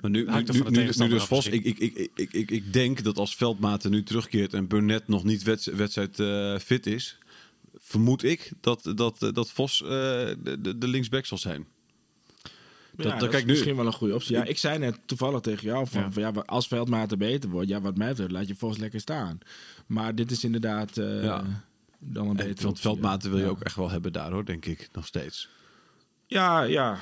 Maar 0.00 0.10
nu, 0.10 0.24
nu, 0.24 0.86
er 0.86 1.08
dus 1.08 1.22
Vos. 1.24 1.46
Ik, 1.46 1.64
ik, 1.64 1.78
ik, 1.78 2.10
ik, 2.14 2.32
ik, 2.32 2.50
ik 2.50 2.72
denk 2.72 3.02
dat 3.02 3.18
als 3.18 3.36
Veldmaten 3.36 3.90
nu 3.90 4.02
terugkeert 4.02 4.54
en 4.54 4.66
Burnett 4.68 5.08
nog 5.08 5.24
niet 5.24 5.42
wedst- 5.42 5.66
wedstrijd 5.74 6.20
eh, 6.20 6.58
fit 6.58 6.86
is, 6.86 7.18
vermoed 7.76 8.22
ik 8.22 8.52
dat, 8.60 8.92
dat, 8.94 9.22
eh, 9.22 9.32
dat 9.32 9.50
Vos 9.50 9.82
eh, 9.82 9.88
de, 9.88 10.74
de, 10.78 10.88
linksback 10.88 11.26
zal 11.26 11.38
zijn. 11.38 11.66
Ja, 12.96 13.04
dat- 13.04 13.20
dat, 13.20 13.28
kijk 13.28 13.32
is 13.32 13.44
nu- 13.44 13.50
misschien 13.50 13.76
wel 13.76 13.86
een 13.86 13.92
goede 13.92 14.14
optie. 14.14 14.36
Ja, 14.36 14.44
ik 14.44 14.58
zei 14.58 14.78
net 14.78 14.98
toevallig 15.06 15.40
tegen 15.40 15.64
jou 15.66 15.86
van, 15.88 16.00
Ja. 16.02 16.10
van 16.12 16.22
ja, 16.22 16.30
als 16.46 16.66
Veldmaten 16.68 17.18
beter 17.18 17.50
wordt, 17.50 17.68
ja, 17.68 17.80
wat 17.80 17.96
mij 17.96 18.08
betreft, 18.08 18.30
laat 18.30 18.48
je 18.48 18.54
Vos 18.54 18.76
lekker 18.76 19.00
staan. 19.00 19.38
Maar 19.86 20.14
dit 20.14 20.30
is 20.30 20.44
inderdaad 20.44 20.96
eh, 20.98 21.22
Ja. 21.22 21.66
Dan 21.98 22.24
een 22.28 22.38
En 22.38 22.46
betere 22.46 22.66
want 22.66 22.80
Veldmaten 22.80 23.30
wil 23.30 23.38
je 23.38 23.46
ook 23.46 23.60
echt 23.60 23.76
wel 23.76 23.90
hebben 23.90 24.12
daar 24.12 24.30
hoor, 24.30 24.44
denk 24.44 24.66
ik, 24.66 24.88
nog 24.92 25.06
steeds. 25.06 25.48
Ja, 26.26 26.62
ja. 26.62 26.98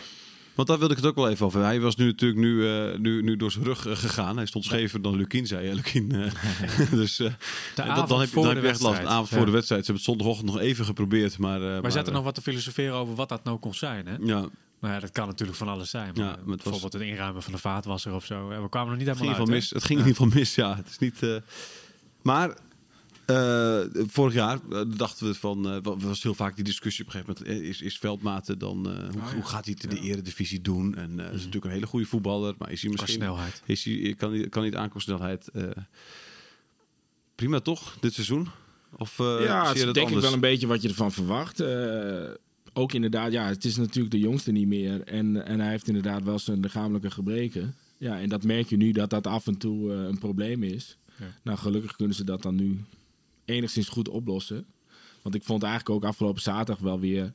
Want 0.55 0.69
daar 0.69 0.79
wilde 0.79 0.95
ik 0.95 1.01
het 1.01 1.09
ook 1.11 1.17
wel 1.17 1.29
even 1.29 1.47
over. 1.47 1.63
Hij 1.63 1.81
was 1.81 1.97
nu 1.97 2.07
natuurlijk 2.07 2.41
nu, 2.41 2.69
eh, 2.69 2.99
nu, 2.99 3.23
nu 3.23 3.37
door 3.37 3.51
zijn 3.53 3.65
rug 3.65 3.87
eh, 3.87 3.97
gegaan. 3.97 4.37
Hij 4.37 4.47
stond 4.47 4.65
schever 4.65 5.03
dan 5.03 5.17
Lukien, 5.17 5.47
zei. 5.47 5.75
Lukien, 5.75 6.13
eh, 6.13 6.91
dus 6.91 7.19
eh, 7.19 7.33
De 7.75 7.83
en 7.83 7.91
avond 7.91 8.09
dan 8.09 8.21
heb 8.21 8.31
dan 8.33 8.47
heb 8.47 8.63
je 8.63 8.69
echt 8.69 8.81
last. 8.81 9.01
De 9.01 9.07
avond 9.09 9.29
Ja. 9.29 9.37
voor 9.37 9.47
de 9.47 9.53
wedstrijd. 9.53 9.85
Ze 9.85 9.93
hebben 9.93 10.05
het 10.07 10.15
zondagochtend 10.17 10.53
nog 10.53 10.59
even 10.61 10.85
geprobeerd. 10.85 11.39
Maar, 11.39 11.61
Wij 11.61 11.81
maar, 11.81 11.93
zaten 11.93 12.13
nog 12.13 12.25
wat 12.25 12.35
te 12.35 12.43
filosoferen 12.43 12.95
over 12.95 13.15
wat 13.15 13.29
dat 13.29 13.45
nou 13.45 13.59
kon 13.59 13.75
zijn. 13.75 14.07
Hè? 14.07 14.17
Ja, 14.21 14.49
Maar 14.79 14.93
ja, 14.93 15.01
dat 15.01 15.13
kan 15.13 15.27
natuurlijk 15.27 15.59
van 15.59 15.69
alles 15.69 15.91
zijn. 15.91 16.13
Maar 16.15 16.25
Ja, 16.25 16.31
maar 16.31 16.37
het 16.39 16.47
was- 16.47 16.57
bijvoorbeeld 16.57 16.93
het 16.93 17.03
inruimen 17.03 17.43
van 17.43 17.53
de 17.53 17.59
vaatwasser 17.59 18.15
of 18.15 18.25
zo. 18.25 18.49
We 18.49 18.69
kwamen 18.69 18.93
er 18.93 18.99
niet 18.99 19.07
het 19.07 19.17
ging, 19.17 19.31
helemaal 19.31 19.47
geval 19.47 19.55
uit. 19.55 19.63
mis. 19.63 19.71
het 19.71 19.85
ging 19.85 20.01
in 20.01 20.07
ieder 20.07 20.23
geval 20.23 20.39
mis, 20.41 20.55
ja. 20.55 20.77
Het 20.77 20.89
is 20.89 20.99
niet... 20.99 21.43
maar... 22.23 22.57
eh, 23.27 23.81
vorig 24.07 24.35
jaar 24.35 24.59
eh, 24.71 24.81
dachten 24.97 25.27
we 25.27 25.35
van, 25.35 25.63
wa- 25.83 25.97
was 25.97 26.23
heel 26.23 26.35
vaak 26.35 26.55
die 26.55 26.65
discussie 26.65 27.05
op 27.07 27.15
een 27.15 27.21
gegeven 27.21 27.45
moment, 27.47 27.65
is, 27.69 27.83
is 27.83 27.99
Veldmaten 27.99 28.59
dan, 28.59 28.87
hoe, 29.13 29.33
hoe 29.35 29.43
gaat 29.45 29.65
hij 29.65 29.75
het 29.81 29.91
in 29.93 30.01
de 30.01 30.09
eredivisie 30.09 30.61
doen? 30.61 30.95
En 30.95 31.21
eh, 31.21 31.27
is 31.27 31.33
natuurlijk 31.39 31.65
een 31.65 31.71
hele 31.71 31.87
goede 31.87 32.07
voetballer, 32.07 32.55
maar 32.59 32.71
is 32.73 32.83
hij 32.83 32.91
Qua 32.91 33.01
misschien, 33.03 33.23
snelheid. 33.23 33.63
is 33.67 33.85
hij, 33.85 34.15
kan 34.19 34.33
hij, 34.33 34.49
kan 34.49 34.63
hij 34.63 34.91
snelheid? 34.97 35.49
eh, 35.49 35.65
prima 37.35 37.61
toch, 37.61 37.97
dit 38.01 38.13
seizoen? 38.15 38.49
Of 38.97 39.19
ja, 39.19 39.69
het 39.69 39.77
is 39.77 39.93
denk 39.93 40.09
ik 40.09 40.19
wel 40.19 40.33
een 40.33 40.41
beetje 40.41 40.67
wat 40.67 40.83
je 40.83 40.89
ervan 40.89 41.13
verwacht. 41.13 41.63
Ook 42.73 42.93
inderdaad, 42.93 43.33
ja, 43.33 43.47
het 43.47 43.65
is 43.65 43.77
natuurlijk 43.77 44.11
de 44.15 44.19
jongste 44.19 44.53
niet 44.53 44.67
meer. 44.67 45.03
En, 45.03 45.47
en 45.47 45.61
hij 45.61 45.71
heeft 45.71 45.87
inderdaad 45.89 46.23
wel 46.23 46.39
zijn 46.39 46.61
lichamelijke 46.61 47.11
gebreken. 47.11 47.75
Ja, 47.99 48.21
en 48.21 48.29
dat 48.29 48.43
merk 48.45 48.69
je 48.69 48.77
nu 48.77 48.93
dat 48.93 49.11
dat 49.11 49.27
af 49.27 49.47
en 49.47 49.57
toe 49.59 49.93
een 49.93 50.19
probleem 50.19 50.63
is. 50.63 50.97
Ja. 51.19 51.25
Nou, 51.43 51.59
gelukkig 51.59 51.97
kunnen 51.97 52.17
ze 52.17 52.25
dat 52.25 52.43
dan 52.43 52.55
nu 52.55 52.81
enigszins 53.47 53.89
goed 53.89 54.09
oplossen. 54.09 54.67
Want 55.23 55.35
ik 55.35 55.45
vond 55.45 55.63
eigenlijk 55.63 55.95
ook 55.95 56.05
afgelopen 56.11 56.43
zaterdag 56.43 56.79
wel 56.79 57.01
weer... 57.01 57.33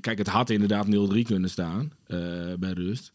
Kijk, 0.00 0.18
het 0.18 0.26
had 0.26 0.50
inderdaad 0.50 0.86
0-3 0.86 1.22
kunnen 1.22 1.50
staan 1.50 1.92
eh, 2.06 2.18
bij 2.58 2.72
rust. 2.72 3.12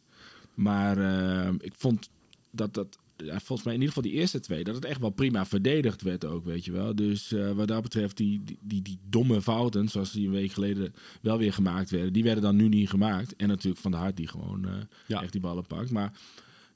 Maar 0.54 0.98
eh, 0.98 1.54
ik 1.60 1.74
vond 1.76 2.10
dat 2.52 2.74
dat... 2.74 2.98
Ja, 3.18 3.40
volgens 3.40 3.64
mij 3.64 3.74
in 3.74 3.82
ieder 3.82 3.94
geval 3.94 4.12
die 4.12 4.20
eerste 4.20 4.40
twee... 4.40 4.64
dat 4.64 4.76
het 4.76 4.86
echt 4.86 5.00
wel 5.00 5.10
prima 5.10 5.46
verdedigd 5.46 6.02
werd 6.02 6.26
ook, 6.26 6.46
weet 6.46 6.66
je 6.66 6.72
wel. 6.72 6.96
Dus 6.96 7.32
eh, 7.32 7.52
wat 7.52 7.68
dat 7.68 7.82
betreft, 7.82 8.18
die, 8.18 8.44
die, 8.44 8.58
die, 8.62 8.82
die 8.82 9.00
domme 9.10 9.42
fouten... 9.42 9.90
zoals 9.90 10.12
die 10.12 10.26
een 10.26 10.34
week 10.34 10.52
geleden 10.52 10.94
wel 11.22 11.38
weer 11.38 11.54
gemaakt 11.54 11.90
werden... 11.90 12.14
die 12.14 12.24
werden 12.24 12.44
dan 12.44 12.56
nu 12.56 12.68
niet 12.68 12.90
gemaakt. 12.90 13.36
En 13.36 13.48
natuurlijk 13.48 13.82
Van 13.82 13.92
de 13.92 13.98
Hart 13.98 14.18
die 14.18 14.28
gewoon 14.28 14.68
Ja. 15.08 15.22
echt 15.22 15.32
die 15.32 15.42
ballen 15.42 15.68
pakt. 15.68 15.92
Maar 15.92 16.12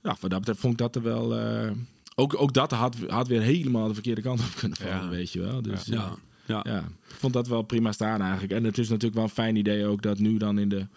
ja, 0.03 0.17
wat 0.19 0.30
dat 0.30 0.39
betreft 0.39 0.60
vond 0.60 0.73
ik 0.73 0.80
dat 0.80 0.95
er 0.95 1.01
wel... 1.01 1.34
ook, 2.19 2.41
ook 2.41 2.53
dat 2.53 2.71
had, 2.71 2.95
had 3.08 3.27
weer 3.27 3.41
helemaal 3.41 3.88
de 3.88 3.93
verkeerde 3.93 4.21
kant 4.21 4.39
op 4.39 4.56
kunnen 4.56 4.77
vallen, 4.77 4.95
Ja. 5.03 5.10
weet 5.10 5.32
je 5.32 5.39
wel. 5.39 5.62
Dus 5.62 5.86
Ja, 5.86 6.15
ja. 6.63 6.84
vond 7.06 7.34
dat 7.34 7.47
wel 7.47 7.62
prima 7.62 7.91
staan 7.91 8.21
eigenlijk. 8.21 8.53
En 8.53 8.63
het 8.63 8.77
is 8.77 8.88
natuurlijk 8.89 9.15
wel 9.15 9.23
een 9.23 9.30
fijn 9.30 9.56
idee 9.56 9.86
ook 9.86 10.01
dat 10.01 10.19
nu 10.19 10.38
dan 10.38 10.58
in 10.60 10.69
de... 10.69 10.88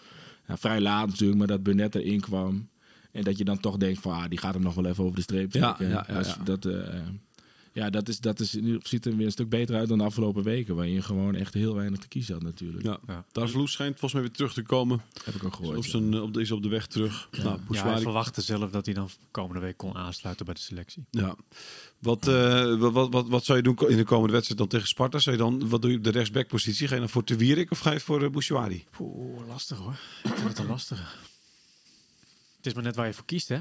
Vrij 0.48 0.80
laat 0.80 1.06
natuurlijk, 1.08 1.38
maar 1.38 1.46
dat 1.46 1.62
Burnett 1.62 1.94
erin 1.94 2.20
kwam. 2.20 2.68
En 3.12 3.24
dat 3.24 3.38
je 3.38 3.44
dan 3.44 3.60
toch 3.60 3.76
denkt 3.76 4.00
van, 4.00 4.12
ah, 4.12 4.24
die 4.28 4.38
gaat 4.38 4.54
er 4.54 4.60
nog 4.60 4.74
wel 4.74 4.86
even 4.86 5.04
over 5.04 5.16
de 5.16 5.22
streep 5.22 5.52
Ja, 5.52 5.72
trekken. 5.74 5.88
ja, 5.88 6.04
ja, 6.08 6.20
ja. 6.20 6.36
Dat, 6.44 6.64
eh, 6.64 6.98
ja, 7.72 7.90
dat, 7.90 8.08
is, 8.08 8.20
dat 8.20 8.40
is, 8.40 8.50
ziet 8.82 9.06
er 9.06 9.16
weer 9.16 9.26
een 9.26 9.32
stuk 9.32 9.48
beter 9.48 9.76
uit 9.76 9.88
dan 9.88 9.98
de 9.98 10.04
afgelopen 10.04 10.42
weken. 10.42 10.74
Waar 10.76 10.86
je 10.86 11.02
gewoon 11.02 11.34
echt 11.34 11.54
heel 11.54 11.74
weinig 11.74 11.98
te 11.98 12.08
kiezen 12.08 12.34
had 12.34 12.42
natuurlijk. 12.42 12.84
Ja. 12.84 12.98
Ja. 13.06 13.24
Darvloes 13.32 13.72
schijnt 13.72 13.90
volgens 13.98 14.12
mij 14.12 14.22
weer 14.22 14.32
terug 14.36 14.52
te 14.52 14.62
komen. 14.62 15.00
Heb 15.24 15.34
ik 15.34 15.44
ook 15.44 15.54
gehoord. 15.54 15.76
Op 15.76 15.84
zijn, 15.84 16.14
eh, 16.14 16.22
op 16.22 16.34
de, 16.34 16.40
is 16.40 16.50
op 16.50 16.62
de 16.62 16.68
weg 16.68 16.86
terug. 16.86 17.28
Nou, 17.30 17.44
Ja, 17.44 17.50
hij 17.50 17.60
Bouchouari- 17.66 18.02
verwachtte 18.02 18.40
zelf 18.40 18.70
dat 18.70 18.84
hij 18.84 18.94
dan 18.94 19.08
komende 19.30 19.60
week 19.60 19.76
kon 19.76 19.96
aansluiten 19.96 20.44
bij 20.44 20.54
de 20.54 20.60
selectie. 20.60 21.04
Ja. 21.10 21.36
Wat, 21.98 22.28
eh, 22.28 22.78
wat, 22.78 22.92
wat, 22.92 23.12
wat, 23.12 23.28
wat 23.28 23.44
zou 23.44 23.58
je 23.58 23.64
doen 23.64 23.88
in 23.88 23.96
de 23.96 24.04
komende 24.04 24.32
wedstrijd 24.32 24.58
dan 24.60 24.68
tegen 24.68 24.88
Sparta? 24.88 25.18
Zou 25.18 25.36
je 25.36 25.42
dan, 25.42 25.68
wat 25.68 25.82
doe 25.82 25.90
je 25.90 25.96
op 25.96 26.04
de 26.04 26.10
rechtsbackpositie? 26.10 26.88
Ga 26.88 26.94
je 26.94 27.00
dan 27.00 27.08
voor 27.08 27.24
Te 27.24 27.36
Wierik 27.36 27.70
of 27.70 27.78
ga 27.78 27.92
je 27.92 28.00
voor 28.00 28.22
uh, 28.22 28.30
Bouchouari? 28.30 28.84
Oeh, 29.00 29.46
lastig 29.48 29.78
hoor. 29.78 29.98
Ik 30.24 30.30
vind 30.34 30.48
het 30.48 30.58
een 30.58 30.66
lastige. 30.66 31.02
Het 32.56 32.66
is 32.66 32.74
maar 32.74 32.82
net 32.82 32.96
waar 32.96 33.06
je 33.06 33.14
voor 33.14 33.24
kiest, 33.24 33.48
hè? 33.48 33.60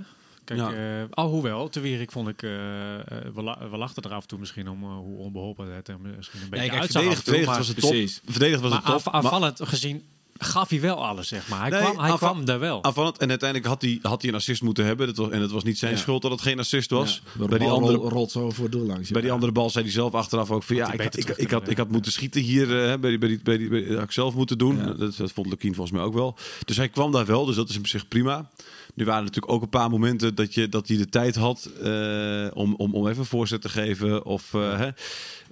Kijk, 0.56 0.60
Ja. 0.60 0.74
eh, 0.74 1.04
alhoewel, 1.12 1.70
te 1.70 1.80
Wierik 1.80 2.12
vond 2.12 2.28
ik, 2.28 2.44
eh, 2.44 2.96
eh, 2.96 3.02
we, 3.36 3.42
la- 3.44 3.70
we 3.72 3.78
lachten 3.78 4.04
er 4.04 4.14
af 4.14 4.22
en 4.22 4.28
toe 4.28 4.40
misschien 4.40 4.70
om 4.70 4.84
hoe 4.84 5.18
onbeholpen 5.18 5.76
het 5.76 5.88
er 5.88 6.00
misschien 6.18 6.42
een 6.42 6.50
beetje 6.50 6.68
kijk, 6.70 6.82
uitzag. 6.82 7.02
en 7.04 7.08
toe, 7.10 7.18
verdedigd, 7.24 7.58
was 7.58 7.68
het 7.68 7.80
top. 7.80 7.90
Precies. 7.90 8.22
Verdedigd 8.26 8.62
was 8.62 8.72
Maar 8.72 8.82
het 8.84 9.04
top. 9.04 9.14
aanv- 9.14 9.26
aanvallend 9.26 9.60
gezien 9.64 10.04
gaf 10.42 10.70
hij 10.70 10.82
wel 10.82 11.06
alles, 11.06 11.28
zeg 11.28 11.48
maar. 11.48 11.60
Hij, 11.62 11.70
Nee, 11.70 11.80
kwam, 11.82 12.00
hij 12.00 12.16
kwam 12.16 12.48
er 12.48 12.60
wel. 12.60 12.84
Aanvallend. 12.84 13.18
En 13.18 13.30
uiteindelijk 13.30 13.70
had 13.70 13.82
hij, 13.82 14.00
had 14.02 14.22
hij 14.22 14.30
een 14.32 14.36
assist 14.38 14.62
moeten 14.62 14.86
hebben. 14.86 15.08
Dat 15.08 15.18
was, 15.18 15.30
en 15.30 15.42
het 15.42 15.52
was 15.52 15.64
niet 15.64 15.78
zijn 15.78 15.92
Ja. 15.92 15.98
schuld 15.98 16.22
dat 16.22 16.32
het 16.32 16.42
geen 16.42 16.60
assist 16.60 16.90
was. 16.90 17.22
Ja, 17.40 17.46
bij, 17.46 17.58
die 17.58 17.68
bal 17.68 17.78
andere, 17.78 18.30
zo 18.30 18.50
voor 18.50 18.70
doel 18.70 18.86
langs. 18.86 19.08
ja. 19.08 19.14
bij 19.14 19.22
die 19.22 19.32
andere 19.32 19.52
bal 19.52 19.70
zei 19.70 19.84
hij 19.84 19.94
zelf 19.94 20.14
achteraf 20.14 20.52
ook 20.52 20.64
van... 20.64 20.76
Ja, 20.76 20.92
ik, 20.92 21.16
ik, 21.16 21.52
had, 21.52 21.70
ik 21.70 21.78
had 21.78 21.90
moeten 21.90 22.12
schieten 22.12 22.42
hier. 22.42 22.64
eh, 22.92 23.00
bij 23.00 23.10
die, 23.10 23.18
bij 23.20 23.28
die, 23.30 23.40
bij 23.44 23.58
die, 23.58 23.70
bij 23.70 23.84
die- 23.84 23.94
had 23.94 24.04
ik 24.04 24.12
zelf 24.12 24.36
moeten 24.36 24.58
doen. 24.58 24.78
Ja. 24.78 24.94
Dat, 24.94 25.16
dat 25.18 25.32
vond 25.32 25.48
Lukien 25.48 25.76
volgens 25.76 25.98
mij 25.98 26.06
ook 26.06 26.14
wel. 26.14 26.36
Dus 26.66 26.78
hij 26.78 26.90
kwam 26.90 27.12
daar 27.12 27.26
wel. 27.26 27.46
Dus 27.46 27.56
dat 27.56 27.70
is 27.70 27.78
op 27.78 27.88
zich 27.88 28.08
prima. 28.08 28.50
Nu 28.96 29.06
waren 29.06 29.20
er 29.20 29.26
natuurlijk 29.26 29.54
ook 29.54 29.62
een 29.62 29.70
paar 29.70 29.90
momenten 29.90 30.36
dat, 30.36 30.54
je, 30.54 30.70
dat 30.70 30.88
hij 30.88 30.98
de 30.98 31.10
tijd 31.10 31.36
had 31.36 31.66
eh, 31.66 32.48
om, 32.54 32.76
om, 32.76 32.94
om 32.94 33.08
even 33.08 33.20
een 33.20 33.26
voorzet 33.26 33.62
te 33.62 33.70
geven. 33.70 34.26
Of, 34.26 34.54
eh, 34.54 34.78
hè. 34.78 34.90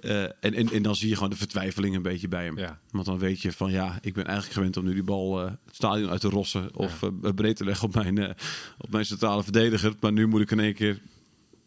Eh, 0.00 0.22
en, 0.22 0.54
en, 0.54 0.72
en 0.72 0.82
dan 0.82 0.96
zie 0.96 1.08
je 1.08 1.14
gewoon 1.14 1.30
de 1.30 1.36
vertwijfeling 1.36 1.94
een 1.94 2.02
beetje 2.02 2.28
bij 2.28 2.44
hem. 2.44 2.58
Ja. 2.58 2.78
Want 2.90 3.06
dan 3.06 3.18
weet 3.18 3.40
je 3.40 3.52
van 3.52 3.70
ja, 3.70 3.98
ik 4.00 4.14
ben 4.14 4.24
eigenlijk 4.24 4.54
gewend 4.54 4.76
om 4.76 4.84
nu 4.84 4.94
die 4.94 5.02
bal 5.02 5.38
het 5.38 5.56
stadion 5.70 6.10
uit 6.10 6.20
te 6.20 6.28
rossen. 6.28 6.76
Of 6.76 7.00
breed 7.34 7.56
te 7.56 7.64
leggen 7.64 7.88
op 7.88 7.94
mijn, 7.94 8.34
op 8.78 8.90
mijn 8.90 9.06
centrale 9.06 9.42
verdediger. 9.42 9.94
Maar 10.00 10.12
nu 10.12 10.26
moet 10.26 10.40
ik 10.40 10.50
in 10.50 10.60
één 10.60 10.74
keer 10.74 11.00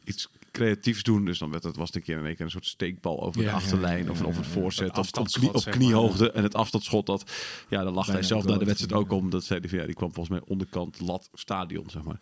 iets 0.03 0.29
creatiefs 0.51 1.03
doen. 1.03 1.25
Dus 1.25 1.39
dan 1.39 1.51
werd 1.51 1.63
het, 1.63 1.75
was 1.75 1.87
het 1.87 1.95
een 1.95 2.01
keer 2.01 2.17
in 2.17 2.25
één 2.25 2.35
keer 2.35 2.45
een 2.45 2.51
soort 2.51 2.65
steekbal 2.65 3.21
over 3.23 3.41
Ja, 3.41 3.47
de 3.49 3.55
achterlijn. 3.55 4.03
ja, 4.05 4.11
of, 4.11 4.19
een- 4.19 4.25
of 4.25 4.37
een 4.37 4.43
ja, 4.43 4.49
voorzet. 4.49 4.87
het 4.87 4.97
Of 4.97 5.17
op, 5.19 5.27
knie, 5.31 5.53
op 5.53 5.61
zeg 5.61 5.73
kniehoogte. 5.73 6.31
En 6.31 6.43
het 6.43 6.55
afstandsschot, 6.55 7.05
dat, 7.05 7.31
ja, 7.69 7.83
dan 7.83 7.93
lag 7.93 8.07
hij 8.07 8.23
zelf 8.23 8.45
na 8.45 8.57
de 8.57 8.65
wedstrijd 8.65 8.93
ook 8.93 9.11
om. 9.11 9.29
Dat 9.29 9.43
zei 9.43 9.59
hij 9.59 9.69
van 9.69 9.79
ja, 9.79 9.85
die 9.85 9.95
kwam 9.95 10.13
volgens 10.13 10.39
mij 10.39 10.47
onderkant 10.49 10.99
lat 10.99 11.29
stadion, 11.33 11.89
zeg 11.89 12.03
maar. 12.03 12.19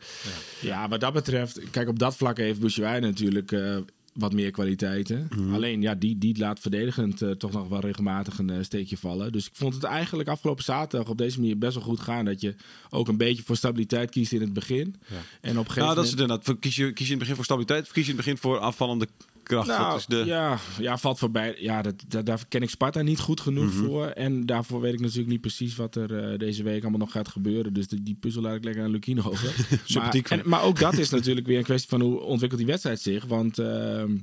Ja, 0.62 0.88
wat 0.88 1.00
dat 1.00 1.14
betreft, 1.14 1.70
kijk, 1.70 1.88
op 1.88 2.00
dat 2.00 2.16
vlak 2.16 2.38
heeft 2.38 2.60
Bouchouai 2.60 3.00
natuurlijk 3.00 3.52
eh, 3.52 3.78
wat 4.20 4.34
meer 4.34 4.52
kwaliteiten. 4.52 5.28
Mhm. 5.30 5.54
Alleen, 5.54 5.82
ja, 5.82 5.96
die, 5.96 6.18
die 6.18 6.38
laat 6.38 6.60
verdedigend 6.60 7.22
eh, 7.22 7.32
toch 7.32 7.52
nog 7.52 7.68
wel 7.68 7.80
regelmatig 7.80 8.40
een 8.40 8.50
eh, 8.50 8.58
steekje 8.62 8.98
vallen. 8.98 9.32
Dus 9.32 9.46
ik 9.46 9.52
vond 9.54 9.74
het 9.74 9.84
eigenlijk 9.84 10.30
afgelopen 10.30 10.64
zaterdag 10.64 11.10
op 11.10 11.18
deze 11.18 11.40
manier 11.40 11.58
best 11.58 11.76
wel 11.76 11.84
goed 11.84 12.00
gaan. 12.00 12.26
Dat 12.26 12.42
je 12.42 12.56
ook 12.90 13.08
een 13.08 13.18
beetje 13.18 13.44
voor 13.44 13.56
stabiliteit 13.56 14.10
kiest 14.10 14.32
in 14.32 14.42
het 14.42 14.54
begin. 14.54 14.96
En 15.42 15.52
op 15.52 15.58
een 15.58 15.72
gegeven 15.72 15.84
Nou, 15.84 15.96
dat 15.96 16.04
is 16.04 16.12
moment... 16.12 16.32
inderdaad. 16.32 16.60
Kies 16.60 16.76
je, 16.76 16.94
kies 16.94 17.08
je 17.08 17.14
in 17.14 17.20
het 17.20 17.20
begin 17.20 17.36
voor 17.36 17.46
stabiliteit 17.46 17.84
of 17.84 17.92
kies 17.92 18.06
je 18.06 18.12
in 18.12 18.18
het 18.18 18.26
begin 18.26 18.42
voor 18.42 18.60
aanvallende 18.60 19.08
Nou, 19.50 19.68
dat 19.68 19.96
is 20.00 20.06
de... 20.06 20.24
ja, 20.26 20.58
ja, 20.80 20.98
valt 20.98 21.20
voorbij. 21.20 21.56
Ja, 21.58 21.82
dat, 21.82 22.04
dat, 22.08 22.26
daar 22.26 22.46
ken 22.48 22.62
ik 22.62 22.70
Sparta 22.70 23.02
niet 23.02 23.20
goed 23.20 23.42
genoeg 23.42 23.74
Mhm. 23.74 23.86
voor. 23.86 24.06
En 24.06 24.46
daarvoor 24.46 24.82
weet 24.82 24.94
ik 24.94 25.00
natuurlijk 25.00 25.28
niet 25.30 25.42
precies 25.42 25.76
wat 25.76 25.96
er 25.96 26.32
eh, 26.32 26.40
deze 26.40 26.64
week 26.64 26.82
allemaal 26.82 27.00
nog 27.00 27.12
gaat 27.12 27.28
gebeuren. 27.28 27.74
Dus 27.74 27.88
die, 27.88 28.04
die 28.04 28.16
puzzel 28.20 28.42
laat 28.42 28.56
ik 28.56 28.64
lekker 28.64 28.84
aan 28.84 28.92
Lukien 28.92 29.24
over. 29.24 29.56
Maar, 29.94 30.16
en, 30.16 30.42
maar 30.46 30.64
ook 30.64 30.80
dat 30.80 30.98
is 30.98 31.10
natuurlijk 31.10 31.48
weer 31.48 31.58
een 31.58 31.64
kwestie 31.64 31.90
van 31.90 32.02
hoe 32.02 32.20
ontwikkelt 32.20 32.62
die 32.62 32.70
wedstrijd 32.70 33.02
zich. 33.02 33.26
Want 33.26 33.60
ehm, 33.60 34.18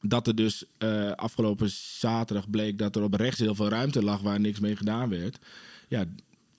dat 0.00 0.26
er 0.26 0.34
dus 0.34 0.64
eh, 0.78 1.10
afgelopen 1.10 1.70
zaterdag 1.98 2.50
bleek 2.50 2.78
dat 2.78 2.96
er 2.96 3.02
op 3.02 3.14
rechts 3.14 3.38
heel 3.40 3.54
veel 3.54 3.68
ruimte 3.68 4.02
lag 4.02 4.20
waar 4.20 4.40
niks 4.40 4.60
mee 4.60 4.76
gedaan 4.76 5.08
werd. 5.08 5.38
Ja, 5.88 6.04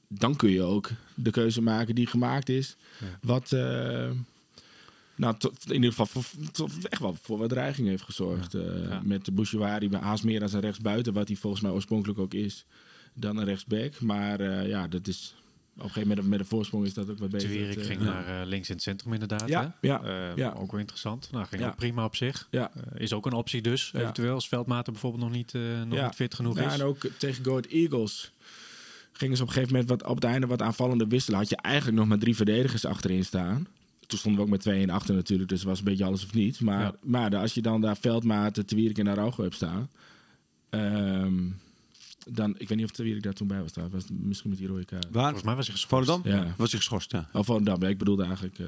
dan 0.08 0.36
kun 0.36 0.50
je 0.50 0.62
ook 0.62 0.90
de 1.16 1.32
keuze 1.32 1.62
maken 1.62 1.96
die 1.96 2.08
gemaakt 2.08 2.50
is. 2.50 2.76
Wat, 3.22 3.52
eh, 3.52 4.10
nou, 5.16 5.36
tot- 5.38 5.66
in 5.68 5.74
ieder 5.74 5.90
geval 5.90 6.06
voor, 6.06 6.24
tot 6.52 6.88
echt 6.90 7.02
wel 7.02 7.18
voor 7.22 7.38
wat 7.38 7.50
dreiging 7.50 7.88
heeft 7.88 8.04
gezorgd. 8.04 8.54
eh, 8.54 8.62
Ja. 8.90 9.02
Met 9.04 9.26
de 9.26 9.32
Bouchouari 9.32 9.90
haast 9.96 10.24
meer 10.24 10.42
als 10.42 10.54
een 10.54 10.60
rechtsbuiten, 10.60 11.14
wat 11.14 11.28
hij 11.28 11.38
volgens 11.38 11.62
mij 11.62 11.72
oorspronkelijk 11.72 12.20
ook 12.20 12.34
is, 12.34 12.66
dan 13.14 13.38
een 13.38 13.46
rechtsback. 13.46 14.02
Maar 14.02 14.40
eh, 14.40 14.68
ja, 14.68 14.88
dat 14.88 15.08
is 15.08 15.36
Op 15.76 15.80
een 15.84 15.88
gegeven 15.90 16.08
moment 16.10 16.28
met 16.28 16.40
een 16.40 16.46
voorsprong 16.46 16.86
is 16.86 16.94
dat 16.94 17.10
ook 17.10 17.18
wat 17.20 17.30
beter. 17.30 17.48
Twierik 17.48 17.76
Het, 17.76 17.86
ging 17.86 18.00
eh, 18.00 18.06
naar 18.06 18.42
eh, 18.42 18.48
links 18.48 18.68
in 18.70 18.74
het 18.74 18.84
centrum 18.84 19.14
inderdaad. 19.14 19.48
Ja, 19.50 19.62
hè? 19.82 19.88
ja, 19.88 20.04
Eh, 20.04 20.36
ja. 20.36 20.54
Ook 20.58 20.72
wel 20.72 20.80
interessant. 20.80 21.30
Nou, 21.32 21.46
ging 21.46 21.62
Ja. 21.62 21.68
ook 21.68 21.76
prima 21.76 22.06
op 22.06 22.16
zich. 22.16 22.48
Ja. 22.52 22.72
Eh, 22.76 23.02
is 23.02 23.14
ook 23.14 23.26
een 23.26 23.34
optie 23.34 23.62
dus, 23.62 23.90
Ja. 23.94 24.00
eventueel. 24.00 24.34
Als 24.34 24.48
Veldmaten 24.48 24.94
bijvoorbeeld 24.94 25.24
nog 25.24 25.32
niet, 25.32 25.54
eh, 25.56 25.62
nog 25.88 25.98
Ja. 25.98 26.06
niet 26.06 26.16
fit 26.16 26.34
genoeg 26.34 26.58
Ja, 26.58 26.66
is. 26.66 26.74
en 26.74 26.82
ook 26.82 27.06
tegen 27.18 27.44
Go 27.44 27.50
Ahead 27.52 27.66
Eagles 27.66 28.32
gingen 29.12 29.38
ze 29.38 29.42
op 29.44 29.48
een 29.48 29.54
gegeven 29.54 29.76
moment 29.76 29.92
wat, 30.02 30.10
op 30.10 30.16
het 30.16 30.24
einde 30.24 30.48
wat 30.48 30.62
aanvallende 30.62 31.08
wisselen. 31.08 31.40
Had 31.40 31.50
je 31.50 31.56
eigenlijk 31.58 31.98
nog 31.98 32.08
maar 32.08 32.18
drie 32.18 32.36
verdedigers 32.36 32.86
achterin 32.86 33.26
staan. 33.26 33.68
Toen 34.14 34.22
stonden 34.22 34.42
we 34.42 34.48
ook 34.48 34.52
met 34.54 34.62
2 34.62 34.82
en 34.82 34.90
achter 34.90 35.16
natuurlijk, 35.16 35.50
dus 35.50 35.60
het 35.60 35.68
was 35.68 35.78
een 35.80 35.86
beetje 35.86 36.06
alles 36.06 36.24
of 36.24 36.34
niets. 36.34 36.60
Maar, 36.60 36.82
Ja. 36.82 36.96
maar 37.04 37.36
als 37.36 37.54
je 37.54 37.62
dan 37.62 37.82
daar 37.82 37.98
Veldmaten, 37.98 38.66
Twierik 38.66 38.98
en 38.98 39.08
Araujo 39.08 39.42
hebt 39.44 39.56
staan... 39.56 39.90
ehm, 40.70 41.34
dan, 42.30 42.56
ik 42.58 42.68
weet 42.70 42.78
niet 42.78 42.86
of 42.86 42.92
Twierik 42.92 43.24
daar 43.24 43.34
toen 43.34 43.48
bij 43.48 43.62
was. 43.62 43.72
trouwens. 43.72 44.06
Was 44.08 44.18
misschien 44.22 44.50
met 44.50 44.60
die 44.60 44.68
rode 44.68 44.86
kaart. 44.86 45.08
Waar? 45.12 45.24
Volgens 45.24 45.44
mij 45.44 45.56
was 45.56 45.68
hij 45.68 45.76
geschorst. 45.76 46.06
Volendam? 46.10 46.32
Ja. 46.34 46.54
Was 46.58 46.70
hij 46.72 46.80
geschorst, 46.80 47.12
ja. 47.12 47.30
Oh, 47.34 47.44
Volendam. 47.44 47.82
Ja, 47.82 47.88
ik 47.88 47.98
bedoelde 47.98 48.24
eigenlijk 48.24 48.60
eh 48.60 48.66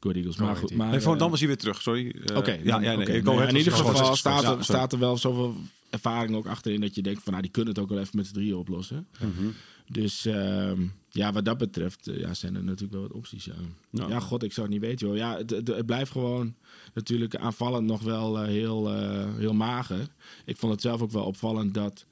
Go 0.00 0.10
Eagles. 0.10 0.36
Go 0.36 0.44
Maar 0.44 0.56
goed, 0.56 0.74
maar, 0.74 0.90
Nee, 0.90 1.00
Volendam 1.00 1.24
eh, 1.26 1.30
was 1.30 1.38
hij 1.40 1.48
weer 1.48 1.58
terug, 1.58 1.82
sorry. 1.82 2.10
Eh, 2.26 2.36
Oké, 2.36 2.52
ja, 2.52 2.58
dan- 2.64 2.82
ja, 2.82 2.94
nee. 2.96 3.48
in 3.48 3.56
ieder 3.56 3.72
geval 3.72 4.16
staat, 4.16 4.56
er, 4.58 4.64
staat 4.64 4.92
er 4.92 4.98
wel 4.98 5.16
zoveel 5.16 5.56
ervaring 5.90 6.34
ook 6.36 6.46
achterin 6.46 6.80
dat 6.80 6.94
je 6.94 7.02
denkt 7.02 7.22
van 7.22 7.32
nou, 7.32 7.42
die 7.44 7.52
kunnen 7.52 7.74
het 7.74 7.82
ook 7.82 7.88
wel 7.88 7.98
even 7.98 8.16
met 8.16 8.26
z'n 8.26 8.32
drieën 8.34 8.56
oplossen. 8.56 9.06
Mhm. 9.20 9.46
Dus 9.92 10.26
ehm, 10.26 10.82
ja, 11.08 11.32
wat 11.32 11.44
dat 11.44 11.58
betreft 11.58 12.08
eh, 12.08 12.18
ja, 12.18 12.34
zijn 12.34 12.54
er 12.54 12.64
natuurlijk 12.64 12.92
wel 12.92 13.02
wat 13.02 13.12
opties. 13.12 13.44
Ja, 13.44 13.54
Ja. 13.90 14.08
ja 14.08 14.20
god, 14.20 14.42
ik 14.42 14.52
zou 14.52 14.66
het 14.66 14.74
niet 14.76 14.84
weten. 14.84 15.06
Joh. 15.06 15.16
Ja, 15.16 15.36
het, 15.36 15.50
het, 15.50 15.68
het 15.68 15.86
blijft 15.86 16.10
gewoon 16.10 16.54
natuurlijk 16.94 17.36
aanvallend 17.36 17.86
nog 17.86 18.02
wel 18.02 18.38
eh, 18.38 18.46
heel, 18.46 18.94
eh, 18.94 19.34
heel 19.36 19.54
mager. 19.54 20.08
Ik 20.44 20.56
vond 20.56 20.72
het 20.72 20.80
zelf 20.80 21.02
ook 21.02 21.10
wel 21.10 21.24
opvallend 21.24 21.74
dat 21.74 22.06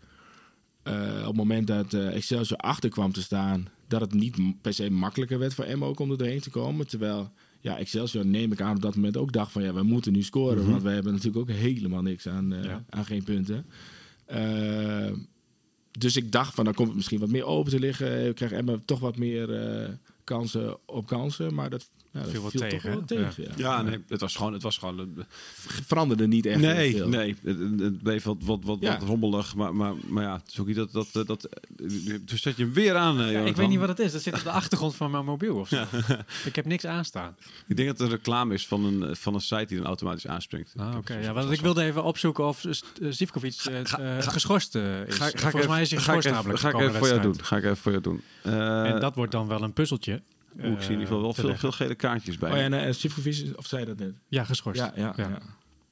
op 1.21 1.27
het 1.27 1.37
moment 1.37 1.67
dat 1.67 1.95
Excelsior 1.95 2.59
achter 2.59 2.91
kwam 2.91 3.13
te 3.13 3.23
staan, 3.23 3.69
dat 3.89 4.01
het 4.01 4.13
niet 4.15 4.61
per 4.61 4.75
se 4.75 4.91
makkelijker 4.91 5.39
werd 5.39 5.55
voor 5.55 5.65
Emmo 5.65 5.91
om 5.97 6.11
er 6.11 6.19
doorheen 6.19 6.41
te 6.41 6.51
komen. 6.51 6.87
Terwijl 6.87 7.31
ja, 7.61 7.79
Excelsior 7.79 8.27
neem 8.27 8.53
ik 8.53 8.61
aan 8.61 8.77
op 8.77 8.83
dat 8.83 8.95
moment 8.95 9.17
ook 9.17 9.33
dacht 9.33 9.53
van 9.53 9.63
ja, 9.63 9.73
we 9.75 9.83
moeten 9.83 10.13
nu 10.13 10.23
scoren. 10.23 10.71
Want 10.71 10.83
we 10.83 10.91
hebben 10.91 11.13
natuurlijk 11.13 11.51
ook 11.51 11.57
helemaal 11.57 12.03
niks 12.03 12.29
aan, 12.29 12.55
Ja. 12.63 12.85
aan 12.89 13.05
geen 13.05 13.25
punten. 13.25 13.67
Dus 15.99 16.17
ik 16.17 16.33
dacht 16.33 16.55
van 16.55 16.65
dan 16.65 16.75
komt 16.75 16.89
het 16.89 16.97
misschien 16.97 17.21
wat 17.21 17.29
meer 17.29 17.45
open 17.45 17.71
te 17.71 17.79
liggen. 17.79 18.25
We 18.25 18.33
krijgen 18.33 18.59
Emma 18.59 18.79
toch 18.85 19.01
wat 19.01 19.17
meer 19.17 19.55
eh, 19.55 19.89
kansen 20.25 20.77
op 20.87 21.07
kansen. 21.07 21.55
Maar 21.55 21.71
dat, 21.71 21.89
ja, 22.13 22.21
dat 22.21 22.31
Viel 22.31 22.43
wat 22.43 22.53
tegen, 22.53 22.71
toch 22.71 22.83
wel 22.83 22.99
hè? 22.99 23.07
tegen. 23.07 23.45
Ja. 23.45 23.53
Ja, 23.57 23.83
nee, 23.83 24.05
het 24.09 24.21
was 24.21 24.37
gewoon... 24.37 24.53
Het 24.53 24.63
was 24.63 24.79
gewoon 24.79 25.25
Veranderde 25.87 26.27
niet 26.27 26.47
echt 26.47 26.61
nee, 26.61 26.97
veel. 26.97 27.09
nee, 27.09 27.37
het, 27.43 27.59
het 27.81 28.03
bleef 28.03 28.25
wat, 28.25 28.37
wat, 28.41 28.59
wat, 28.65 28.79
Ja. 28.81 28.99
wat 28.99 29.09
rommelig. 29.09 29.55
Maar, 29.55 29.75
maar, 29.75 29.93
maar 30.07 30.23
ja, 30.23 30.33
het 30.37 30.49
is 30.53 30.61
ook 30.61 30.67
niet 30.67 30.77
dat... 30.77 30.93
dat, 30.93 31.27
dat 31.27 31.49
dus 32.21 32.43
zet 32.43 32.57
je 32.57 32.63
hem 32.63 32.73
weer 32.73 32.97
aan, 32.97 33.21
eh, 33.21 33.33
Ja, 33.33 33.41
ik 33.41 33.57
weet 33.57 33.69
niet 33.69 33.79
wat 33.79 33.89
het 33.89 33.99
is. 33.99 34.13
Dat 34.13 34.23
zit 34.23 34.35
op 34.35 34.43
de 34.43 34.51
achtergrond 34.51 34.95
van 34.95 35.11
mijn 35.11 35.25
mobiel 35.25 35.57
of 35.57 35.69
zo. 35.69 35.85
Ik 36.45 36.57
heb 36.57 36.65
niks 36.65 36.87
aanstaan. 36.87 37.37
Ik 37.67 37.77
denk 37.77 37.89
dat 37.89 37.99
het 37.99 38.07
een 38.07 38.15
reclame 38.17 38.55
is 38.55 38.67
van 38.67 38.85
een, 38.85 39.17
van 39.17 39.35
een 39.35 39.41
site 39.41 39.65
die 39.67 39.77
dan 39.77 39.87
automatisch 39.87 40.27
aanspringt. 40.27 40.73
Ah, 40.77 40.97
Oké, 40.97 41.15
ja, 41.19 41.33
want 41.33 41.51
ik 41.51 41.61
wilde 41.61 41.83
even 41.83 42.05
opzoeken 42.05 42.47
of 42.47 42.65
uh, 42.65 42.73
Zivkovic 43.13 43.55
eh, 43.65 44.17
eh, 44.19 44.23
geschorst 44.27 44.75
eh, 44.75 45.07
is. 45.07 45.15
Ga, 45.15 45.25
ga 45.25 45.31
ik 45.31 45.39
Volgens 45.39 45.67
mij 45.67 45.83
is 45.83 45.91
hij 45.91 46.01
ga 46.01 46.13
ik 46.13 46.17
geschorst 46.17 46.37
namelijk. 46.37 46.61
Ga 46.61 46.69
ik 46.69 46.79
even 46.81 46.95
voor 46.95 47.09
jou 47.09 47.21
doen. 47.21 47.45
Ga 47.45 47.57
ik 47.57 47.65
even 47.65 47.77
voor 47.77 47.93
jou 47.93 48.03
doen. 48.03 48.23
Eh. 48.43 48.85
En 48.85 49.01
dat 49.01 49.15
wordt 49.15 49.33
dan 49.33 49.47
wel 49.47 49.63
een 49.63 49.73
puzzeltje. 49.73 50.23
Ik 50.67 50.83
zie 50.83 50.85
in 50.85 50.91
ieder 50.91 51.07
geval 51.07 51.21
wel 51.21 51.31
eh, 51.31 51.37
veel, 51.37 51.55
veel 51.57 51.73
gele 51.73 51.95
kaartjes 51.95 52.39
bij. 52.39 52.51
Oh 52.51 52.57
ja, 52.57 52.63
en 52.63 52.73
uh, 52.89 52.93
Sivkovic, 52.93 53.53
of 53.57 53.67
zei 53.67 53.85
dat 53.85 53.99
net? 53.99 54.15
Ja, 54.29 54.45
geschorst. 54.45 54.81
Ja, 54.81 54.93
ja, 54.97 55.13
Ja. 55.17 55.41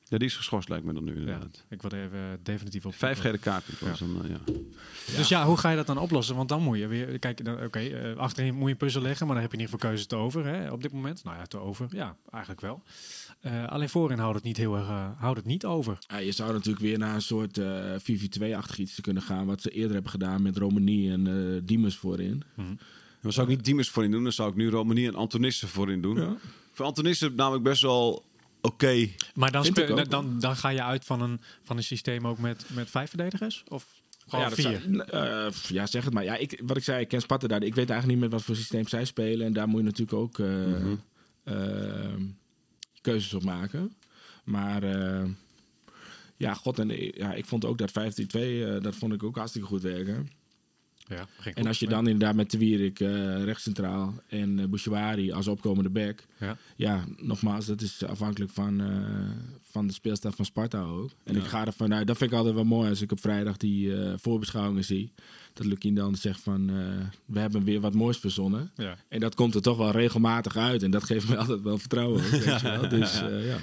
ja. 0.08 0.18
die 0.18 0.28
is 0.28 0.36
geschorst 0.36 0.68
lijkt 0.68 0.84
me 0.84 0.92
dan 0.92 1.04
nu 1.04 1.12
Ja, 1.14 1.18
inderdaad. 1.18 1.64
ik 1.68 1.80
wilde 1.82 2.00
even 2.02 2.38
definitief 2.42 2.86
op. 2.86 2.94
Vijf 2.94 3.18
gele 3.18 3.38
kaarten. 3.38 3.74
Ja. 3.80 3.88
was 3.88 3.98
dan, 3.98 4.22
eh, 4.24 4.30
ja. 4.30 4.38
Dus 5.16 5.28
ja, 5.28 5.46
hoe 5.46 5.56
ga 5.56 5.70
je 5.70 5.76
dat 5.76 5.86
dan 5.86 5.98
oplossen? 5.98 6.36
Want 6.36 6.48
dan 6.48 6.62
moet 6.62 6.78
je 6.78 6.86
weer, 6.86 7.18
kijk, 7.18 7.44
dan- 7.44 7.62
oké, 7.64 7.78
eh, 7.78 8.16
achterin 8.16 8.54
moet 8.54 8.64
je 8.64 8.70
een 8.70 8.76
puzzel 8.76 9.02
leggen, 9.02 9.26
maar 9.26 9.34
dan 9.34 9.44
heb 9.44 9.52
je 9.52 9.58
in 9.58 9.64
ieder 9.64 9.78
geval 9.80 9.90
keuzes 9.90 10.08
te 10.08 10.16
over 10.16 10.44
hè, 10.46 10.70
op 10.70 10.82
dit 10.82 10.92
moment. 10.92 11.24
Nou 11.24 11.36
ja, 11.36 11.44
te 11.46 11.58
over, 11.58 11.86
ja, 11.90 12.16
eigenlijk 12.30 12.62
wel. 12.62 12.82
Eh, 13.40 13.66
alleen 13.66 13.88
voorin 13.88 14.18
houdt 14.18 14.34
het 14.34 14.44
niet 14.44 14.56
heel 14.56 14.76
erg, 14.76 14.88
eh, 14.88 15.08
houdt 15.16 15.36
het 15.36 15.46
niet 15.46 15.64
over. 15.64 15.98
Ja, 16.06 16.16
je 16.16 16.32
zou 16.32 16.52
natuurlijk 16.52 16.84
weer 16.84 16.98
naar 16.98 17.14
een 17.14 17.22
soort 17.22 17.58
eh 17.58 17.94
4-4-2-achtig 17.98 18.78
iets 18.78 19.00
kunnen 19.00 19.22
gaan. 19.22 19.46
Wat 19.46 19.62
ze 19.62 19.70
eerder 19.70 19.92
hebben 19.92 20.10
gedaan 20.10 20.42
met 20.42 20.56
Romani 20.56 21.10
en 21.10 21.26
eh 21.26 21.60
Diemers 21.64 21.96
voorin. 21.96 22.42
Dan 23.26 23.34
zou 23.34 23.50
ik 23.50 23.56
niet 23.56 23.64
Diemers 23.64 23.88
voorin 23.90 24.10
doen. 24.10 24.22
Dan 24.22 24.32
zou 24.32 24.50
ik 24.50 24.56
nu 24.56 24.68
Romani 24.70 25.06
en 25.06 25.14
Antonissen 25.14 25.68
voorin 25.68 26.00
doen. 26.00 26.16
Ja. 26.20 26.36
Voor 26.72 26.84
Antonissen 26.86 27.34
namelijk 27.34 27.64
best 27.64 27.82
wel 27.82 28.24
oké. 28.60 29.08
Maar 29.34 29.52
dan, 29.52 29.66
ook. 29.90 30.10
dan, 30.10 30.38
dan 30.40 30.56
ga 30.56 30.68
je 30.68 30.82
uit 30.82 31.04
van 31.04 31.20
een, 31.22 31.40
van 31.62 31.76
een 31.76 31.82
systeem 31.82 32.26
ook 32.26 32.38
met, 32.38 32.64
met 32.74 32.90
vijf 32.90 33.08
verdedigers? 33.08 33.64
Of 33.68 33.86
gewoon 34.26 34.44
ja, 34.44 34.50
dat 34.50 34.58
vier? 34.60 34.80
zou- 34.80 34.98
eh, 35.00 35.52
ja, 35.68 35.86
zeg 35.86 36.04
het 36.04 36.12
maar. 36.12 36.24
Ja, 36.24 36.36
ik, 36.36 36.60
wat 36.64 36.76
ik 36.76 36.82
zei, 36.84 37.00
ik 37.00 37.08
ken 37.08 37.20
Sparta 37.20 37.46
daar. 37.46 37.62
Ik 37.62 37.74
weet 37.74 37.90
eigenlijk 37.90 38.20
niet 38.20 38.30
met 38.30 38.38
wat 38.38 38.46
voor 38.46 38.56
systeem 38.56 38.88
zij 38.88 39.04
spelen. 39.04 39.46
En 39.46 39.52
daar 39.52 39.68
moet 39.68 39.80
je 39.80 39.86
natuurlijk 39.86 40.18
ook 40.18 40.38
eh, 40.38 40.46
Mhm. 40.46 40.94
eh, 41.42 42.14
keuzes 43.00 43.34
op 43.34 43.42
maken. 43.44 43.94
Maar 44.44 44.82
eh, 44.82 45.24
ja, 46.36 46.54
god, 46.54 46.78
en, 46.78 46.88
ja, 47.14 47.34
ik 47.34 47.44
vond 47.44 47.64
ook 47.64 47.78
dat 47.78 47.90
15-2, 47.90 48.64
eh, 48.64 48.80
dat 48.82 48.94
vond 48.96 49.12
ik 49.12 49.22
ook 49.22 49.36
hartstikke 49.36 49.66
goed 49.68 49.82
werken. 49.82 50.28
Ja, 51.08 51.26
En 51.54 51.66
als 51.66 51.78
je 51.78 51.86
dan 51.86 52.06
inderdaad 52.06 52.34
met 52.34 52.50
de 52.50 52.58
Wierik 52.58 53.00
eh 53.00 53.44
rechtscentraal 53.44 54.14
en 54.28 54.58
uh, 54.58 54.64
Bouchouari 54.64 55.32
als 55.32 55.46
opkomende 55.46 55.90
back. 55.90 56.24
Ja. 56.38 56.56
Ja, 56.76 57.04
nogmaals, 57.16 57.66
dat 57.66 57.80
is 57.80 58.04
afhankelijk 58.04 58.52
van, 58.52 58.80
eh, 58.80 58.88
van 59.62 59.86
de 59.86 59.92
speelstijl 59.92 60.34
van 60.34 60.44
Sparta 60.44 60.82
ook. 60.82 61.10
En 61.24 61.36
ik 61.36 61.44
ga 61.44 61.66
ervan 61.66 61.94
uit, 61.94 62.06
dat 62.06 62.16
vind 62.16 62.30
ik 62.30 62.36
altijd 62.36 62.54
wel 62.54 62.64
mooi 62.64 62.90
als 62.90 63.00
ik 63.00 63.12
op 63.12 63.20
vrijdag 63.20 63.56
die 63.56 63.92
voorbeschouwingen 64.16 64.84
zie. 64.84 65.12
Dat 65.52 65.66
Lukien 65.66 65.94
dan 65.94 66.16
zegt 66.16 66.40
van, 66.40 66.66
we 67.24 67.38
hebben 67.38 67.64
weer 67.64 67.80
wat 67.80 67.94
moois 67.94 68.18
verzonnen. 68.18 68.70
Ja. 68.76 68.96
En 69.08 69.20
dat 69.20 69.34
komt 69.34 69.54
er 69.54 69.62
toch 69.62 69.76
wel 69.76 69.90
regelmatig 69.90 70.56
uit. 70.56 70.82
En 70.82 70.90
dat 70.90 71.04
geeft 71.04 71.28
me 71.28 71.36
altijd 71.46 71.62
wel 71.62 71.78
vertrouwen. 71.78 72.24
Ook, 72.24 72.30
weet 72.30 72.60
je 72.60 72.78
wel. 72.78 72.88
Dus 72.98 73.18
ja. 73.20 73.58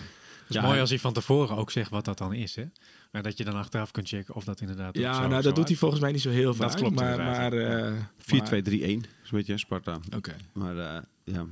Het 0.47 0.55
is 0.55 0.55
Ja, 0.55 0.61
mooi 0.67 0.79
als 0.79 0.89
hij 0.89 0.99
van 0.99 1.13
tevoren 1.13 1.55
ook 1.57 1.71
zegt 1.71 1.89
wat 1.89 2.05
dat 2.05 2.17
dan 2.17 2.33
is. 2.33 2.55
Hè? 2.55 2.63
En 3.11 3.23
dat 3.23 3.37
je 3.37 3.43
dan 3.43 3.55
achteraf 3.55 3.91
kunt 3.91 4.07
checken 4.07 4.35
of 4.35 4.43
dat 4.43 4.61
inderdaad 4.61 4.97
Ja, 4.97 5.13
zo- 5.13 5.19
nou, 5.27 5.33
zo 5.33 5.41
dat 5.41 5.55
doet 5.55 5.67
hij 5.67 5.77
volgens 5.77 6.01
mij 6.01 6.11
niet 6.11 6.21
zo 6.21 6.29
heel 6.29 6.53
vaak. 6.53 6.67
Dat 6.67 6.79
klopt 6.79 6.95
maar, 6.95 7.17
maar, 7.17 7.53
eh, 7.53 7.93
4-2-3-1 8.17 8.99
is 9.23 9.31
een 9.31 9.37
beetje 9.37 9.51
hè, 9.51 9.57
Sparta. 9.57 9.91
maar- 9.91 10.17
Oké. 10.17 10.35
Maar 10.53 10.77
eh, 10.77 11.01
ja, 11.25 11.45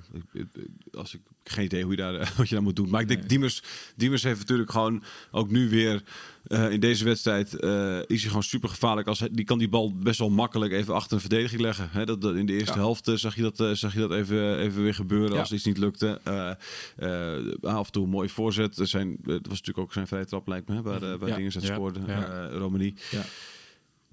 als 0.94 1.14
ik 1.14 1.20
geen 1.44 1.66
idee 1.66 1.82
hoe 1.84 1.92
je 1.92 1.98
daar, 1.98 2.34
wat 2.38 2.50
je 2.50 2.56
daar 2.56 2.64
moet 2.64 2.76
doen. 2.76 2.90
Maar 2.90 3.02
ik 3.02 3.08
denk. 3.08 3.30
Diemers, 3.30 3.64
Diemers 3.96 4.24
heeft 4.24 4.40
natuurlijk 4.40 4.72
gewoon 4.72 5.04
ook 5.32 5.50
nu 5.52 5.70
weer 5.70 6.04
eh, 6.48 6.72
in 6.72 6.80
deze 6.80 7.04
wedstrijd 7.04 7.54
eh, 7.60 7.98
is 8.00 8.20
hij 8.22 8.28
gewoon 8.28 8.44
super 8.44 8.70
gevaarlijk. 8.70 9.08
Als 9.08 9.20
hij, 9.20 9.30
die 9.32 9.46
kan 9.46 9.58
die 9.60 9.70
bal 9.70 9.96
best 9.96 10.20
wel 10.20 10.30
makkelijk 10.30 10.72
even 10.74 10.94
achter 10.94 11.14
een 11.14 11.20
verdediging 11.20 11.62
leggen. 11.62 12.06
Dat, 12.06 12.22
dat- 12.22 12.36
in 12.36 12.46
de 12.46 12.54
eerste 12.54 12.74
Ja. 12.74 12.80
helft 12.80 13.08
eh, 13.08 13.16
zag 13.16 13.36
je 13.36 13.52
dat, 13.52 13.78
zag 13.78 13.94
je 13.94 14.00
dat 14.00 14.12
even, 14.12 14.58
even 14.60 14.82
weer 14.84 14.94
gebeuren 14.94 15.34
Ja. 15.34 15.40
als 15.40 15.52
iets 15.52 15.66
niet 15.66 15.78
lukte. 15.78 16.20
Af 17.62 17.86
en 17.86 17.92
toe 17.92 18.04
een 18.04 18.10
mooie 18.10 18.30
voorzet. 18.30 18.78
Er 18.78 18.88
Zijn, 18.88 19.10
het 19.10 19.48
was 19.48 19.58
natuurlijk 19.60 19.78
ook 19.78 19.94
zijn 19.94 20.08
vrije 20.08 20.26
trap 20.26 20.48
lijkt 20.48 20.68
me, 20.68 20.76
hè, 20.76 20.82
waar, 20.82 21.18
waar 21.18 21.30
Ja. 21.30 21.38
Ja. 21.38 21.50
scoorde. 21.50 22.00
Romani. 22.58 22.94
Ja. 23.12 23.24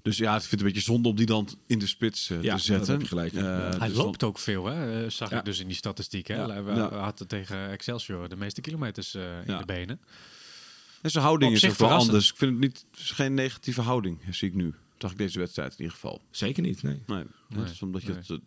Dus 0.01 0.17
ja, 0.17 0.33
ik 0.35 0.39
vind 0.39 0.51
het 0.51 0.59
een 0.59 0.65
beetje 0.65 0.81
zonde 0.81 1.09
om 1.09 1.15
die 1.15 1.25
dan 1.25 1.47
in 1.67 1.79
de 1.79 1.87
spits 1.87 2.29
eh, 2.29 2.41
Ja, 2.41 2.55
te 2.55 2.61
zetten. 2.61 2.77
dat 2.79 2.87
heb 2.87 3.01
je 3.01 3.07
gelijk, 3.07 3.33
ja. 3.33 3.39
Eh, 3.71 3.79
Hij 3.79 3.87
dus 3.87 3.97
dan- 3.97 4.05
loopt 4.05 4.23
ook 4.23 4.39
veel, 4.39 4.65
hè? 4.65 5.03
eh, 5.03 5.09
zag 5.09 5.29
Ja. 5.29 5.37
ik 5.39 5.45
dus 5.45 5.59
in 5.59 5.67
die 5.67 5.75
statistiek. 5.75 6.27
Hè? 6.27 6.35
Ja. 6.35 6.63
Hij 6.63 6.75
Ja. 6.75 6.89
had 6.99 7.23
tegen 7.27 7.69
Excelsior 7.69 8.29
de 8.29 8.35
meeste 8.35 8.61
kilometers 8.61 9.15
eh, 9.15 9.23
in 9.45 9.57
de 9.57 9.65
benen. 9.65 9.99
En 11.01 11.11
zijn 11.11 11.23
houding 11.23 11.51
Op 11.51 11.57
is 11.57 11.69
ook 11.69 11.75
wel 11.77 11.89
anders. 11.89 12.29
Ik 12.31 12.37
vind 12.37 12.51
het 12.51 12.59
niet, 12.59 12.85
het 12.91 12.99
is 12.99 13.11
geen 13.11 13.33
negatieve 13.33 13.81
houding, 13.81 14.17
zie 14.29 14.47
ik 14.47 14.55
nu. 14.55 14.73
Zag 14.97 15.11
ik 15.11 15.17
deze 15.17 15.39
wedstrijd 15.39 15.71
in 15.71 15.77
ieder 15.77 15.93
geval. 15.93 16.21
Zeker 16.31 16.63
niet, 16.63 16.83
nee. 16.83 17.01
Nee, 17.07 17.23
dat 17.49 17.69
is 17.69 17.81
omdat 17.81 18.01
je 18.01 18.07
nee. 18.07 18.17
het, 18.17 18.29
eh, 18.29 18.37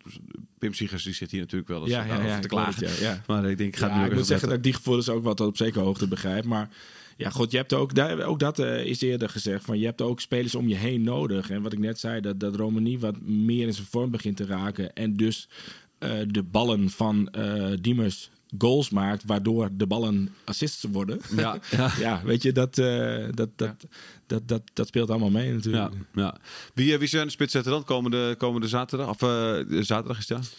Pim 0.59 0.73
Siegers 0.73 1.03
die 1.03 1.13
zit 1.13 1.31
hier 1.31 1.39
natuurlijk 1.39 1.69
wel 1.69 1.81
eens 1.81 1.89
Ja, 1.89 2.03
ja, 2.03 2.39
te 2.39 2.47
klagen. 2.47 2.85
het, 2.85 2.97
ja, 2.97 3.09
ja. 3.09 3.23
Maar 3.27 3.45
ik 3.49 3.57
denk, 3.57 3.73
ik 3.73 3.79
ga 3.79 3.97
nu 3.99 4.05
ik 4.05 4.13
moet 4.13 4.25
zeggen 4.27 4.47
dat 4.47 4.57
ik 4.57 4.63
die 4.63 4.73
gevoelens 4.73 5.09
ook 5.09 5.23
wat 5.23 5.39
op 5.39 5.57
zekere 5.57 5.83
hoogte 5.83 6.07
begrijp. 6.07 6.45
Maar 6.45 6.69
ja, 7.17 7.29
god, 7.29 7.51
je 7.51 7.57
hebt 7.57 7.73
ook, 7.73 7.95
daar, 7.95 8.23
ook 8.23 8.39
dat 8.39 8.59
eh, 8.59 8.85
is 8.85 9.01
eerder 9.01 9.29
gezegd. 9.29 9.65
Van, 9.65 9.79
je 9.79 9.85
hebt 9.85 10.01
ook 10.01 10.19
spelers 10.19 10.55
om 10.55 10.67
je 10.67 10.75
heen 10.75 11.03
nodig. 11.03 11.49
En 11.49 11.61
wat 11.61 11.73
ik 11.73 11.79
net 11.79 11.99
zei, 11.99 12.21
dat, 12.21 12.39
dat 12.39 12.55
Romani 12.55 12.99
wat 12.99 13.21
meer 13.21 13.67
in 13.67 13.73
zijn 13.73 13.87
vorm 13.87 14.11
begint 14.11 14.37
te 14.37 14.45
raken. 14.45 14.93
En 14.93 15.13
dus 15.13 15.49
eh, 15.97 16.11
de 16.27 16.43
ballen 16.43 16.89
van 16.89 17.29
eh 17.29 17.71
Diemers 17.81 18.31
goals 18.57 18.89
maakt, 18.89 19.23
waardoor 19.25 19.69
de 19.73 19.87
ballen 19.87 20.35
assists 20.43 20.85
worden. 20.91 21.19
Ja, 21.35 21.57
ja. 21.71 21.91
ja, 21.99 22.21
weet 22.23 22.41
je, 22.41 22.51
dat, 22.51 22.77
eh, 22.77 23.25
dat, 23.31 23.49
dat, 23.55 23.85
dat, 24.27 24.47
dat, 24.47 24.61
dat 24.73 24.87
speelt 24.87 25.09
allemaal 25.09 25.29
mee 25.29 25.47
Ja, 25.47 25.53
natuurlijk. 25.53 25.93
ja. 26.13 26.37
Wie, 26.73 26.93
eh, 26.93 26.99
wie 26.99 27.07
zijn 27.07 27.25
de 27.25 27.31
spits 27.31 27.51
zetten 27.51 27.71
dan? 27.71 27.83
Komende, 27.83 28.35
komende 28.37 28.67
zaterdag? 28.67 29.09
Of 29.09 29.21
eh, 29.21 29.81
zaterdag 29.81 30.17
is 30.17 30.29
het, 30.29 30.37
ja? 30.37 30.49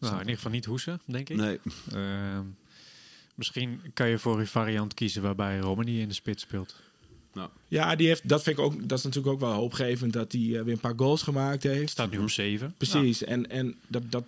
Nou, 0.00 0.14
in 0.14 0.20
ieder 0.20 0.36
geval 0.36 0.50
niet 0.52 0.64
Hoesen, 0.64 1.00
denk 1.04 1.28
ik. 1.28 1.36
Nee. 1.36 1.58
Ehm, 1.92 2.44
misschien 3.40 3.80
kan 3.94 4.08
je 4.08 4.18
voor 4.18 4.40
een 4.40 4.46
variant 4.46 4.94
kiezen 4.94 5.22
waarbij 5.22 5.58
Romani 5.58 6.00
in 6.00 6.08
de 6.08 6.14
spits 6.14 6.42
speelt. 6.42 6.76
Ja, 7.68 7.96
die 7.96 8.06
heeft, 8.06 8.28
dat 8.28 8.42
vind 8.42 8.58
ik 8.58 8.64
ook, 8.64 8.88
dat 8.88 8.98
is 8.98 9.04
natuurlijk 9.04 9.34
ook 9.34 9.40
wel 9.40 9.52
hoopgevend 9.52 10.12
dat 10.12 10.32
hij 10.32 10.40
eh, 10.40 10.62
weer 10.62 10.72
een 10.72 10.80
paar 10.80 10.94
goals 10.96 11.22
gemaakt 11.22 11.62
heeft. 11.62 11.90
Staat 11.90 12.10
nu 12.10 12.18
op 12.18 12.30
7. 12.30 12.74
Precies, 12.76 13.24
en, 13.24 13.50
en 13.50 13.76
dat, 13.86 14.02
dat 14.10 14.24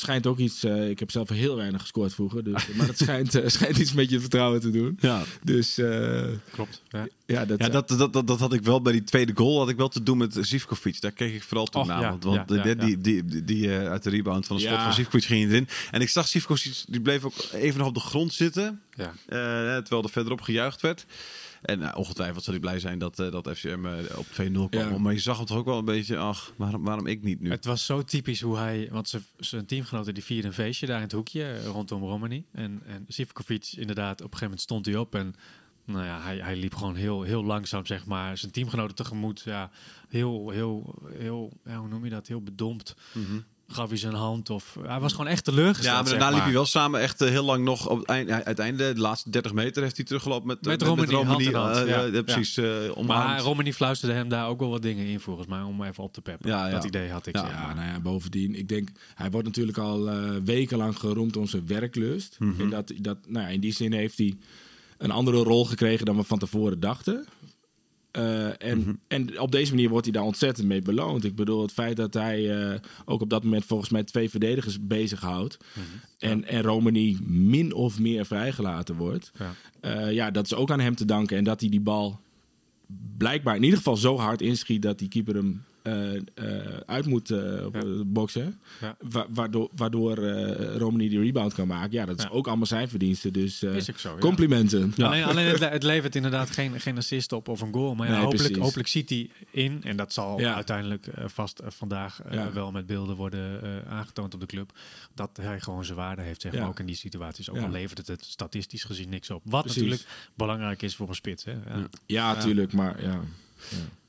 schijnt 0.00 0.26
ook 0.26 0.38
iets... 0.38 0.64
eh, 0.64 0.88
ik 0.90 0.98
heb 0.98 1.10
zelf 1.10 1.28
heel 1.28 1.56
weinig 1.56 1.80
gescoord 1.80 2.14
vroeger. 2.14 2.44
Dus, 2.44 2.66
maar 2.76 2.86
het 2.86 2.98
schijnt, 2.98 3.34
eh, 3.34 3.48
schijnt 3.56 3.78
iets 3.78 3.92
met 3.92 4.10
je 4.10 4.20
vertrouwen 4.20 4.60
te 4.60 4.70
doen. 4.70 4.96
Ja, 5.00 5.22
Dus 5.42 5.78
eh, 5.78 6.24
Klopt. 6.52 6.82
Ja. 6.88 7.06
ja, 7.26 7.44
dat, 7.44 7.60
ja 7.60 7.68
dat, 7.68 7.88
dat, 7.88 8.12
dat, 8.12 8.26
dat 8.26 8.40
had 8.40 8.52
ik 8.52 8.62
wel 8.62 8.82
bij 8.82 8.92
die 8.92 9.04
tweede 9.04 9.32
goal. 9.34 9.58
Had 9.58 9.68
ik 9.68 9.76
wel 9.76 9.88
te 9.88 10.02
doen 10.02 10.18
met 10.18 10.36
Zivkovic. 10.40 11.00
Daar 11.00 11.12
keek 11.12 11.34
ik 11.34 11.42
vooral 11.42 11.66
toe 11.66 11.80
Och, 11.80 11.86
naar. 11.86 12.00
ja, 12.00 12.08
want 12.10 12.24
want 12.24 12.50
ja, 12.50 12.64
ja, 12.66 12.74
die, 12.74 13.00
die, 13.00 13.44
die, 13.44 13.76
eh, 13.78 13.90
uit 13.90 14.02
de 14.02 14.10
rebound 14.10 14.46
van 14.46 14.56
de 14.56 14.62
schot 14.62 14.74
Ja. 14.76 14.84
van 14.84 14.92
Zivkovic 14.92 15.24
ging 15.24 15.48
erin. 15.50 15.68
En 15.90 16.00
ik 16.00 16.08
zag 16.08 16.28
Zivkovic, 16.28 16.84
die 16.88 17.00
bleef 17.00 17.24
ook 17.24 17.34
even 17.52 17.78
nog 17.78 17.88
op 17.88 17.94
de 17.94 18.00
grond 18.00 18.32
zitten. 18.34 18.80
Ja. 18.94 19.12
eh, 19.26 19.36
terwijl 19.82 20.02
er 20.02 20.10
verderop 20.10 20.40
gejuicht 20.40 20.80
werd. 20.80 21.06
En 21.62 21.78
nou, 21.78 21.96
ongetwijfeld 21.96 22.44
zal 22.44 22.52
hij 22.52 22.62
blij 22.62 22.78
zijn 22.80 22.98
dat, 22.98 23.18
eh, 23.18 23.30
dat 23.30 23.50
FCM 23.54 23.86
eh, 23.86 24.18
op 24.18 24.26
2-0 24.26 24.68
kwam. 24.68 24.90
Ja. 24.92 24.98
Maar 24.98 25.12
je 25.12 25.18
zag 25.18 25.36
hem 25.36 25.46
toch 25.46 25.56
ook 25.56 25.64
wel 25.64 25.78
een 25.78 25.84
beetje, 25.84 26.16
ach, 26.16 26.52
waarom, 26.56 26.84
waarom 26.84 27.06
ik 27.06 27.22
niet 27.22 27.40
nu? 27.40 27.50
Het 27.50 27.64
was 27.64 27.86
zo 27.86 28.02
typisch 28.02 28.40
hoe 28.40 28.56
hij, 28.56 28.88
want 28.92 29.14
zijn- 29.36 29.66
teamgenoten 29.66 30.14
die 30.14 30.24
vierden 30.24 30.46
een 30.46 30.52
feestje 30.56 30.86
daar 30.86 30.96
in 30.96 31.02
het 31.02 31.12
hoekje 31.12 31.64
rondom 31.64 32.02
Romani. 32.02 32.44
En, 32.52 32.82
en 32.86 33.04
Sivkovic 33.08 33.72
inderdaad, 33.76 34.12
op 34.12 34.16
een 34.18 34.24
gegeven 34.24 34.44
moment 34.44 34.60
stond 34.60 34.86
hij 34.86 34.96
op 34.96 35.14
en 35.14 35.34
nou 35.84 36.04
ja, 36.04 36.20
hij, 36.20 36.36
hij 36.36 36.56
liep 36.56 36.74
gewoon 36.74 36.94
heel, 36.94 37.22
heel 37.22 37.44
langzaam, 37.44 37.86
zeg 37.86 38.06
maar, 38.06 38.38
zijn 38.38 38.52
teamgenoten 38.52 38.96
tegemoet. 38.96 39.42
Ja, 39.44 39.70
heel, 40.08 40.50
heel, 40.50 40.94
heel, 41.12 41.52
ja, 41.64 41.76
hoe 41.78 41.88
noem 41.88 42.04
je 42.04 42.10
dat? 42.10 42.26
Heel 42.26 42.42
bedompt. 42.42 42.94
Gaf 43.72 43.88
hij 43.88 43.98
zijn 43.98 44.14
hand 44.14 44.50
of 44.50 44.76
hij 44.86 45.00
was 45.00 45.12
gewoon 45.12 45.26
echt 45.26 45.44
teleurgesteld. 45.44 45.94
Ja, 45.94 46.00
maar 46.00 46.10
zeg 46.10 46.18
daarna 46.18 46.34
liep 46.36 46.44
hij 46.44 46.52
wel 46.52 46.66
samen 46.66 47.00
echt 47.00 47.20
eh, 47.20 47.28
heel 47.28 47.44
lang 47.44 47.64
nog. 47.64 47.88
Op 47.88 47.98
het 47.98 48.08
einde, 48.08 48.44
uiteinde, 48.44 48.92
de 48.92 49.00
laatste 49.00 49.30
30 49.30 49.52
meter, 49.52 49.82
heeft 49.82 49.96
hij 49.96 50.04
teruggelopen 50.04 50.46
met, 50.46 50.64
Met 50.64 50.82
eh, 50.82 50.88
Romani, 50.88 51.12
hand 51.12 51.40
in 51.40 51.54
eh, 51.54 51.74
hand, 51.74 51.88
ja. 51.88 52.04
ja, 52.04 52.22
precies. 52.22 52.56
eh 52.56 52.96
Maar. 53.06 53.40
Romani 53.40 53.72
fluisterde 53.74 54.14
hem 54.14 54.28
daar 54.28 54.48
ook 54.48 54.60
wel 54.60 54.70
wat 54.70 54.82
dingen 54.82 55.06
in, 55.06 55.20
volgens 55.20 55.46
mij, 55.46 55.62
om 55.62 55.82
even 55.82 56.04
op 56.04 56.12
te 56.12 56.20
peppen. 56.20 56.50
Ja, 56.50 56.66
ja. 56.66 56.72
Dat 56.72 56.84
idee 56.84 57.10
had 57.10 57.26
ik. 57.26 57.36
Ja. 57.36 57.40
zeg 57.42 57.52
maar. 57.52 57.68
Ja, 57.68 57.74
nou 57.74 57.88
ja, 57.88 58.00
bovendien, 58.00 58.54
ik 58.54 58.68
denk, 58.68 58.88
hij 59.14 59.30
wordt 59.30 59.46
natuurlijk 59.46 59.78
al 59.78 60.08
eh, 60.08 60.30
wekenlang 60.44 60.98
geroemd 60.98 61.36
om 61.36 61.46
zijn 61.46 61.66
werklust. 61.66 62.36
Mhm. 62.38 62.60
En 62.60 62.70
dat, 62.70 62.92
dat, 62.96 63.18
nou 63.28 63.46
ja, 63.46 63.52
in 63.52 63.60
die 63.60 63.72
zin 63.72 63.92
heeft 63.92 64.18
hij 64.18 64.36
een 64.98 65.10
andere 65.10 65.42
rol 65.42 65.64
gekregen 65.64 66.06
dan 66.06 66.16
we 66.16 66.22
van 66.22 66.38
tevoren 66.38 66.80
dachten. 66.80 67.26
Eh, 68.10 68.62
en, 68.62 68.78
Mhm. 68.78 68.92
en 69.08 69.40
op 69.40 69.52
deze 69.52 69.70
manier 69.74 69.88
wordt 69.88 70.04
hij 70.04 70.14
daar 70.14 70.24
ontzettend 70.24 70.66
mee 70.66 70.82
beloond. 70.82 71.24
Ik 71.24 71.34
bedoel, 71.34 71.62
het 71.62 71.72
feit 71.72 71.96
dat 71.96 72.14
hij 72.14 72.70
eh, 72.70 72.78
ook 73.04 73.20
op 73.20 73.30
dat 73.30 73.44
moment 73.44 73.64
volgens 73.64 73.90
mij 73.90 74.04
twee 74.04 74.30
verdedigers 74.30 74.86
bezighoudt. 74.86 75.56
Mhm. 75.74 75.84
En, 76.18 76.44
en 76.44 76.62
Romani 76.62 77.18
min 77.26 77.72
of 77.74 77.98
meer 77.98 78.26
vrijgelaten 78.26 78.96
wordt. 78.96 79.30
Ja. 79.38 79.54
Eh, 79.80 80.12
ja, 80.12 80.30
dat 80.30 80.44
is 80.44 80.54
ook 80.54 80.70
aan 80.70 80.80
hem 80.80 80.94
te 80.94 81.04
danken. 81.04 81.36
En 81.36 81.44
dat 81.44 81.60
hij 81.60 81.68
die 81.68 81.80
bal 81.80 82.20
blijkbaar 83.16 83.56
in 83.56 83.62
ieder 83.62 83.78
geval 83.78 83.96
zo 83.96 84.16
hard 84.18 84.42
inschiet 84.42 84.82
dat 84.82 84.98
die 84.98 85.08
keeper 85.08 85.34
hem 85.34 85.62
eh, 85.82 86.16
eh, 86.16 86.22
uit 86.86 87.06
moet 87.06 87.30
eh, 87.30 87.38
Ja. 87.72 88.04
boksen. 88.06 88.60
Ja. 88.80 88.96
Wa- 89.00 89.26
waardoor 89.30 89.68
waardoor 89.76 90.14
Romani 90.76 91.08
die 91.08 91.20
rebound 91.20 91.54
kan 91.54 91.66
maken. 91.66 91.92
Ja, 91.92 92.04
dat 92.06 92.18
is 92.18 92.30
ook 92.30 92.46
allemaal 92.46 92.66
zijn 92.66 92.88
verdiensten. 92.88 93.32
Dus 93.32 93.58
zo, 93.96 94.16
complimenten. 94.18 94.92
Alleen, 94.98 95.24
alleen 95.24 95.46
het, 95.46 95.60
het 95.78 95.82
levert 95.82 96.16
inderdaad 96.16 96.50
geen, 96.50 96.80
geen 96.80 96.96
assist 96.96 97.32
op 97.32 97.48
of 97.48 97.60
een 97.60 97.72
goal. 97.72 97.94
Maar 97.94 98.06
ja, 98.06 98.12
Nee, 98.12 98.22
hopelijk, 98.22 98.46
precies. 98.46 98.64
hopelijk 98.64 98.88
ziet 98.88 99.08
hij 99.08 99.30
in, 99.50 99.80
en 99.84 99.96
dat 99.96 100.12
zal 100.12 100.40
uiteindelijk 100.40 101.06
vast 101.26 101.60
vandaag 101.66 102.20
wel 102.52 102.70
met 102.70 102.86
beelden 102.86 103.16
worden 103.16 103.60
aangetoond 103.88 104.34
op 104.34 104.40
de 104.40 104.46
club, 104.46 104.72
dat 105.14 105.30
hij 105.42 105.60
gewoon 105.60 105.84
zijn 105.84 105.96
waarde 105.98 106.22
heeft, 106.22 106.40
zeg 106.40 106.52
maar, 106.52 106.68
ook 106.68 106.80
in 106.80 106.86
die 106.86 106.96
situaties. 106.96 107.50
Ook 107.50 107.58
al 107.58 107.70
levert 107.70 107.98
het 107.98 108.06
het 108.06 108.24
statistisch 108.24 108.84
gezien 108.84 109.08
niks 109.08 109.30
op. 109.30 109.42
Wat 109.44 109.62
Precies. 109.62 109.82
natuurlijk 109.82 110.08
belangrijk 110.34 110.82
is 110.82 110.96
voor 110.96 111.08
een 111.08 111.14
spits. 111.14 111.44
Hè? 111.44 111.52
Ja. 111.52 111.88
Ja, 112.06 112.36
tuurlijk. 112.36 112.72
Maar 112.72 113.02
ja. 113.02 113.20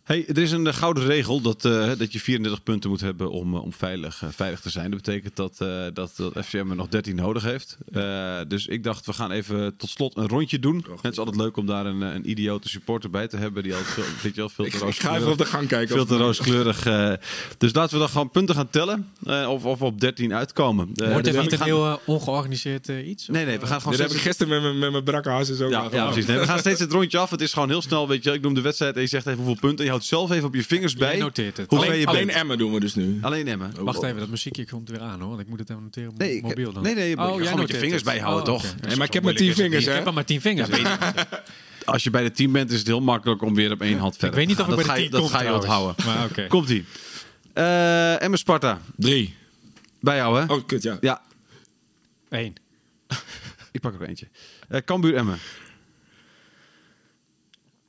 Hey, 0.04 0.26
er 0.28 0.38
is 0.38 0.52
een 0.52 0.68
eh, 0.68 0.74
gouden 0.74 1.04
regel 1.06 1.41
dat, 1.41 1.66
eh, 1.66 1.91
dat 1.97 2.14
je 2.14 2.20
34 2.20 2.64
punten 2.64 2.89
moet 2.89 3.02
hebben 3.02 3.32
om, 3.32 3.54
eh, 3.56 3.64
om 3.64 3.74
veilig, 3.74 4.24
veilig 4.30 4.60
te 4.60 4.70
zijn. 4.70 4.91
Dat 4.91 5.02
betekent 5.02 5.36
dat, 5.36 5.56
eh, 5.60 5.68
dat, 5.93 6.14
dat 6.16 6.34
FCM 6.45 6.70
er 6.70 6.76
nog 6.76 6.88
13 6.88 7.16
nodig 7.16 7.43
heeft. 7.43 7.78
Eh, 7.91 8.39
dus 8.47 8.68
ik 8.68 8.84
dacht, 8.84 9.06
we 9.06 9.14
gaan 9.14 9.32
even 9.32 9.76
tot 9.78 9.89
slot 9.89 10.18
een 10.18 10.28
rondje 10.28 10.60
doen. 10.60 10.86
Het 11.02 11.12
is 11.12 11.18
altijd 11.20 11.38
leuk 11.38 11.58
om 11.58 11.66
daar 11.66 11.86
een, 11.86 12.02
een 12.02 12.30
idiote 12.30 12.70
supporter 12.70 13.10
bij 13.10 13.28
te 13.28 13.38
hebben. 13.38 13.64
Die 13.64 13.74
altijd 13.76 13.93
veel, 13.93 14.04
weet 14.24 14.34
je 14.36 14.39
wel, 14.39 14.49
veel 14.49 14.66
te 14.66 14.70
Ik, 14.70 14.76
ik 14.76 14.82
ga 14.82 14.88
even 14.88 14.99
rooskleurig- 15.10 15.32
op 15.32 15.38
de 15.38 15.45
gang 15.45 15.68
kijken. 15.68 15.95
veel 15.95 16.06
te 16.06 16.18
rooskleurig. 16.18 16.86
eh. 16.86 17.14
dus 17.58 17.74
laten 17.74 17.93
we 17.93 17.99
dan 17.99 18.10
gewoon 18.10 18.30
punten 18.32 18.56
gaan 18.56 18.70
tellen. 18.70 19.10
eh, 19.26 19.49
of, 19.49 19.66
of 19.66 19.80
we 19.80 19.86
op 19.86 19.99
13 19.99 20.34
uitkomen. 20.34 20.86
Wordt 20.86 21.14
dus 21.14 21.24
dit 21.24 21.36
we 21.36 21.41
niet 21.41 21.52
een 21.52 21.62
heel 21.64 21.99
ongeorganiseerd 22.06 22.88
iets? 22.88 23.28
Nee, 23.28 23.45
nee, 23.45 23.60
we 23.60 23.66
gaan 23.66 23.82
gewoon 23.82 23.97
Dit 23.97 24.08
heb 24.08 24.16
ik 24.18 24.22
gisteren 24.24 24.54
met 24.54 24.62
mijn- 24.62 24.80
met 24.80 24.91
mijn 24.91 25.04
brakke 25.04 25.30
ook 25.32 25.72
ja, 25.72 25.88
ja, 25.91 26.06
precies. 26.06 26.26
Nee, 26.26 26.38
we 26.38 26.45
gaan 26.45 26.60
steeds 26.60 26.80
het 26.80 26.91
rondje 26.91 27.18
af. 27.18 27.30
Het 27.30 27.41
is 27.41 27.54
gewoon 27.54 27.70
heel 27.70 27.82
snel, 27.82 28.08
weet 28.08 28.24
je. 28.24 28.32
Ik 28.32 28.41
noem 28.41 28.54
de 28.54 28.62
wedstrijd 28.62 28.95
en 28.95 29.02
je 29.02 29.08
zegt 29.08 29.26
even 29.26 29.38
hoeveel 29.43 29.60
punten. 29.68 29.86
Je 29.92 29.98
houdt 29.98 30.06
zelf 30.10 30.32
even 30.32 30.48
op 30.48 30.56
je 30.56 30.64
vingers 30.64 30.94
bij. 30.96 31.12
Jij 31.12 31.20
noteert 31.20 31.58
het. 31.58 31.70
Alleen- 31.70 32.00
je. 32.00 32.32
Emmen 32.32 32.58
doen 32.58 32.74
we 32.74 32.80
dus 32.80 32.96
nu. 32.96 33.18
Alleen 33.22 33.48
Emmen. 33.48 33.84
Wacht 33.84 34.04
even, 34.04 34.18
dat 34.20 34.30
muziekje 34.30 34.66
komt 34.66 34.89
weer 34.89 35.00
aan 35.00 35.20
hoor. 35.20 35.30
Want 35.30 35.42
ik 35.42 35.48
moet 35.48 35.60
het 35.60 35.70
even 35.70 35.82
noteren 35.84 36.10
op 36.10 36.18
Nee, 36.18 36.36
ik- 36.36 36.42
mobiel 36.42 36.74
dan. 36.74 36.84
nee, 36.84 36.96
nee, 36.96 37.10
je 37.10 37.16
moet 37.16 37.26
oh, 37.26 37.32
gewoon 37.32 37.44
jij 37.48 37.56
met 37.56 37.68
je 37.72 37.78
vingers 37.78 38.04
bijhouden, 38.04 38.54
Oh, 38.54 38.60
toch? 38.60 38.76
Nee, 38.88 38.96
maar 38.98 39.08
ik 39.08 39.14
heb 39.14 39.24
maar 39.24 39.34
tien 39.34 39.54
vingers, 39.54 39.84
Ik 39.84 39.89
hè? 39.89 39.96
heb 39.96 40.06
er 40.06 40.14
maar 40.14 40.26
tien 40.26 40.42
vingers. 40.42 40.70
Als 41.86 42.04
je 42.04 42.10
bij 42.10 42.24
de 42.24 42.32
team 42.32 42.52
bent, 42.52 42.72
is 42.72 42.78
het 42.78 42.88
heel 42.88 43.02
makkelijk 43.02 43.42
om 43.42 43.56
weer 43.56 43.72
op 43.72 43.82
één 43.82 43.98
hand 43.98 44.12
verder 44.18 44.30
Ik 44.30 44.36
weet 44.36 44.48
niet 44.48 44.56
te 44.56 44.62
of 44.62 44.70
gaan. 44.70 44.80
ik 44.80 44.86
bij 44.86 45.10
dat 45.10 45.22
de 45.22 45.28
ga 45.30 45.44
je, 45.46 45.50
team 45.50 45.62
Dat 45.62 45.68
ga 45.72 45.76
je 45.82 45.86
onthouden. 45.86 46.06
Maar 46.06 46.26
oké. 46.26 46.48
Komt-ie. 46.48 46.86
Eh 47.54 48.22
Emmen 48.22 48.39
Sparta. 48.39 48.82
Drie. 48.96 49.36
Bij 50.00 50.16
jou, 50.16 50.39
hè? 50.39 50.54
Oh, 50.54 50.66
kut, 50.66 50.84
ja. 50.84 50.98
Ja, 51.02 51.22
Eén. 52.30 52.56
ik 53.72 53.82
pak 53.82 53.94
er 53.94 54.02
ook 54.02 54.08
eentje. 54.08 54.28
Eh 54.70 54.82
Cambuur 54.86 55.16
Emmen. 55.16 55.38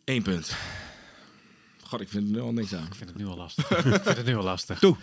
Eén 0.05 0.22
punt. 0.22 0.57
God, 1.93 2.01
ik 2.01 2.09
vind 2.09 2.24
er 2.26 2.30
nu 2.30 2.40
al 2.40 2.53
niks 2.53 2.74
aan. 2.74 2.86
Ik 2.86 2.95
vind 2.95 3.11
het 3.11 3.18
nu 3.18 3.26
al 3.26 3.36
lastig. 3.36 3.70
ik 3.84 4.03
vind 4.03 4.16
het 4.16 4.26
nu 4.26 4.36
al 4.36 4.43
lastig. 4.43 4.78
Doe. 4.78 4.97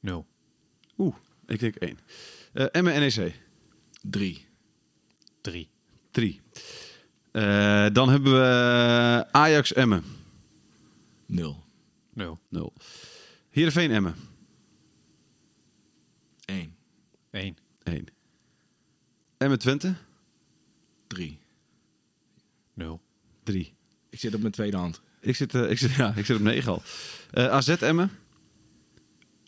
Nul. 0.00 0.26
Oeh, 0.98 1.14
ik 1.46 1.60
denk 1.60 1.74
één. 1.74 1.98
Eh 2.52 2.66
Emmen 2.70 3.00
NEC. 3.00 3.40
Drie. 4.02 4.46
Drie. 5.40 5.68
Drie. 6.10 6.40
Eh, 7.30 7.86
dan 7.92 8.08
hebben 8.08 8.32
we 8.32 9.26
Ajax 9.30 9.72
Emmen. 9.72 10.04
Nul. 11.26 11.64
Nul. 12.12 12.38
Nul. 12.48 12.72
Heerenveen 13.50 13.90
Emmen. 13.90 14.14
Eén. 16.44 16.76
Eén. 17.30 17.56
Eén. 17.82 18.06
Emmen 19.36 19.58
Twente. 19.58 19.94
Drie. 21.06 21.38
Drie. 23.42 23.74
Ik 24.10 24.18
zit 24.20 24.34
op 24.34 24.40
mijn 24.40 24.52
tweede 24.52 24.76
hand. 24.76 25.00
Ik 25.20 25.36
zit, 25.36 25.54
eh, 25.54 25.70
ik 25.70 25.78
zit, 25.78 25.90
ja, 26.00 26.14
ik 26.14 26.24
zit 26.26 26.36
op 26.36 26.42
negen 26.42 26.72
al. 26.72 26.82
Eh, 27.30 27.46
AZ 27.48 27.68
Emmen. 27.68 28.10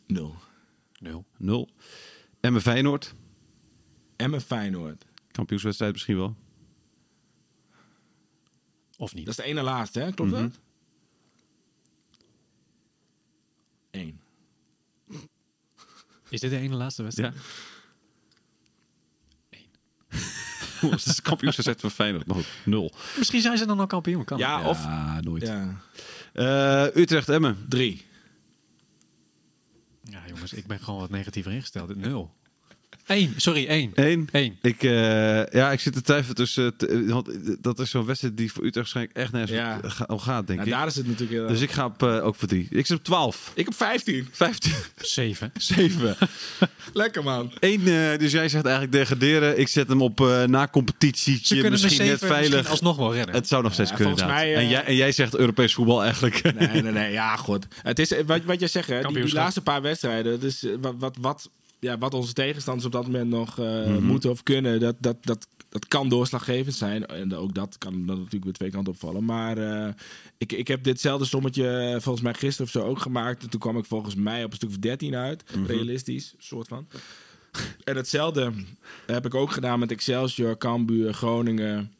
Nul. 0.06 0.36
Nul. 0.98 1.24
Nul. 1.38 1.68
Emmen 2.40 2.62
Feyenoord. 2.62 3.14
Emmen 4.16 4.40
Feyenoord. 4.40 5.04
Kampioenswedstrijd 5.30 5.92
misschien 5.92 6.16
wel. 6.16 6.36
Of 8.96 9.14
niet. 9.14 9.26
Dat 9.26 9.38
is 9.38 9.44
de 9.44 9.50
ene 9.50 9.62
laatste, 9.62 10.00
hè? 10.00 10.12
Klopt 10.12 10.30
Mhm. 10.30 10.42
dat? 10.42 10.58
Eén. 13.90 14.20
Is 16.28 16.40
dit 16.40 16.50
de 16.50 16.56
ene 16.58 16.74
laatste 16.74 17.02
wedstrijd? 17.02 17.34
Ja. 17.34 17.40
Oeh, 20.84 20.92
dat 20.92 21.06
is 21.06 21.16
de 21.16 21.22
kampioenswedstrijd 21.22 21.80
van 21.80 21.90
Feyenoord. 21.90 22.24
Goed, 22.28 22.46
nul. 22.64 22.92
Misschien 23.18 23.40
zijn 23.40 23.58
ze 23.58 23.66
dan 23.66 23.80
al 23.80 23.86
kampioen. 23.86 24.24
Kan 24.24 24.38
Ja, 24.38 24.68
of... 24.68 24.84
Ja, 24.84 25.20
nooit. 25.20 25.42
Ja. 25.42 25.80
Eh, 26.32 26.96
Utrecht 27.02 27.28
Emmen. 27.28 27.66
Drie. 27.68 28.04
Ja, 30.02 30.20
jongens, 30.28 30.52
ik 30.52 30.66
ben 30.66 30.80
gewoon 30.80 31.00
wat 31.00 31.10
negatiever 31.10 31.52
ingesteld. 31.52 31.96
Nul. 31.96 32.34
Eén. 33.12 33.34
Sorry, 33.36 33.66
één. 33.66 33.90
Eén. 33.94 34.28
Eén. 34.32 34.58
Ik, 34.62 34.82
eh, 34.82 34.90
ja, 35.46 35.72
ik 35.72 35.80
zit 35.80 35.92
te 35.92 36.00
twijfelen 36.02 36.36
tussen... 36.36 36.74
eh, 36.78 37.10
want 37.12 37.28
dat 37.62 37.78
is 37.78 37.90
zo'n 37.90 38.04
wedstrijd 38.04 38.36
die 38.36 38.52
voor 38.52 38.64
Utrecht 38.64 38.74
waarschijnlijk 38.92 39.16
echt 39.16 39.32
nergens 39.32 39.58
Ja. 39.58 39.80
om 40.06 40.18
gaat, 40.18 40.46
denk 40.46 40.58
Nou, 40.58 40.70
ik. 40.70 40.76
daar 40.76 40.86
is 40.86 40.94
het 40.96 41.06
natuurlijk 41.06 41.38
heel... 41.38 41.46
Dus 41.48 41.60
ik 41.60 41.70
ga 41.70 41.84
op, 41.84 42.02
eh, 42.02 42.24
ook 42.26 42.34
voor 42.36 42.48
drie. 42.48 42.66
Ik 42.70 42.86
zit 42.86 42.96
op 42.96 43.04
12. 43.04 43.52
Ik 43.54 43.64
heb 43.64 43.74
15. 43.74 44.28
15. 44.32 44.72
Zeven. 44.96 45.52
7. 45.58 46.16
Lekker, 46.92 47.22
man. 47.22 47.52
Eén, 47.60 47.80
eh, 47.80 48.18
dus 48.18 48.32
jij 48.32 48.48
zegt 48.48 48.64
eigenlijk 48.64 48.92
degraderen. 48.94 49.58
Ik 49.58 49.68
zet 49.68 49.88
hem 49.88 50.02
op 50.02 50.20
eh 50.20 50.42
na 50.44 50.66
kunnen 51.60 51.80
Misschien 51.80 52.06
net 52.06 52.18
zeven 52.18 52.26
veilig. 52.28 52.48
misschien 52.50 52.70
alsnog 52.70 52.96
wel 52.96 53.14
redden. 53.14 53.34
Het 53.34 53.48
zou 53.48 53.62
nog 53.62 53.72
steeds 53.72 53.90
Ja, 53.90 53.96
kunnen. 53.96 54.26
mij, 54.26 54.54
en, 54.54 54.60
eh, 54.60 54.70
jij, 54.70 54.84
en 54.84 54.94
jij 54.94 55.12
zegt 55.12 55.36
Europees 55.36 55.74
voetbal 55.74 56.02
eigenlijk. 56.04 56.42
Nee, 56.58 56.82
nee, 56.82 56.92
nee. 56.92 57.12
Ja, 57.12 57.36
goed. 57.36 57.66
Het 57.82 57.98
is 57.98 58.12
eh, 58.12 58.24
wat, 58.26 58.44
wat 58.44 58.58
jij 58.58 58.68
zegt, 58.68 58.88
hè. 58.88 59.00
Die, 59.02 59.24
die 59.24 59.32
laatste 59.34 59.60
paar 59.60 59.82
wedstrijden. 59.82 60.40
Dus 60.40 60.64
eh, 60.64 60.70
wat, 60.80 60.94
wat, 60.98 61.16
wat, 61.20 61.50
ja, 61.82 61.98
wat 61.98 62.14
onze 62.14 62.32
tegenstanders 62.32 62.86
op 62.86 62.92
dat 62.92 63.06
moment 63.06 63.30
nog 63.30 63.58
eh, 63.58 63.64
Mhm. 63.86 64.02
moeten 64.02 64.30
of 64.30 64.42
kunnen, 64.42 64.80
dat, 64.80 64.96
dat, 64.98 65.16
dat, 65.20 65.46
dat 65.68 65.86
kan 65.88 66.08
doorslaggevend 66.08 66.74
zijn. 66.74 67.06
En 67.06 67.34
ook 67.36 67.54
dat 67.54 67.78
kan 67.78 67.92
dan 68.06 68.16
natuurlijk 68.16 68.44
weer 68.44 68.52
twee 68.52 68.70
kanten 68.70 68.92
opvallen. 68.92 69.24
Maar 69.24 69.58
eh, 69.58 69.92
ik, 70.38 70.52
ik 70.52 70.68
heb 70.68 70.84
ditzelfde 70.84 71.24
sommetje 71.26 71.68
eh, 71.68 72.00
volgens 72.00 72.24
mij 72.24 72.34
gisteren 72.34 72.66
of 72.66 72.72
zo 72.72 72.82
ook 72.88 72.98
gemaakt. 72.98 73.42
En 73.42 73.50
toen 73.50 73.60
kwam 73.60 73.76
ik 73.78 73.84
volgens 73.84 74.14
mij 74.14 74.44
op 74.44 74.50
een 74.50 74.56
stuk 74.56 74.68
of 74.68 74.78
13 74.78 75.14
uit. 75.14 75.44
Mhm. 75.56 75.66
Realistisch, 75.66 76.34
soort 76.38 76.68
van. 76.68 76.86
En 77.84 77.96
hetzelfde 77.96 78.52
heb 79.06 79.26
ik 79.26 79.34
ook 79.34 79.50
gedaan 79.50 79.78
met 79.78 79.90
Excelsior, 79.90 80.58
Cambuur, 80.58 81.14
Groningen. 81.14 81.92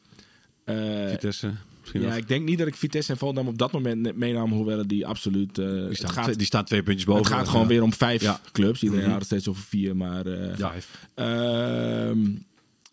Vitesse. 1.09 1.51
Misschien 1.83 2.01
Ja, 2.01 2.07
nog. 2.07 2.17
ik 2.17 2.27
denk 2.27 2.45
niet 2.45 2.57
dat 2.57 2.67
ik 2.67 2.75
Vitesse 2.75 3.11
en 3.11 3.17
Volendam 3.17 3.47
op 3.47 3.57
dat 3.57 3.71
moment 3.71 4.15
meenam, 4.15 4.51
hoewel 4.51 4.87
die 4.87 5.07
absoluut... 5.07 5.57
eh, 5.57 5.65
die, 5.65 5.73
het 5.75 5.97
staan 5.97 6.09
gaat, 6.11 6.23
twee, 6.23 6.35
die 6.35 6.45
staan 6.45 6.65
twee 6.65 6.83
puntjes 6.83 7.05
boven. 7.05 7.23
het 7.23 7.33
gaat 7.33 7.45
Ja. 7.45 7.51
gewoon 7.51 7.67
weer 7.67 7.81
om 7.81 7.93
vijf 7.93 8.21
Ja. 8.21 8.39
clubs. 8.51 8.83
Iedereen 8.83 9.03
Mhm. 9.03 9.11
had 9.11 9.19
het 9.19 9.29
steeds 9.29 9.47
over 9.47 9.63
vier, 9.63 9.95
maar... 9.95 10.25
eh, 10.25 10.57
Ja. 10.57 10.69
Vijf. 10.69 11.07
Ehm, 11.15 12.19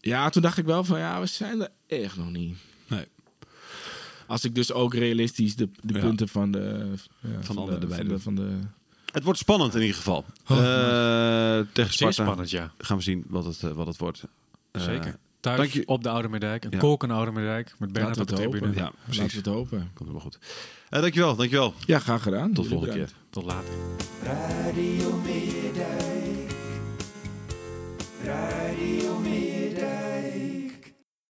ja, 0.00 0.28
toen 0.30 0.42
dacht 0.42 0.58
ik 0.58 0.64
wel 0.64 0.84
van 0.84 0.98
ja, 0.98 1.20
we 1.20 1.26
zijn 1.26 1.60
er 1.60 1.68
echt 1.86 2.16
nog 2.16 2.30
niet. 2.30 2.56
Nee. 2.88 3.04
Als 4.26 4.44
ik 4.44 4.54
dus 4.54 4.72
ook 4.72 4.94
realistisch 4.94 5.56
de, 5.56 5.68
de 5.82 5.94
Ja. 5.94 6.00
punten 6.00 6.28
van 6.28 6.50
de, 6.50 6.86
ja, 7.20 7.28
Van 7.40 7.56
de 7.66 7.72
erbij 7.72 7.96
van 7.98 8.08
de, 8.08 8.18
van 8.20 8.34
de 8.34 8.58
Het 9.12 9.24
wordt 9.24 9.38
spannend 9.38 9.74
in 9.74 9.80
ieder 9.80 9.96
geval. 9.96 10.24
Oh, 10.48 10.56
Eh, 10.58 11.66
tegen 11.72 11.92
Zeer 11.94 12.12
Sparta 12.12 12.22
spannend, 12.22 12.50
ja. 12.50 12.72
gaan 12.78 12.96
we 12.96 13.02
zien 13.02 13.24
wat 13.28 13.44
het, 13.44 13.60
wat 13.60 13.86
het 13.86 13.98
wordt. 13.98 14.22
Zeker. 14.72 15.16
Thuis 15.40 15.56
dank 15.58 15.70
je. 15.70 15.82
op 15.86 16.02
de 16.02 16.08
Oude 16.08 16.28
Meerdijk. 16.28 16.64
Een 16.64 16.70
Ja. 16.70 16.78
kolkende 16.78 17.14
Oude 17.14 17.30
Meerdijk. 17.32 17.74
Met 17.78 17.92
Bernard 17.92 18.16
Laten 18.16 18.34
op 18.34 18.38
de 18.40 18.42
tribune. 18.48 18.66
hopen. 18.66 18.78
Ja, 18.78 18.82
Laten 18.84 18.98
precies. 19.04 19.32
we 19.32 19.36
het 19.38 19.46
hopen. 19.46 19.78
Komt 19.78 19.98
helemaal 19.98 20.20
goed. 20.20 20.38
Eh, 20.90 21.00
dankjewel, 21.00 21.36
dankjewel. 21.36 21.74
Ja, 21.86 21.98
graag 21.98 22.22
gedaan. 22.22 22.52
Tot 22.52 22.64
de 22.64 22.70
volgende 22.70 22.94
keer. 22.94 23.10
Tot 23.30 23.44
later. 23.44 23.72
Radio 24.24 25.16
Meerdijk. 25.24 26.50
Radio 28.24 29.18